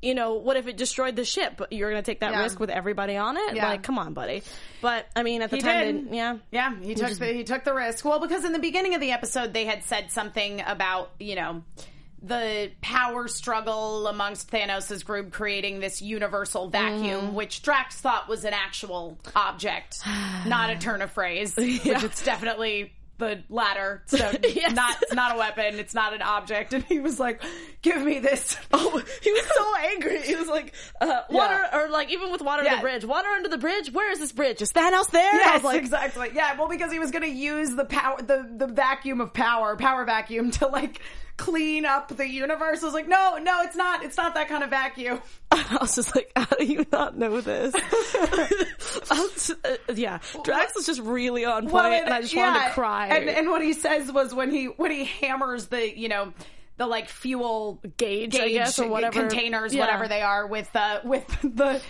You 0.02 0.14
know, 0.14 0.34
what 0.34 0.56
if 0.56 0.66
it 0.66 0.76
destroyed 0.76 1.14
the 1.16 1.24
ship? 1.24 1.62
You're 1.70 1.90
going 1.90 2.02
to 2.02 2.10
take 2.10 2.20
that 2.20 2.32
Yeah. 2.32 2.42
risk 2.42 2.58
with 2.58 2.70
everybody 2.70 3.16
on 3.16 3.36
it? 3.36 3.54
Yeah. 3.54 3.68
Like, 3.68 3.82
come 3.84 3.98
on, 3.98 4.12
buddy. 4.14 4.42
But, 4.80 5.06
I 5.14 5.22
mean, 5.22 5.42
at 5.42 5.50
the 5.50 5.56
He 5.56 5.62
time, 5.62 6.04
did. 6.06 6.14
yeah. 6.14 6.36
Yeah, 6.50 6.74
he 6.82 6.94
took 6.96 7.12
the 7.12 7.26
he 7.26 7.44
took 7.44 7.62
the 7.64 7.72
risk. 7.72 8.04
Well, 8.04 8.18
because 8.18 8.44
in 8.44 8.52
the 8.52 8.58
beginning 8.58 8.94
of 8.94 9.00
the 9.00 9.12
episode 9.12 9.52
they 9.52 9.64
had 9.64 9.84
said 9.84 10.10
something 10.10 10.60
about, 10.66 11.12
you 11.20 11.36
know, 11.36 11.62
the 12.24 12.70
power 12.80 13.26
struggle 13.28 14.06
amongst 14.06 14.50
Thanos' 14.50 15.04
group 15.04 15.32
creating 15.32 15.80
this 15.80 16.00
universal 16.02 16.68
vacuum, 16.68 17.30
Mm. 17.30 17.32
which 17.32 17.62
Drax 17.62 17.96
thought 18.00 18.28
was 18.28 18.44
an 18.44 18.52
actual 18.54 19.18
object, 19.34 19.98
not 20.46 20.70
a 20.70 20.76
turn 20.78 21.02
of 21.02 21.10
phrase. 21.10 21.56
Which 21.56 21.84
it's 21.84 22.24
definitely 22.24 22.92
the 23.22 23.42
latter. 23.48 24.02
So 24.06 24.16
Yes. 24.42 24.72
not 24.74 24.96
it's 25.02 25.14
not 25.14 25.34
a 25.34 25.38
weapon, 25.38 25.78
it's 25.78 25.94
not 25.94 26.12
an 26.12 26.22
object. 26.22 26.72
And 26.72 26.84
he 26.84 27.00
was 27.00 27.18
like, 27.20 27.42
Give 27.82 28.00
me 28.02 28.18
this. 28.18 28.56
Oh, 28.72 29.02
he 29.22 29.32
was 29.32 29.44
so 29.54 29.76
angry. 29.92 30.20
He 30.22 30.34
was 30.36 30.48
like, 30.48 30.74
uh, 31.00 31.22
water, 31.30 31.54
Yeah. 31.72 31.78
or 31.78 31.88
like 31.88 32.10
even 32.10 32.32
with 32.32 32.40
water 32.42 32.62
Yeah. 32.64 32.70
under 32.74 32.76
the 32.78 32.82
bridge. 32.82 33.04
Water 33.04 33.28
under 33.28 33.48
the 33.48 33.58
bridge? 33.58 33.92
Where 33.92 34.10
is 34.10 34.18
this 34.18 34.32
bridge? 34.32 34.60
Is 34.62 34.72
Thanos 34.72 35.10
there? 35.10 35.32
I 35.32 35.36
Yes, 35.36 35.54
was 35.56 35.64
like, 35.64 35.78
exactly. 35.78 36.28
Yeah, 36.34 36.56
well, 36.58 36.68
because 36.68 36.90
he 36.92 36.98
was 36.98 37.10
going 37.10 37.22
to 37.22 37.30
use 37.30 37.74
the 37.74 37.84
power, 37.84 38.20
the 38.20 38.48
the 38.56 38.66
vacuum 38.66 39.20
of 39.20 39.32
power, 39.32 39.76
power 39.76 40.04
vacuum, 40.04 40.50
to 40.52 40.66
like 40.68 41.00
clean 41.36 41.84
up 41.84 42.08
the 42.16 42.28
universe. 42.28 42.82
I 42.82 42.86
was 42.86 42.94
like, 42.94 43.08
no, 43.08 43.38
no, 43.38 43.62
it's 43.62 43.76
not. 43.76 44.04
It's 44.04 44.16
not 44.16 44.34
that 44.34 44.48
kind 44.48 44.62
of 44.62 44.70
vacuum. 44.70 45.20
I 45.50 45.78
was 45.80 45.94
just 45.94 46.14
like, 46.14 46.30
how 46.36 46.44
do 46.44 46.64
you 46.64 46.86
not 46.92 47.16
know 47.16 47.40
this? 47.40 47.74
Was, 49.10 49.50
uh, 49.64 49.76
yeah, 49.94 50.18
Drax 50.44 50.74
was 50.74 50.86
just 50.86 51.00
really 51.00 51.44
on 51.44 51.62
point, 51.62 51.72
Well, 51.72 51.92
and 51.92 52.12
I 52.12 52.20
just 52.22 52.34
wanted 52.36 52.64
to 52.66 52.70
cry. 52.72 53.08
And 53.08 53.28
and 53.28 53.48
what 53.48 53.62
he 53.62 53.72
says 53.72 54.10
was 54.12 54.34
when 54.34 54.50
he 54.50 54.66
when 54.66 54.90
he 54.90 55.04
hammers 55.04 55.66
the 55.68 55.98
you 55.98 56.08
know 56.08 56.32
the 56.76 56.86
like 56.86 57.08
fuel 57.08 57.80
Gauge, 57.96 58.36
I 58.36 58.48
guess, 58.50 58.78
or 58.78 58.88
whatever. 58.88 59.20
containers, 59.20 59.74
Yeah. 59.74 59.80
whatever 59.80 60.08
they 60.08 60.22
are, 60.22 60.46
with 60.46 60.68
uh, 60.74 61.00
with 61.04 61.26
the. 61.42 61.80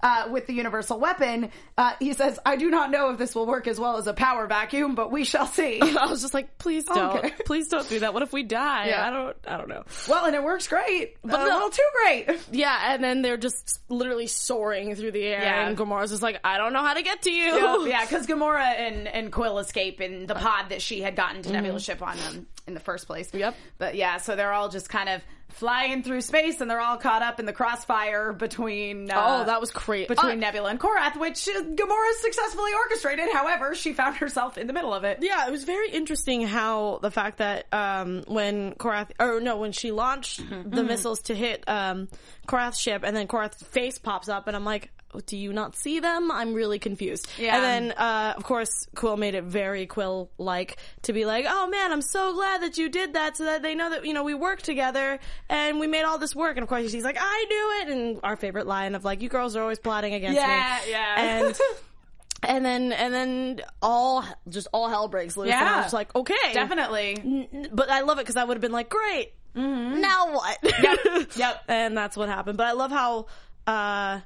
Uh, 0.00 0.28
with 0.30 0.46
the 0.46 0.52
universal 0.52 1.00
weapon, 1.00 1.50
uh, 1.76 1.92
he 1.98 2.12
says, 2.12 2.38
"I 2.46 2.54
do 2.54 2.70
not 2.70 2.92
know 2.92 3.10
if 3.10 3.18
this 3.18 3.34
will 3.34 3.46
work 3.46 3.66
as 3.66 3.80
well 3.80 3.96
as 3.96 4.06
a 4.06 4.14
power 4.14 4.46
vacuum, 4.46 4.94
but 4.94 5.10
we 5.10 5.24
shall 5.24 5.46
see." 5.46 5.80
I 5.98 6.06
was 6.06 6.20
just 6.22 6.32
like, 6.34 6.56
please 6.56 6.84
don't, 6.84 7.16
Okay. 7.18 7.32
please 7.46 7.66
don't 7.66 7.88
do 7.88 7.98
that. 7.98 8.14
What 8.14 8.22
if 8.22 8.32
we 8.32 8.44
die? 8.44 8.88
Yeah. 8.90 9.04
I 9.04 9.10
don't, 9.10 9.36
I 9.48 9.56
don't 9.56 9.68
know. 9.68 9.82
well, 10.08 10.24
and 10.26 10.36
it 10.36 10.42
works 10.44 10.68
great, 10.68 11.16
but 11.22 11.32
But 11.32 11.40
a 11.40 11.44
little 11.52 11.70
too 11.70 11.82
great. 12.04 12.38
Yeah, 12.52 12.94
and 12.94 13.02
then 13.02 13.22
they're 13.22 13.36
just 13.36 13.80
literally 13.88 14.28
soaring 14.28 14.94
through 14.94 15.10
the 15.10 15.22
air, 15.24 15.42
Yeah. 15.42 15.66
and 15.68 15.76
Gamora's 15.76 16.10
just 16.10 16.22
like, 16.22 16.38
I 16.44 16.58
don't 16.58 16.72
know 16.72 16.82
how 16.84 16.94
to 16.94 17.02
get 17.02 17.22
to 17.22 17.30
you. 17.32 17.56
Yeah, 17.56 17.84
yeah, 17.86 18.00
because 18.04 18.26
Gamora 18.28 18.60
and, 18.60 19.08
and 19.08 19.32
Quill 19.32 19.58
escape 19.58 20.00
in 20.00 20.26
the 20.26 20.36
pod 20.36 20.68
that 20.68 20.80
she 20.80 21.00
had 21.00 21.16
gotten 21.16 21.42
to 21.42 21.52
Nebula's 21.52 21.82
ship 21.82 22.02
on 22.02 22.16
them 22.18 22.46
in 22.68 22.74
the 22.74 22.80
first 22.80 23.08
place. 23.08 23.34
Yep. 23.34 23.54
But 23.78 23.96
yeah, 23.96 24.18
so 24.18 24.36
they're 24.36 24.52
all 24.52 24.68
just 24.68 24.88
kind 24.88 25.08
of 25.08 25.22
flying 25.58 26.02
through 26.02 26.20
space, 26.22 26.60
and 26.60 26.70
they're 26.70 26.80
all 26.80 26.96
caught 26.96 27.22
up 27.22 27.40
in 27.40 27.46
the 27.46 27.52
crossfire 27.52 28.32
between. 28.32 29.10
Uh, 29.10 29.14
Oh, 29.40 29.44
that 29.44 29.60
was 29.60 29.70
great. 29.70 30.08
between 30.08 30.32
Uh, 30.32 30.34
Nebula 30.36 30.70
and 30.70 30.80
Korath, 30.80 31.16
which 31.16 31.44
Gamora 31.46 32.12
successfully 32.20 32.72
orchestrated. 32.74 33.28
However, 33.32 33.74
she 33.74 33.92
found 33.92 34.16
herself 34.16 34.56
in 34.56 34.66
the 34.66 34.72
middle 34.72 34.94
of 34.94 35.04
it. 35.04 35.18
Yeah, 35.20 35.46
it 35.46 35.50
was 35.50 35.64
very 35.64 35.90
interesting 35.90 36.46
how 36.46 36.98
the 37.02 37.10
fact 37.10 37.38
that 37.38 37.66
um, 37.72 38.24
when 38.26 38.72
Korath, 38.74 39.10
or 39.20 39.40
no, 39.40 39.56
when 39.58 39.72
she 39.72 39.92
launched 39.92 40.40
Mm-hmm. 40.48 40.70
the 40.70 40.82
missiles 40.84 41.20
to 41.22 41.34
hit 41.34 41.64
um, 41.68 42.08
Korath's 42.46 42.78
ship, 42.78 43.02
and 43.04 43.14
then 43.16 43.26
Korath's 43.26 43.62
face 43.62 43.98
pops 43.98 44.28
up, 44.28 44.46
and 44.46 44.56
I'm 44.56 44.64
like, 44.64 44.90
"Oh, 44.97 44.97
do 45.26 45.36
you 45.36 45.52
not 45.52 45.74
see 45.74 46.00
them? 46.00 46.30
I'm 46.30 46.52
really 46.54 46.78
confused. 46.78 47.26
Yeah. 47.38 47.56
And 47.56 47.64
then, 47.64 47.98
uh, 47.98 48.34
of 48.36 48.44
course, 48.44 48.86
Quill 48.94 49.16
made 49.16 49.34
it 49.34 49.44
very 49.44 49.86
Quill-like 49.86 50.76
to 51.02 51.12
be 51.12 51.24
like, 51.24 51.46
"Oh 51.48 51.66
man, 51.68 51.92
I'm 51.92 52.02
so 52.02 52.34
glad 52.34 52.62
that 52.62 52.76
you 52.78 52.88
did 52.88 53.14
that, 53.14 53.36
so 53.36 53.44
that 53.44 53.62
they 53.62 53.74
know 53.74 53.90
that 53.90 54.04
you 54.04 54.12
know 54.12 54.22
we 54.24 54.34
work 54.34 54.60
together 54.62 55.18
and 55.48 55.80
we 55.80 55.86
made 55.86 56.02
all 56.04 56.18
this 56.18 56.36
work." 56.36 56.56
And 56.56 56.62
of 56.62 56.68
course, 56.68 56.90
she's 56.90 57.04
like, 57.04 57.16
"I 57.18 57.44
knew 57.48 57.80
it," 57.80 57.88
and 57.98 58.20
our 58.22 58.36
favorite 58.36 58.66
line 58.66 58.94
of 58.94 59.04
like, 59.04 59.22
"You 59.22 59.28
girls 59.28 59.56
are 59.56 59.62
always 59.62 59.78
plotting 59.78 60.14
against 60.14 60.36
me." 60.36 60.40
Yeah, 60.40 60.78
yeah. 60.88 61.14
And 61.40 61.60
and 62.42 62.64
then 62.64 62.92
and 62.92 63.12
then 63.14 63.60
all 63.82 64.24
just 64.48 64.68
all 64.72 64.88
hell 64.88 65.08
breaks 65.08 65.36
loose. 65.36 65.50
And 65.50 65.56
I 65.58 65.62
Yeah. 65.64 65.76
was 65.76 65.84
just 65.86 65.94
like, 65.94 66.14
okay, 66.14 66.34
Definitely. 66.52 67.16
N- 67.52 67.68
But 67.72 67.90
I 67.90 68.02
love 68.02 68.18
it 68.18 68.22
because 68.22 68.36
I 68.36 68.44
would 68.44 68.56
have 68.56 68.62
been 68.62 68.72
like, 68.72 68.88
great. 68.90 69.32
Now 69.54 70.34
what? 70.34 70.62
Mm-hmm. 70.62 71.40
Yep. 71.40 71.64
and 71.68 71.96
that's 71.96 72.16
what 72.16 72.28
happened. 72.28 72.56
But 72.58 72.66
I 72.68 72.72
love 72.72 72.90
how. 72.92 73.26
uh 73.66 74.20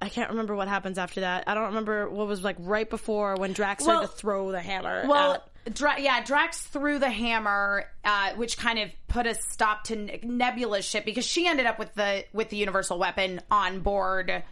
I, 0.00 0.08
can't 0.08 0.30
remember 0.30 0.54
what 0.54 0.68
happens 0.68 0.98
after 0.98 1.20
that. 1.20 1.44
I 1.46 1.54
don't 1.54 1.66
remember 1.66 2.08
what 2.08 2.26
was 2.26 2.42
like 2.42 2.56
right 2.58 2.88
before 2.88 3.36
when 3.36 3.52
Drax 3.52 3.84
started 3.84 4.08
to 4.08 4.12
throw 4.12 4.50
the 4.52 4.60
hammer. 4.60 5.04
Well, 5.06 5.42
Dra- 5.72 6.00
yeah, 6.00 6.22
Drax 6.24 6.60
threw 6.62 6.98
the 6.98 7.10
hammer, 7.10 7.84
uh, 8.04 8.32
which 8.34 8.58
kind 8.58 8.78
of 8.78 8.90
put 9.08 9.26
a 9.26 9.34
stop 9.34 9.84
to 9.84 10.26
Nebula's 10.26 10.84
ship 10.84 11.04
because 11.04 11.24
she 11.24 11.46
ended 11.46 11.66
up 11.66 11.78
with 11.78 11.94
the 11.94 12.24
with 12.32 12.48
the 12.48 12.56
universal 12.56 12.98
weapon 12.98 13.40
on 13.50 13.80
board 13.80 14.42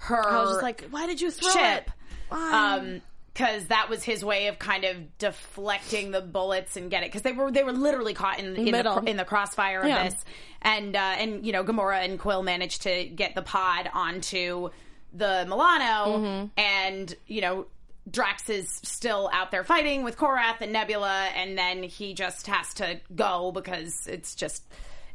her. 0.00 0.28
I 0.28 0.40
was 0.40 0.50
just 0.50 0.62
like, 0.62 0.88
why 0.90 1.06
did 1.06 1.20
you 1.20 1.30
throw 1.30 1.50
ship. 1.50 1.86
it? 1.86 1.92
Why? 2.28 2.76
Um, 2.78 3.02
because 3.32 3.66
that 3.66 3.88
was 3.88 4.02
his 4.02 4.24
way 4.24 4.48
of 4.48 4.58
kind 4.58 4.84
of 4.84 4.96
deflecting 5.18 6.10
the 6.10 6.20
bullets 6.20 6.76
and 6.76 6.90
get 6.90 7.02
it 7.02 7.06
because 7.06 7.22
they 7.22 7.32
were 7.32 7.50
they 7.50 7.62
were 7.62 7.72
literally 7.72 8.14
caught 8.14 8.38
in, 8.38 8.56
in 8.56 8.72
the 8.72 9.02
in 9.06 9.16
the 9.16 9.24
crossfire 9.24 9.80
of 9.80 9.88
Yeah. 9.88 10.04
this 10.04 10.24
and 10.62 10.96
uh, 10.96 10.98
and 11.18 11.46
you 11.46 11.52
know 11.52 11.64
Gamora 11.64 12.04
and 12.04 12.18
Quill 12.18 12.42
managed 12.42 12.82
to 12.82 13.04
get 13.04 13.34
the 13.34 13.42
pod 13.42 13.88
onto 13.92 14.70
the 15.12 15.44
Milano 15.48 16.18
Mm-hmm. 16.18 16.46
and 16.60 17.14
you 17.26 17.40
know 17.40 17.66
Drax 18.10 18.48
is 18.48 18.68
still 18.82 19.30
out 19.32 19.50
there 19.50 19.62
fighting 19.62 20.02
with 20.02 20.16
Korath 20.16 20.60
and 20.60 20.72
Nebula 20.72 21.28
and 21.36 21.56
then 21.56 21.82
he 21.82 22.14
just 22.14 22.46
has 22.48 22.74
to 22.74 23.00
go 23.14 23.52
because 23.52 24.06
it's 24.06 24.34
just 24.34 24.64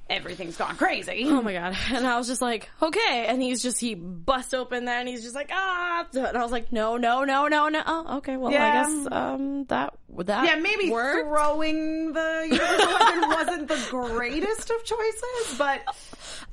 everything's 0.10 0.56
gone 0.58 0.76
crazy. 0.76 1.24
Oh 1.28 1.42
my 1.42 1.54
god! 1.54 1.76
And 1.92 2.06
I 2.06 2.18
was 2.18 2.28
just 2.28 2.42
like, 2.42 2.70
okay. 2.82 3.26
And 3.28 3.42
he's 3.42 3.62
just 3.64 3.80
he 3.80 3.96
busts 3.96 4.54
open 4.54 4.86
there, 4.86 5.00
and 5.00 5.08
he's 5.10 5.24
just 5.24 5.36
like, 5.36 5.50
ah. 5.52 6.06
And 6.14 6.38
I 6.38 6.44
was 6.44 6.52
like, 6.52 6.72
no, 6.72 6.98
no, 6.98 7.24
no, 7.24 7.48
no, 7.48 7.70
no. 7.70 7.82
Oh, 7.86 8.18
okay. 8.18 8.38
Well, 8.38 8.52
Yeah. 8.52 8.66
I 8.68 8.72
guess 8.74 9.08
um 9.12 9.66
that 9.66 9.94
that 10.20 10.46
Yeah, 10.46 10.56
maybe 10.56 10.90
worked. 10.90 11.28
throwing 11.28 12.14
the 12.14 12.48
universal 12.50 12.88
weapon 12.88 13.22
wasn't 13.30 13.68
the 13.68 13.88
greatest 13.90 14.70
of 14.70 14.84
choices, 14.84 15.58
but 15.58 15.82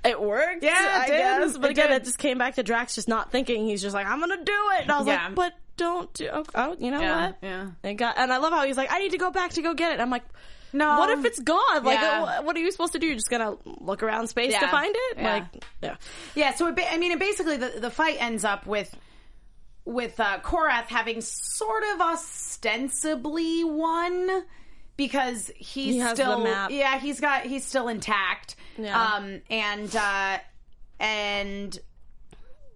It 0.05 0.21
worked. 0.21 0.63
Yeah, 0.65 0.97
it 0.97 1.03
I 1.03 1.07
did. 1.07 1.19
guess. 1.19 1.59
But 1.59 1.67
It 1.67 1.71
again, 1.73 1.89
did. 1.91 2.03
it 2.03 2.05
just 2.05 2.19
came 2.19 2.39
back 2.39 2.55
to 2.57 2.63
Drax 2.63 2.95
just 2.95 3.09
not 3.09 3.31
thinking. 3.31 3.67
He's 3.67 3.83
just 3.83 3.95
like, 3.95 4.07
I'm 4.07 4.19
gonna 4.21 4.43
do 4.45 4.53
it. 4.79 4.83
And 4.83 4.91
I 4.93 4.99
was 4.99 5.07
Yeah. 5.07 5.27
like, 5.27 5.35
but 5.35 5.53
don't 5.77 6.13
do. 6.15 6.29
Oh, 6.33 6.45
oh, 6.55 6.77
you 6.79 6.91
know 6.91 7.01
Yeah, 7.01 7.27
what? 7.27 7.37
yeah. 7.43 7.67
And 7.85 7.97
got 7.99 8.19
and 8.19 8.33
I 8.33 8.39
love 8.39 8.53
how 8.53 8.65
he's 8.67 8.77
like, 8.77 8.93
I 8.93 8.99
need 8.99 9.13
to 9.13 9.19
go 9.19 9.31
back 9.31 9.53
to 9.53 9.63
go 9.63 9.75
get 9.75 9.93
it. 9.93 10.01
I'm 10.01 10.11
like. 10.11 10.25
No. 10.73 10.99
What 10.99 11.11
if 11.11 11.25
it's 11.25 11.39
gone? 11.41 11.85
Like, 11.85 12.01
Yeah. 12.01 12.39
uh, 12.39 12.43
what 12.43 12.57
are 12.57 12.61
you 12.61 12.71
supposed 12.71 12.93
to 12.95 12.99
do? 12.99 13.07
You're 13.07 13.15
just 13.17 13.29
gonna 13.31 13.57
look 13.65 14.03
around 14.03 14.29
space 14.29 14.55
to 14.55 14.61
Yeah. 14.61 14.71
find 14.71 14.95
it? 14.97 15.19
Yeah. 15.19 15.33
Like, 15.35 15.65
yeah. 15.83 15.97
Yeah, 16.35 16.55
so 16.55 16.67
it 16.69 16.77
ba- 16.77 16.91
I 16.93 16.97
mean, 16.99 17.13
it 17.13 17.19
basically 17.19 17.57
the 17.59 17.69
the 17.81 17.91
fight 17.91 18.17
ends 18.21 18.45
up 18.45 18.67
with 18.67 18.95
with 19.85 20.19
uh, 20.21 20.39
Korath 20.41 20.87
having 20.87 21.21
sort 21.21 21.83
of 21.95 22.01
ostensibly 22.01 23.65
won 23.65 24.45
because 24.97 25.51
he's 25.57 25.95
He 25.95 25.99
has 25.99 26.17
the 26.17 26.23
still 26.25 26.41
map. 26.45 26.71
yeah 26.71 26.99
he's 27.01 27.21
got 27.21 27.43
he's 27.47 27.65
still 27.67 27.89
intact 27.89 28.55
Yeah. 28.79 28.97
um 29.17 29.41
and 29.51 29.95
uh 29.97 30.39
and 31.01 31.77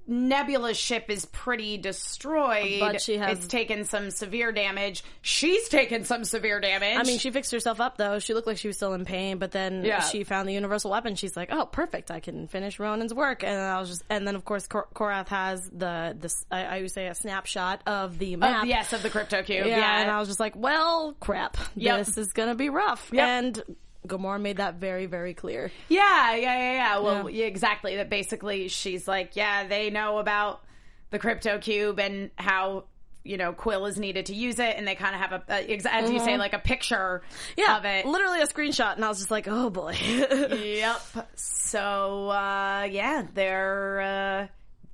Nebula's 0.06 0.76
ship 0.76 1.06
is 1.08 1.24
pretty 1.26 1.78
destroyed. 1.78 2.80
But 2.80 3.00
she 3.00 3.16
has- 3.16 3.38
it's 3.38 3.46
taken 3.46 3.84
some 3.84 4.10
severe 4.10 4.52
damage. 4.52 5.02
She's 5.22 5.68
taken 5.68 6.04
some 6.04 6.24
severe 6.24 6.60
damage. 6.60 6.96
I 6.98 7.02
mean, 7.02 7.18
she 7.18 7.30
fixed 7.30 7.50
herself 7.52 7.80
up 7.80 7.96
though. 7.96 8.18
She 8.18 8.32
looked 8.34 8.46
like 8.46 8.58
she 8.58 8.68
was 8.68 8.76
still 8.76 8.92
in 8.94 9.04
pain, 9.04 9.38
but 9.38 9.52
then 9.52 9.84
Yeah. 9.84 10.00
she 10.00 10.24
found 10.24 10.48
the 10.48 10.52
universal 10.52 10.90
weapon. 10.90 11.14
She's 11.16 11.36
like, 11.36 11.48
"Oh, 11.52 11.66
perfect! 11.66 12.10
I 12.10 12.20
can 12.20 12.46
finish 12.46 12.78
Ronan's 12.78 13.12
work." 13.12 13.42
And 13.42 13.58
I 13.60 13.80
was 13.80 13.88
just, 13.88 14.04
and 14.08 14.26
then 14.26 14.36
of 14.36 14.44
course 14.44 14.66
Kor- 14.66 14.88
Korath 14.94 15.28
has 15.28 15.68
the 15.70 16.16
this 16.18 16.44
I, 16.50 16.64
I 16.64 16.80
would 16.82 16.90
say 16.92 17.06
a 17.08 17.14
snapshot 17.14 17.82
of 17.86 18.18
the 18.18 18.36
map. 18.36 18.66
yes, 18.66 18.92
of 18.92 19.02
the 19.02 19.10
crypto 19.10 19.42
cube. 19.42 19.66
yeah, 19.66 19.78
Yeah, 19.78 20.00
And 20.02 20.10
I 20.10 20.18
was 20.18 20.28
just 20.28 20.40
like, 20.40 20.54
"Well, 20.56 21.16
crap! 21.20 21.56
Yep. 21.74 22.06
This 22.06 22.16
is 22.18 22.32
gonna 22.32 22.54
be 22.54 22.68
rough." 22.68 23.10
Yep. 23.12 23.26
And 23.28 23.62
Gamora 24.06 24.40
made 24.40 24.56
that 24.58 24.74
very, 24.76 25.06
very 25.06 25.34
clear. 25.34 25.70
Yeah, 25.88 26.34
yeah, 26.34 26.40
yeah, 26.58 26.72
yeah. 26.72 26.98
Well, 27.00 27.30
Yeah. 27.30 27.42
yeah, 27.42 27.46
exactly. 27.46 27.96
That 27.96 28.08
basically 28.10 28.68
she's 28.68 29.06
like, 29.08 29.36
yeah, 29.36 29.66
they 29.66 29.90
know 29.90 30.18
about 30.18 30.62
the 31.10 31.18
crypto 31.18 31.58
cube 31.58 31.98
and 32.00 32.30
how 32.36 32.84
you 33.24 33.36
know 33.36 33.52
Quill 33.52 33.86
is 33.86 33.98
needed 33.98 34.26
to 34.26 34.34
use 34.34 34.58
it, 34.60 34.76
and 34.76 34.86
they 34.86 34.94
kind 34.94 35.14
of 35.14 35.20
have 35.20 35.32
a, 35.32 35.42
a 35.52 35.72
ex- 35.72 35.84
as 35.84 36.10
you 36.12 36.20
say, 36.20 36.36
like 36.38 36.52
a 36.52 36.58
picture 36.60 37.22
Mm-hmm. 37.26 37.60
Yeah, 37.60 37.78
of 37.78 37.84
it. 37.84 38.06
literally 38.06 38.40
a 38.40 38.46
screenshot, 38.46 38.94
and 38.94 39.04
I 39.04 39.08
was 39.08 39.18
just 39.18 39.30
like, 39.30 39.48
"Oh 39.48 39.68
boy." 39.70 39.96
Yep. 40.00 41.00
So 41.34 42.28
uh, 42.30 42.86
yeah, 42.90 43.24
they're 43.34 44.00
uh, 44.00 44.46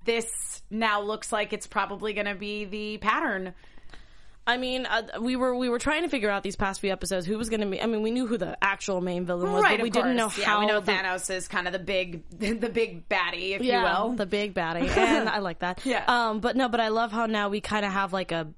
this 0.05 0.63
now 0.71 1.03
looks 1.03 1.31
like 1.33 1.53
it's 1.53 1.67
probably 1.67 2.13
going 2.15 2.27
to 2.27 2.35
be 2.35 2.65
the 2.65 2.99
pattern. 2.99 3.55
I 4.45 4.57
mean, 4.57 4.87
uh, 4.87 5.03
we 5.21 5.37
were 5.37 5.55
we 5.55 5.69
were 5.69 5.79
trying 5.79 6.03
to 6.03 6.09
figure 6.09 6.29
out 6.29 6.43
these 6.43 6.57
past 6.57 6.81
few 6.81 6.91
episodes 6.91 7.27
who 7.27 7.39
was 7.39 7.49
going 7.49 7.61
to 7.61 7.67
be. 7.67 7.81
I 7.81 7.87
mean, 7.87 8.03
we 8.03 8.11
knew 8.11 8.27
who 8.27 8.37
the 8.39 8.57
actual 8.61 9.01
main 9.01 9.25
villain 9.25 9.53
was, 9.53 9.63
but 9.63 9.81
we 9.81 9.89
of 9.89 9.95
didn't 9.95 10.17
know. 10.17 10.33
Yeah, 10.37 10.45
how. 10.45 10.61
we 10.61 10.67
know 10.67 10.81
the- 10.81 10.91
Thanos 10.93 11.33
is 11.33 11.47
kind 11.47 11.69
of 11.69 11.73
the 11.73 11.79
big, 11.79 12.29
the 12.39 12.69
big 12.69 13.09
baddie, 13.09 13.55
if 13.55 13.63
yeah, 13.63 13.79
you 13.79 14.09
will. 14.09 14.17
the 14.17 14.27
big 14.27 14.53
baddie, 14.53 14.89
and 14.97 15.29
I 15.29 15.39
like 15.39 15.61
that. 15.61 15.87
Yeah. 15.87 16.05
Um, 16.09 16.41
but 16.41 16.57
no, 16.57 16.69
but 16.69 16.81
I 16.81 16.89
love 16.89 17.13
how 17.13 17.27
now 17.27 17.51
we 17.51 17.61
kind 17.61 17.85
of 17.87 17.93
have 17.93 18.13
like 18.13 18.33
a 18.33 18.49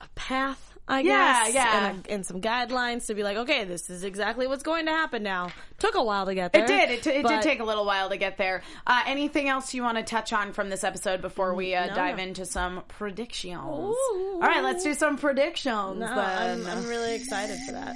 a 0.00 0.08
path. 0.14 0.73
I 0.86 1.00
Yeah, 1.00 1.44
guess, 1.44 1.54
yeah. 1.54 1.86
and, 1.90 2.06
and 2.10 2.26
some 2.26 2.42
guidelines 2.42 3.06
to 3.06 3.14
be 3.14 3.22
like, 3.22 3.38
okay, 3.38 3.64
this 3.64 3.88
is 3.88 4.04
exactly 4.04 4.46
what's 4.46 4.62
going 4.62 4.84
to 4.84 4.92
happen 4.92 5.22
now. 5.22 5.48
Took 5.78 5.94
a 5.94 6.02
while 6.04 6.26
to 6.26 6.34
get 6.34 6.52
there. 6.52 6.64
It 6.64 6.66
did. 6.66 6.90
It, 6.90 7.02
t- 7.02 7.10
it 7.10 7.22
but- 7.22 7.28
did 7.30 7.42
take 7.42 7.60
a 7.60 7.64
little 7.64 7.86
while 7.86 8.10
to 8.10 8.18
get 8.18 8.36
there. 8.36 8.62
Uh, 8.86 9.00
anything 9.06 9.48
else 9.48 9.72
you 9.72 9.82
want 9.82 9.96
to 9.96 10.04
touch 10.04 10.34
on 10.34 10.52
from 10.52 10.68
this 10.68 10.84
episode 10.84 11.22
before 11.22 11.54
we 11.54 11.74
uh, 11.74 11.86
No, 11.86 11.94
dive 11.94 12.18
no. 12.18 12.22
into 12.24 12.44
some 12.44 12.82
predictions? 12.88 13.62
Ooh. 13.64 14.32
All 14.34 14.40
right, 14.40 14.62
let's 14.62 14.84
do 14.84 14.92
some 14.92 15.16
predictions. 15.16 16.00
No, 16.00 16.06
then. 16.14 16.16
I'm, 16.16 16.66
I'm 16.66 16.86
really 16.86 17.14
excited 17.14 17.58
for 17.64 17.72
that. 17.72 17.94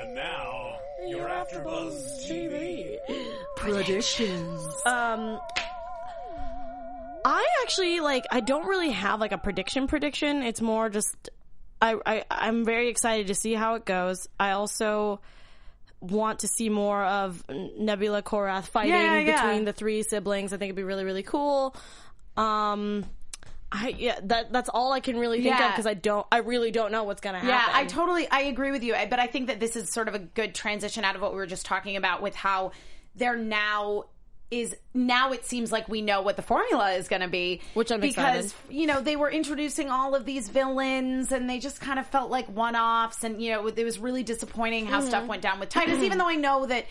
And 0.00 0.14
now, 0.16 0.74
your 1.06 1.28
AfterBuzz 1.28 2.28
TV. 2.28 2.96
predictions. 3.56 4.60
Um, 4.86 5.38
I 7.24 7.46
actually 7.62 8.00
like. 8.00 8.24
I 8.30 8.40
don't 8.40 8.66
really 8.66 8.90
have 8.90 9.20
like 9.20 9.30
a 9.32 9.38
prediction. 9.38 9.86
Prediction. 9.86 10.42
It's 10.42 10.60
more 10.60 10.88
just. 10.90 11.30
I, 11.82 11.96
I 12.06 12.24
I'm 12.30 12.64
very 12.64 12.88
excited 12.88 13.26
to 13.26 13.34
see 13.34 13.52
how 13.54 13.74
it 13.74 13.84
goes. 13.84 14.28
I 14.40 14.52
also 14.52 15.20
want 16.00 16.38
to 16.40 16.48
see 16.48 16.68
more 16.68 17.04
of 17.04 17.42
Nebula 17.78 18.22
Korath 18.22 18.68
fighting 18.68 18.92
Yeah, 18.92 19.18
yeah. 19.18 19.44
between 19.46 19.64
the 19.64 19.72
three 19.72 20.02
siblings. 20.02 20.52
I 20.52 20.56
think 20.56 20.68
it'd 20.70 20.76
be 20.76 20.82
really 20.84 21.04
really 21.04 21.22
cool. 21.24 21.74
Um. 22.36 23.04
I, 23.74 23.94
yeah, 23.98 24.18
that 24.24 24.52
that's 24.52 24.68
all 24.68 24.92
I 24.92 25.00
can 25.00 25.16
really 25.18 25.42
think 25.42 25.58
of 25.58 25.70
because 25.70 25.86
I 25.86 25.94
don't, 25.94 26.26
I 26.30 26.40
really 26.40 26.70
don't 26.70 26.92
know 26.92 27.04
what's 27.04 27.22
gonna 27.22 27.38
happen. 27.38 27.48
Yeah, 27.48 27.64
I 27.72 27.86
totally 27.86 28.28
I 28.30 28.40
agree 28.42 28.70
with 28.70 28.82
you, 28.84 28.94
I- 28.94 29.06
but 29.06 29.18
I 29.18 29.26
think 29.26 29.46
that 29.46 29.60
this 29.60 29.76
is 29.76 29.90
sort 29.90 30.08
of 30.08 30.14
a 30.14 30.18
good 30.18 30.54
transition 30.54 31.06
out 31.06 31.16
of 31.16 31.22
what 31.22 31.30
we 31.32 31.38
were 31.38 31.46
just 31.46 31.64
talking 31.64 31.96
about 31.96 32.20
with 32.20 32.34
how 32.34 32.72
they're 33.16 33.34
now 33.34 34.04
is 34.52 34.76
now 34.94 35.32
it 35.32 35.46
seems 35.46 35.72
like 35.72 35.88
we 35.88 36.02
know 36.02 36.20
what 36.20 36.36
the 36.36 36.42
formula 36.42 36.92
is 36.92 37.08
going 37.08 37.22
to 37.22 37.28
be, 37.28 37.60
Which 37.74 37.90
I'm 37.90 38.00
because 38.00 38.46
excited. 38.52 38.74
you 38.76 38.86
know 38.86 39.00
they 39.00 39.16
were 39.16 39.30
introducing 39.30 39.90
all 39.90 40.14
of 40.14 40.26
these 40.26 40.48
villains 40.50 41.32
and 41.32 41.48
they 41.48 41.58
just 41.58 41.80
kind 41.80 41.98
of 41.98 42.06
felt 42.06 42.30
like 42.30 42.46
one 42.48 42.76
offs, 42.76 43.24
and 43.24 43.40
you 43.42 43.50
know 43.52 43.66
it 43.66 43.84
was 43.84 43.98
really 43.98 44.22
disappointing 44.22 44.86
how 44.86 44.98
Mm-hmm. 45.00 45.08
stuff 45.08 45.26
went 45.26 45.42
down 45.42 45.58
with 45.58 45.70
Titus. 45.70 46.02
even 46.02 46.18
though 46.18 46.28
I 46.28 46.36
know 46.36 46.66
that 46.66 46.84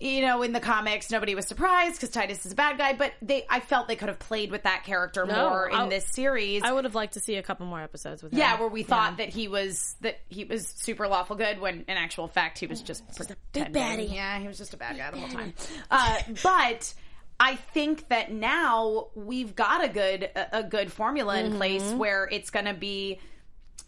you 0.00 0.22
know 0.22 0.42
in 0.42 0.52
the 0.52 0.60
comics 0.60 1.10
nobody 1.10 1.34
was 1.34 1.46
surprised 1.46 1.94
because 1.96 2.08
Titus 2.10 2.44
is 2.46 2.52
a 2.52 2.54
bad 2.54 2.78
guy, 2.78 2.94
but 2.94 3.12
they 3.22 3.44
I 3.48 3.60
felt 3.60 3.86
they 3.86 3.96
could 3.96 4.08
have 4.08 4.18
played 4.18 4.50
with 4.50 4.62
that 4.64 4.84
character 4.84 5.26
No, 5.26 5.50
more 5.50 5.68
in 5.68 5.74
I- 5.76 5.88
this 5.88 6.06
series. 6.06 6.62
I 6.62 6.72
would 6.72 6.84
have 6.84 6.94
liked 6.94 7.14
to 7.14 7.20
see 7.20 7.36
a 7.36 7.42
couple 7.42 7.66
more 7.66 7.80
episodes 7.80 8.22
with 8.22 8.32
him. 8.32 8.38
Yeah, 8.38 8.58
where 8.58 8.68
we 8.68 8.82
thought 8.82 9.18
that 9.18 9.28
he 9.28 9.46
was 9.48 9.94
that 10.00 10.18
he 10.28 10.44
was 10.44 10.66
super 10.66 11.06
lawful 11.06 11.36
good 11.36 11.60
when 11.60 11.84
in 11.86 11.96
actual 11.96 12.28
fact 12.28 12.58
he 12.58 12.66
was 12.66 12.80
just, 12.82 13.04
big 13.18 13.36
pretending. 13.72 14.08
baddie. 14.08 14.14
Yeah, 14.14 14.38
he 14.38 14.48
was 14.48 14.58
just 14.58 14.74
a 14.74 14.76
bad 14.76 14.96
guy 14.96 15.10
the 15.10 15.18
whole 15.18 15.28
time. 15.28 15.54
Uh, 15.90 16.16
but 16.42 16.94
I 17.38 17.56
think 17.56 18.08
that 18.08 18.32
now 18.32 19.08
we've 19.14 19.54
got 19.54 19.84
a 19.84 19.88
good 19.88 20.24
a, 20.24 20.58
a 20.58 20.62
good 20.62 20.90
formula 20.92 21.38
in 21.40 21.56
place 21.56 21.82
Mm-hmm. 21.82 21.98
where 21.98 22.28
it's 22.30 22.50
going 22.50 22.66
to 22.66 22.74
be 22.74 23.18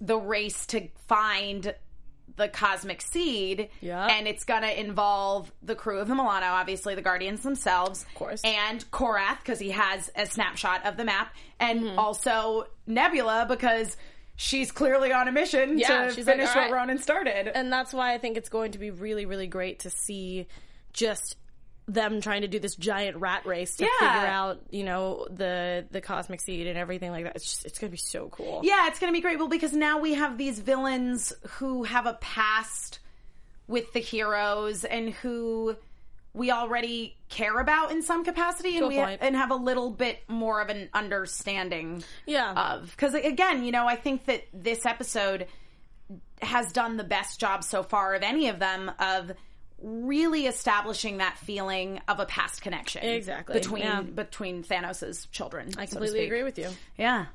the 0.01 0.17
race 0.19 0.67
to 0.67 0.89
find 1.07 1.75
the 2.37 2.49
cosmic 2.49 3.03
seed 3.03 3.69
yeah. 3.81 4.07
and 4.07 4.27
it's 4.27 4.45
going 4.45 4.63
to 4.63 4.81
involve 4.81 5.53
the 5.63 5.75
crew 5.75 5.99
of 5.99 6.09
the 6.09 6.15
Milano 6.15 6.47
obviously 6.47 6.95
the 6.95 7.03
guardians 7.03 7.43
themselves 7.43 8.03
of 8.03 8.15
course. 8.15 8.41
and 8.45 8.85
Korath 8.91 9.39
because 9.41 9.59
he 9.59 9.71
has 9.71 10.11
a 10.17 10.27
snapshot 10.27 10.87
of 10.87 10.97
the 10.97 11.05
map 11.05 11.35
and 11.61 11.81
Mm-hmm. 11.83 11.99
also 11.99 12.67
Nebula 12.87 13.47
because 13.49 13.97
she's 14.37 14.73
clearly 14.73 15.13
on 15.13 15.29
a 15.29 15.33
mission 15.33 15.79
Yeah, 15.79 16.07
to 16.07 16.15
she's 16.15 16.27
like, 16.27 16.37
finish 16.37 16.49
"All 16.51 16.63
what 16.63 16.71
right." 16.71 16.73
Ronan 16.73 16.99
started 16.99 17.49
and 17.55 17.73
that's 17.73 17.93
why 17.93 18.15
I 18.15 18.19
think 18.19 18.37
it's 18.37 18.49
going 18.49 18.73
to 18.73 18.79
be 18.79 18.91
really, 18.91 19.27
really 19.27 19.47
great 19.47 19.81
to 19.81 19.91
see 19.91 20.47
just 20.93 21.37
them 21.93 22.21
trying 22.21 22.43
to 22.43 22.49
do 22.49 22.59
this 22.59 22.75
giant 22.77 23.17
rat 23.19 23.45
race 23.47 23.77
to 23.77 23.85
Yeah. 23.85 23.91
figure 24.15 24.29
out, 24.29 24.61
you 24.71 24.85
know, 24.85 25.27
the 25.31 25.87
the 25.91 26.01
cosmic 26.01 26.41
seed 26.41 26.67
and 26.67 26.79
everything 26.79 27.11
like 27.11 27.25
that. 27.25 27.37
It's 27.37 27.45
just, 27.45 27.67
it's 27.67 27.79
gonna 27.79 27.91
be 27.91 27.97
so 27.97 28.29
cool. 28.29 28.61
Yeah, 28.63 28.87
it's 28.89 28.99
going 28.99 29.13
to 29.13 29.17
be 29.17 29.21
great. 29.21 29.39
Well, 29.39 29.49
because 29.49 29.73
now 29.73 29.99
we 29.99 30.15
have 30.15 30.39
these 30.39 30.59
villains 30.59 31.33
who 31.59 31.83
have 31.85 32.07
a 32.07 32.15
past 32.15 32.99
with 33.69 33.93
the 33.93 34.01
heroes 34.01 34.85
and 34.85 35.11
who 35.11 35.77
we 36.35 36.51
already 36.51 37.17
care 37.29 37.59
about 37.59 37.91
in 37.93 38.01
some 38.03 38.25
capacity, 38.25 38.79
and 38.79 38.89
we 38.89 38.97
point. 38.97 39.19
and 39.23 39.37
have 39.37 39.51
a 39.51 39.55
little 39.55 39.91
bit 39.91 40.19
more 40.29 40.63
of 40.63 40.71
an 40.71 40.89
understanding 40.95 42.03
Yeah. 42.27 42.53
of. 42.75 42.91
Because 42.91 43.13
again, 43.15 43.65
you 43.65 43.71
know, 43.71 43.87
I 43.87 43.97
think 43.97 44.25
that 44.27 44.45
this 44.55 44.87
episode 44.87 45.47
has 46.41 46.73
done 46.73 46.97
the 46.97 47.05
best 47.05 47.39
job 47.39 47.63
so 47.65 47.83
far 47.83 48.15
of 48.15 48.23
any 48.23 48.49
of 48.49 48.59
them 48.59 48.91
of 48.99 49.33
really 49.83 50.47
establishing 50.47 51.19
that 51.19 51.37
feeling 51.39 52.01
of 52.09 52.21
a 52.21 52.27
past 52.27 52.63
connection 52.63 53.05
Exactly, 53.05 53.55
between 53.55 53.83
yeah. 53.83 54.03
between 54.03 54.63
Thanos's 54.63 55.27
children. 55.33 55.71
I 55.77 55.87
completely 55.87 56.21
speak. 56.21 56.27
agree 56.27 56.43
with 56.43 56.59
you. 56.59 56.71
Yeah. 56.97 57.27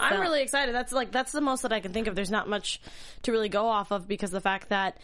I'm 0.00 0.20
really 0.20 0.42
excited. 0.42 0.74
That's 0.74 0.92
like 0.92 1.10
that's 1.10 1.32
the 1.32 1.40
most 1.40 1.62
that 1.62 1.72
I 1.72 1.80
can 1.80 1.92
think 1.92 2.06
of. 2.06 2.14
There's 2.14 2.30
not 2.30 2.48
much 2.48 2.80
to 3.22 3.32
really 3.32 3.48
go 3.48 3.66
off 3.66 3.90
of 3.90 4.06
because 4.06 4.30
the 4.30 4.40
fact 4.40 4.68
that 4.68 4.98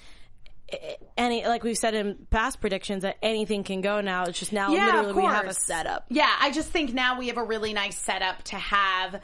any 1.17 1.45
like 1.47 1.63
we've 1.63 1.77
said 1.77 1.95
in 1.95 2.27
past 2.31 2.61
predictions 2.61 3.03
that 3.03 3.17
anything 3.23 3.65
can 3.65 3.81
go 3.81 4.01
now. 4.01 4.25
It's 4.25 4.39
just 4.39 4.53
now 4.53 4.73
Yeah, 4.73 4.87
literally 4.87 5.13
we 5.15 5.23
have 5.25 5.47
a 5.47 5.55
setup. 5.55 6.07
Yeah, 6.11 6.31
I 6.41 6.53
just 6.53 6.69
think 6.69 6.95
now 6.95 7.19
we 7.19 7.29
have 7.29 7.39
a 7.39 7.45
really 7.45 7.73
nice 7.73 7.99
setup 7.99 8.43
to 8.45 8.57
have 8.57 9.21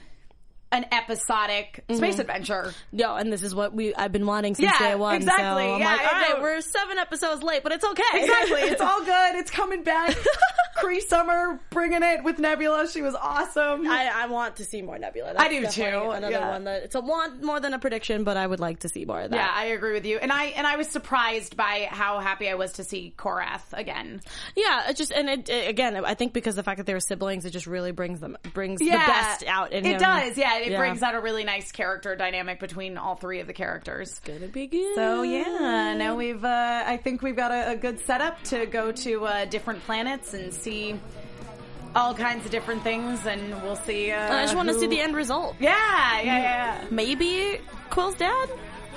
an 0.72 0.86
episodic 0.92 1.84
mm-hmm. 1.88 1.96
space 1.96 2.18
adventure. 2.18 2.72
No, 2.92 3.16
and 3.16 3.32
this 3.32 3.42
is 3.42 3.54
what 3.54 3.74
we 3.74 3.94
I've 3.94 4.12
been 4.12 4.26
wanting 4.26 4.54
since 4.54 4.70
Yeah, 4.70 4.90
day 4.90 4.94
one. 4.94 5.16
exactly. 5.16 5.44
So 5.44 5.74
I'm 5.74 5.80
Yeah, 5.80 5.86
like, 5.86 6.00
all 6.00 6.20
right, 6.20 6.42
we're 6.42 6.60
seven 6.60 6.98
episodes 6.98 7.42
late, 7.42 7.62
but 7.62 7.72
it's 7.72 7.84
okay. 7.84 8.02
Exactly. 8.14 8.60
It's 8.62 8.80
all 8.80 9.00
good. 9.04 9.36
It's 9.36 9.50
coming 9.50 9.82
back. 9.82 10.16
Cree 10.76 11.00
Summer 11.00 11.60
bringing 11.70 12.02
it 12.02 12.22
with 12.24 12.38
Nebula. 12.38 12.88
She 12.88 13.02
was 13.02 13.14
awesome. 13.14 13.86
I, 13.88 14.10
I 14.14 14.26
want 14.26 14.56
to 14.56 14.64
see 14.64 14.82
more 14.82 14.98
Nebula. 14.98 15.34
I 15.36 15.48
do 15.48 15.66
too, 15.66 15.82
Another 15.82 16.30
yeah. 16.30 16.48
one 16.50 16.64
that 16.64 16.84
it's 16.84 16.94
a 16.94 17.00
want 17.00 17.42
more 17.42 17.60
than 17.60 17.74
a 17.74 17.78
prediction, 17.78 18.24
but 18.24 18.36
I 18.36 18.46
would 18.46 18.60
like 18.60 18.80
to 18.80 18.88
see 18.88 19.04
more 19.04 19.20
of 19.20 19.30
that. 19.30 19.36
yeah, 19.36 19.50
I 19.52 19.66
agree 19.66 19.92
with 19.92 20.06
you. 20.06 20.18
And 20.18 20.32
I 20.32 20.44
and 20.46 20.66
I 20.66 20.76
was 20.76 20.88
surprised 20.88 21.56
by 21.56 21.88
how 21.90 22.20
happy 22.20 22.48
I 22.48 22.54
was 22.54 22.72
to 22.74 22.84
see 22.84 23.12
Korath 23.16 23.62
again. 23.72 24.20
Yeah, 24.56 24.90
it 24.90 24.96
just 24.96 25.10
and 25.12 25.28
it, 25.28 25.48
it- 25.48 25.68
again, 25.68 26.02
I 26.04 26.14
think 26.14 26.32
because 26.32 26.54
the 26.54 26.62
fact 26.62 26.78
that 26.78 26.86
they 26.86 26.94
were 26.94 27.00
siblings, 27.00 27.44
it 27.44 27.50
just 27.50 27.66
really 27.66 27.92
brings 27.92 28.20
them 28.20 28.36
brings 28.54 28.80
Yeah, 28.82 29.04
the 29.06 29.12
best 29.12 29.44
out 29.46 29.72
in 29.72 29.84
it 29.84 29.92
him. 29.94 29.98
does. 30.00 30.38
Yeah, 30.38 30.58
it 30.58 30.70
Yeah. 30.72 30.78
brings 30.78 31.02
out 31.02 31.14
a 31.14 31.20
really 31.20 31.44
nice 31.44 31.72
character 31.72 32.16
dynamic 32.16 32.60
between 32.60 32.96
all 32.98 33.16
three 33.16 33.40
of 33.40 33.46
the 33.46 33.52
characters. 33.52 34.18
Gonna 34.24 34.48
be 34.48 34.66
good. 34.66 34.94
So 34.94 35.22
yeah, 35.22 35.94
now 35.96 36.16
we've. 36.16 36.44
Uh, 36.44 36.82
I 36.86 36.96
think 36.96 37.22
we've 37.22 37.36
got 37.36 37.50
a, 37.50 37.72
a 37.72 37.76
good 37.76 38.00
setup 38.00 38.42
to 38.44 38.66
go 38.66 38.92
to 38.92 39.24
uh, 39.26 39.44
different 39.46 39.82
planets 39.84 40.34
and 40.34 40.52
see 40.60 40.98
all 41.96 42.14
kinds 42.14 42.44
of 42.44 42.50
different 42.52 42.82
things, 42.82 43.26
and 43.26 43.62
we'll 43.62 43.76
see. 43.76 44.12
Uh, 44.12 44.32
I 44.36 44.42
just 44.42 44.54
want 44.54 44.68
to 44.68 44.74
who- 44.74 44.80
see 44.80 44.86
the 44.86 45.00
end 45.00 45.16
result. 45.16 45.56
Yeah, 45.58 46.20
yeah, 46.20 46.38
yeah. 46.38 46.84
Maybe 46.90 47.60
Quill's 47.90 48.14
dad. 48.14 48.48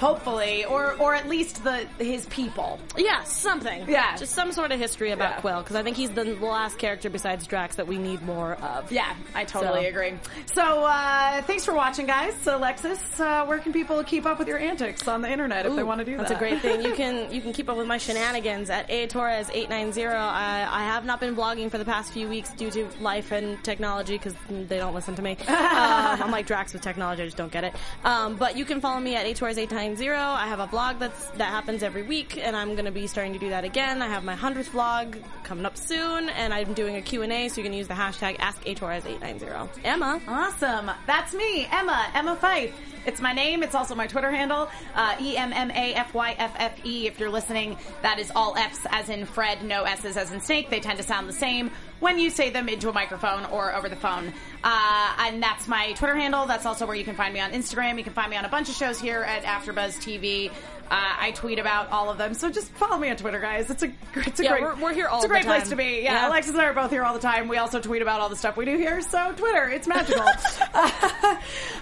Hopefully, 0.04 0.66
or 0.66 0.96
or 1.00 1.16
at 1.16 1.30
least 1.30 1.64
the 1.64 1.88
his 1.98 2.26
people. 2.26 2.78
Yeah, 2.98 3.24
something. 3.24 3.88
Yeah. 3.88 4.18
just 4.18 4.34
some 4.34 4.52
sort 4.52 4.72
of 4.74 4.80
history 4.80 5.12
about 5.12 5.36
Yeah. 5.36 5.40
Quill 5.42 5.60
because 5.62 5.78
I 5.78 5.84
think 5.84 5.96
he's 5.96 6.10
the 6.12 6.26
last 6.26 6.78
character 6.78 7.10
besides 7.10 7.48
Drax 7.48 7.78
that 7.78 7.88
we 7.88 7.98
need 7.98 8.22
more 8.22 8.56
of. 8.56 8.92
Yeah, 8.92 9.14
I 9.34 9.46
totally 9.46 9.84
So- 9.84 9.88
agree. 9.90 10.14
So, 10.54 10.84
uh, 10.84 11.42
thanks 11.44 11.64
for 11.64 11.74
watching, 11.74 12.06
guys. 12.06 12.34
So, 12.44 12.58
Alexis, 12.58 13.00
uh, 13.20 13.46
where 13.46 13.60
can 13.60 13.72
people 13.72 14.04
keep 14.04 14.26
up 14.26 14.40
with 14.40 14.48
your 14.50 14.60
antics 14.60 15.08
on 15.08 15.22
the 15.22 15.32
internet 15.32 15.66
if 15.66 15.74
they 15.76 15.84
want 15.84 16.00
to 16.00 16.06
do 16.06 16.18
that? 16.18 16.28
that's 16.28 16.32
a 16.32 16.36
great 16.36 16.62
thing. 16.62 16.84
You 16.84 16.94
can 17.02 17.32
you 17.34 17.40
can 17.42 17.54
keep 17.54 17.70
up 17.70 17.78
with 17.78 17.88
my 17.88 17.98
shenanigans 17.98 18.70
at 18.70 18.90
a 18.92 19.08
torres 19.08 19.50
eight 19.54 19.70
nine 19.70 19.94
zero. 19.94 20.18
I 20.18 20.68
I 20.70 20.84
have 20.84 21.06
not 21.06 21.22
been 21.22 21.34
vlogging 21.36 21.72
for 21.72 21.78
the 21.78 21.86
past 21.86 22.12
few 22.12 22.28
weeks 22.28 22.50
due 22.52 22.70
to 22.72 22.88
life 23.00 23.32
and 23.32 23.64
technology 23.64 24.18
because 24.18 24.36
they 24.50 24.78
don't 24.78 24.94
listen 24.94 25.16
to 25.16 25.22
me. 25.22 25.38
um, 25.48 26.22
I'm 26.22 26.32
like 26.32 26.46
Drax 26.46 26.74
with 26.74 26.82
technology. 26.82 27.22
I 27.24 27.26
just 27.26 27.38
don't 27.38 27.52
get 27.52 27.64
it. 27.64 27.74
Um, 28.04 28.36
but 28.36 28.58
you 28.58 28.66
can 28.66 28.82
follow 28.82 29.00
me 29.00 29.16
at 29.16 29.26
a 29.26 29.34
torres 29.34 29.58
eight 29.58 29.72
nine 29.72 29.93
zero. 29.96 30.18
I 30.18 30.48
have 30.48 30.60
a 30.60 30.68
blog 30.68 31.00
that's 31.00 31.28
that 31.32 31.50
happens 31.50 31.84
every 31.84 32.04
week, 32.04 32.38
and 32.38 32.56
I'm 32.56 32.74
going 32.74 32.86
to 32.86 32.92
be 32.92 33.08
starting 33.08 33.34
to 33.34 33.40
do 33.40 33.50
that 33.50 33.64
again. 33.64 34.02
I 34.02 34.08
have 34.08 34.24
my 34.24 34.36
hundredth 34.36 34.72
vlog 34.72 35.18
coming 35.44 35.66
up 35.66 35.78
soon, 35.78 36.30
and 36.30 36.54
I'm 36.54 36.74
doing 36.74 36.96
a 36.96 37.02
Q 37.02 37.22
and 37.22 37.32
A, 37.32 37.50
so 37.50 37.58
you 37.58 37.64
can 37.64 37.74
use 37.74 37.88
the 37.88 37.94
hashtag 37.94 38.38
AskAtorres890. 38.38 39.68
Emma. 39.84 40.22
Awesome. 40.28 40.92
That's 41.06 41.34
me, 41.34 41.68
Emma, 41.72 42.08
Emma 42.14 42.36
Fyffe. 42.36 42.72
It's 43.06 43.20
my 43.20 43.34
name. 43.34 43.64
It's 43.64 43.76
also 43.76 43.96
my 43.96 44.08
Twitter 44.08 44.32
handle, 44.32 44.70
uh, 44.96 45.16
E-M-M-A-F-Y-F-F-E. 45.20 47.08
If 47.08 47.20
you're 47.20 47.30
listening, 47.30 47.78
that 48.02 48.18
is 48.20 48.32
all 48.34 48.56
F's 48.56 48.86
as 48.90 49.10
in 49.10 49.26
Fred, 49.26 49.64
no 49.64 49.84
S's 49.84 50.16
as 50.16 50.32
in 50.32 50.40
snake. 50.40 50.70
They 50.70 50.80
tend 50.80 50.98
to 51.00 51.04
sound 51.04 51.28
the 51.28 51.34
same 51.34 51.72
when 52.04 52.20
you 52.20 52.30
say 52.30 52.50
them 52.50 52.68
into 52.68 52.90
a 52.90 52.94
microphone 52.94 53.46
or 53.46 53.74
over 53.74 53.88
the 53.88 53.96
phone. 53.96 54.34
Uh, 54.62 55.16
and 55.20 55.42
that's 55.42 55.70
my 55.70 55.94
Twitter 55.94 56.16
handle. 56.16 56.46
That's 56.46 56.66
also 56.66 56.86
where 56.86 56.96
you 56.96 57.06
can 57.06 57.16
find 57.16 57.34
me 57.34 57.40
on 57.40 57.52
Instagram. 57.52 57.98
You 57.98 58.04
can 58.04 58.12
find 58.12 58.30
me 58.30 58.36
on 58.36 58.44
a 58.44 58.50
bunch 58.50 58.68
of 58.68 58.76
shows 58.76 59.00
here 59.00 59.24
at 59.24 59.44
AfterBuzz 59.44 59.98
TV. 59.98 60.52
Uh, 60.92 60.96
I 61.20 61.32
tweet 61.32 61.58
about 61.58 61.90
all 61.92 62.10
of 62.12 62.18
them, 62.20 62.34
so 62.36 62.52
just 62.52 62.70
follow 62.74 62.98
me 63.00 63.10
on 63.10 63.16
Twitter, 63.16 63.40
guys. 63.40 63.70
It's 63.72 63.82
a 63.82 63.92
it's 64.16 64.40
a 64.40 64.44
Yeah, 64.44 64.50
great 64.52 64.64
we're- 64.64 64.76
we're 64.82 64.94
here 64.94 65.08
all 65.08 65.18
it's 65.18 65.26
a 65.26 65.28
great 65.28 65.46
place 65.46 65.70
to 65.70 65.76
be. 65.76 66.02
Yeah, 66.04 66.14
Yeah. 66.14 66.28
Alexis 66.30 66.54
and 66.54 66.62
I 66.62 66.66
are 66.66 66.74
both 66.74 66.92
here 66.92 67.04
all 67.04 67.14
the 67.14 67.20
time. 67.20 67.48
We 67.48 67.58
also 67.58 67.80
tweet 67.80 68.02
about 68.04 68.20
all 68.22 68.30
the 68.30 68.36
stuff 68.36 68.58
we 68.58 68.66
do 68.66 68.78
here. 68.78 69.02
So 69.02 69.32
Twitter, 69.36 69.70
it's 69.70 69.88
magical. 69.88 70.24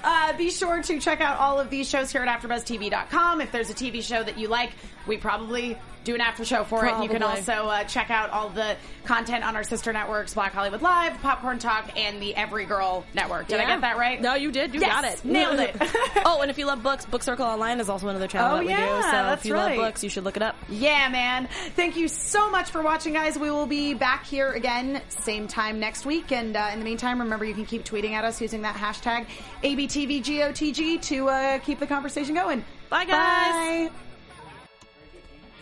uh, 0.04 0.38
be 0.38 0.50
sure 0.50 0.82
to 0.82 1.00
check 1.00 1.22
out 1.22 1.40
all 1.40 1.60
of 1.60 1.70
these 1.70 1.90
shows 1.90 2.12
here 2.12 2.22
at 2.22 2.42
AfterBuzzTV.com. 2.42 3.42
If 3.42 3.52
there's 3.52 3.70
a 3.70 3.74
TV 3.74 4.02
show 4.02 4.24
that 4.24 4.38
you 4.38 4.48
like, 4.48 4.72
we 5.08 5.18
probably 5.18 5.78
do 6.04 6.16
an 6.16 6.22
after 6.22 6.44
show 6.44 6.64
for 6.64 6.84
it. 6.86 6.94
And 6.94 7.04
you 7.04 7.10
can 7.10 7.22
also 7.22 7.52
uh, 7.54 7.84
check 7.84 8.10
out 8.10 8.32
all 8.32 8.50
the 8.50 8.76
content 9.06 9.44
on 9.46 9.56
our 9.56 9.64
sister 9.64 9.94
networks, 9.94 10.34
Black 10.34 10.52
Hollywood 10.52 10.82
Live, 10.82 11.22
Popcorn 11.22 11.60
Talk, 11.60 11.92
and 11.96 12.20
the 12.20 12.36
Every 12.36 12.66
Girl 12.66 13.06
Network. 13.14 13.48
Did 13.48 13.60
I 13.60 13.66
get 13.68 13.82
that 13.82 13.98
right? 13.98 14.20
No, 14.20 14.34
you 14.34 14.52
did. 14.52 14.74
You 14.74 14.80
Yes, 14.82 14.90
got 14.90 15.04
it. 15.06 15.24
nailed 15.26 15.60
it. 15.60 15.76
oh, 16.26 16.40
and 16.42 16.50
if 16.50 16.58
you 16.58 16.66
love 16.66 16.82
books, 16.82 17.06
Book 17.06 17.22
Circle 17.22 17.46
Online 17.46 17.80
is 17.80 17.88
also 17.88 18.08
another 18.08 18.28
channel 18.28 18.54
Oh, 18.54 18.56
that 18.58 18.66
we 18.66 18.70
yeah, 18.72 18.88
do. 18.88 18.91
So 18.98 19.12
that's 19.12 19.42
if 19.42 19.46
you 19.48 19.54
right. 19.54 19.78
love 19.78 19.88
books, 19.88 20.04
you 20.04 20.10
should 20.10 20.24
look 20.24 20.38
it 20.38 20.44
up. 20.44 20.56
Yeah, 20.70 21.10
man. 21.10 21.48
Thank 21.76 21.96
you 21.96 22.08
so 22.08 22.50
much 22.50 22.70
for 22.70 22.82
watching, 22.82 23.14
guys. 23.14 23.38
We 23.38 23.52
will 23.52 23.68
be 23.68 23.94
back 23.94 24.26
here 24.26 24.52
again, 24.52 25.02
same 25.10 25.48
time 25.48 25.80
next 25.80 26.06
week. 26.06 26.32
And 26.32 26.56
uh, 26.56 26.70
in 26.74 26.80
the 26.80 26.86
meantime, 26.86 27.20
remember 27.20 27.46
you 27.46 27.54
can 27.54 27.66
keep 27.66 27.84
tweeting 27.84 28.12
at 28.12 28.24
us 28.24 28.42
using 28.42 28.62
that 28.64 28.76
hashtag 28.76 29.28
ABTVGOTG 29.64 31.02
to 31.04 31.30
uh, 31.30 31.60
keep 31.60 31.80
the 31.80 31.88
conversation 31.88 32.36
going. 32.36 32.64
Bye, 32.90 33.06
guys. 33.06 33.90
Bye. 33.90 33.96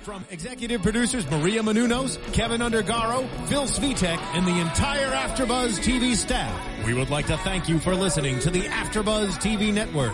From 0.01 0.25
executive 0.31 0.81
producers 0.81 1.29
Maria 1.29 1.61
Menounos, 1.61 2.17
Kevin 2.33 2.61
Undergaro, 2.61 3.27
Phil 3.47 3.63
Svitek, 3.63 4.17
and 4.33 4.47
the 4.47 4.59
entire 4.59 5.11
AfterBuzz 5.11 5.79
TV 5.79 6.15
staff, 6.15 6.85
we 6.85 6.93
would 6.93 7.09
like 7.09 7.27
to 7.27 7.37
thank 7.37 7.67
you 7.67 7.79
for 7.79 7.93
listening 7.93 8.39
to 8.39 8.49
the 8.49 8.61
AfterBuzz 8.61 9.33
TV 9.39 9.73
network. 9.73 10.13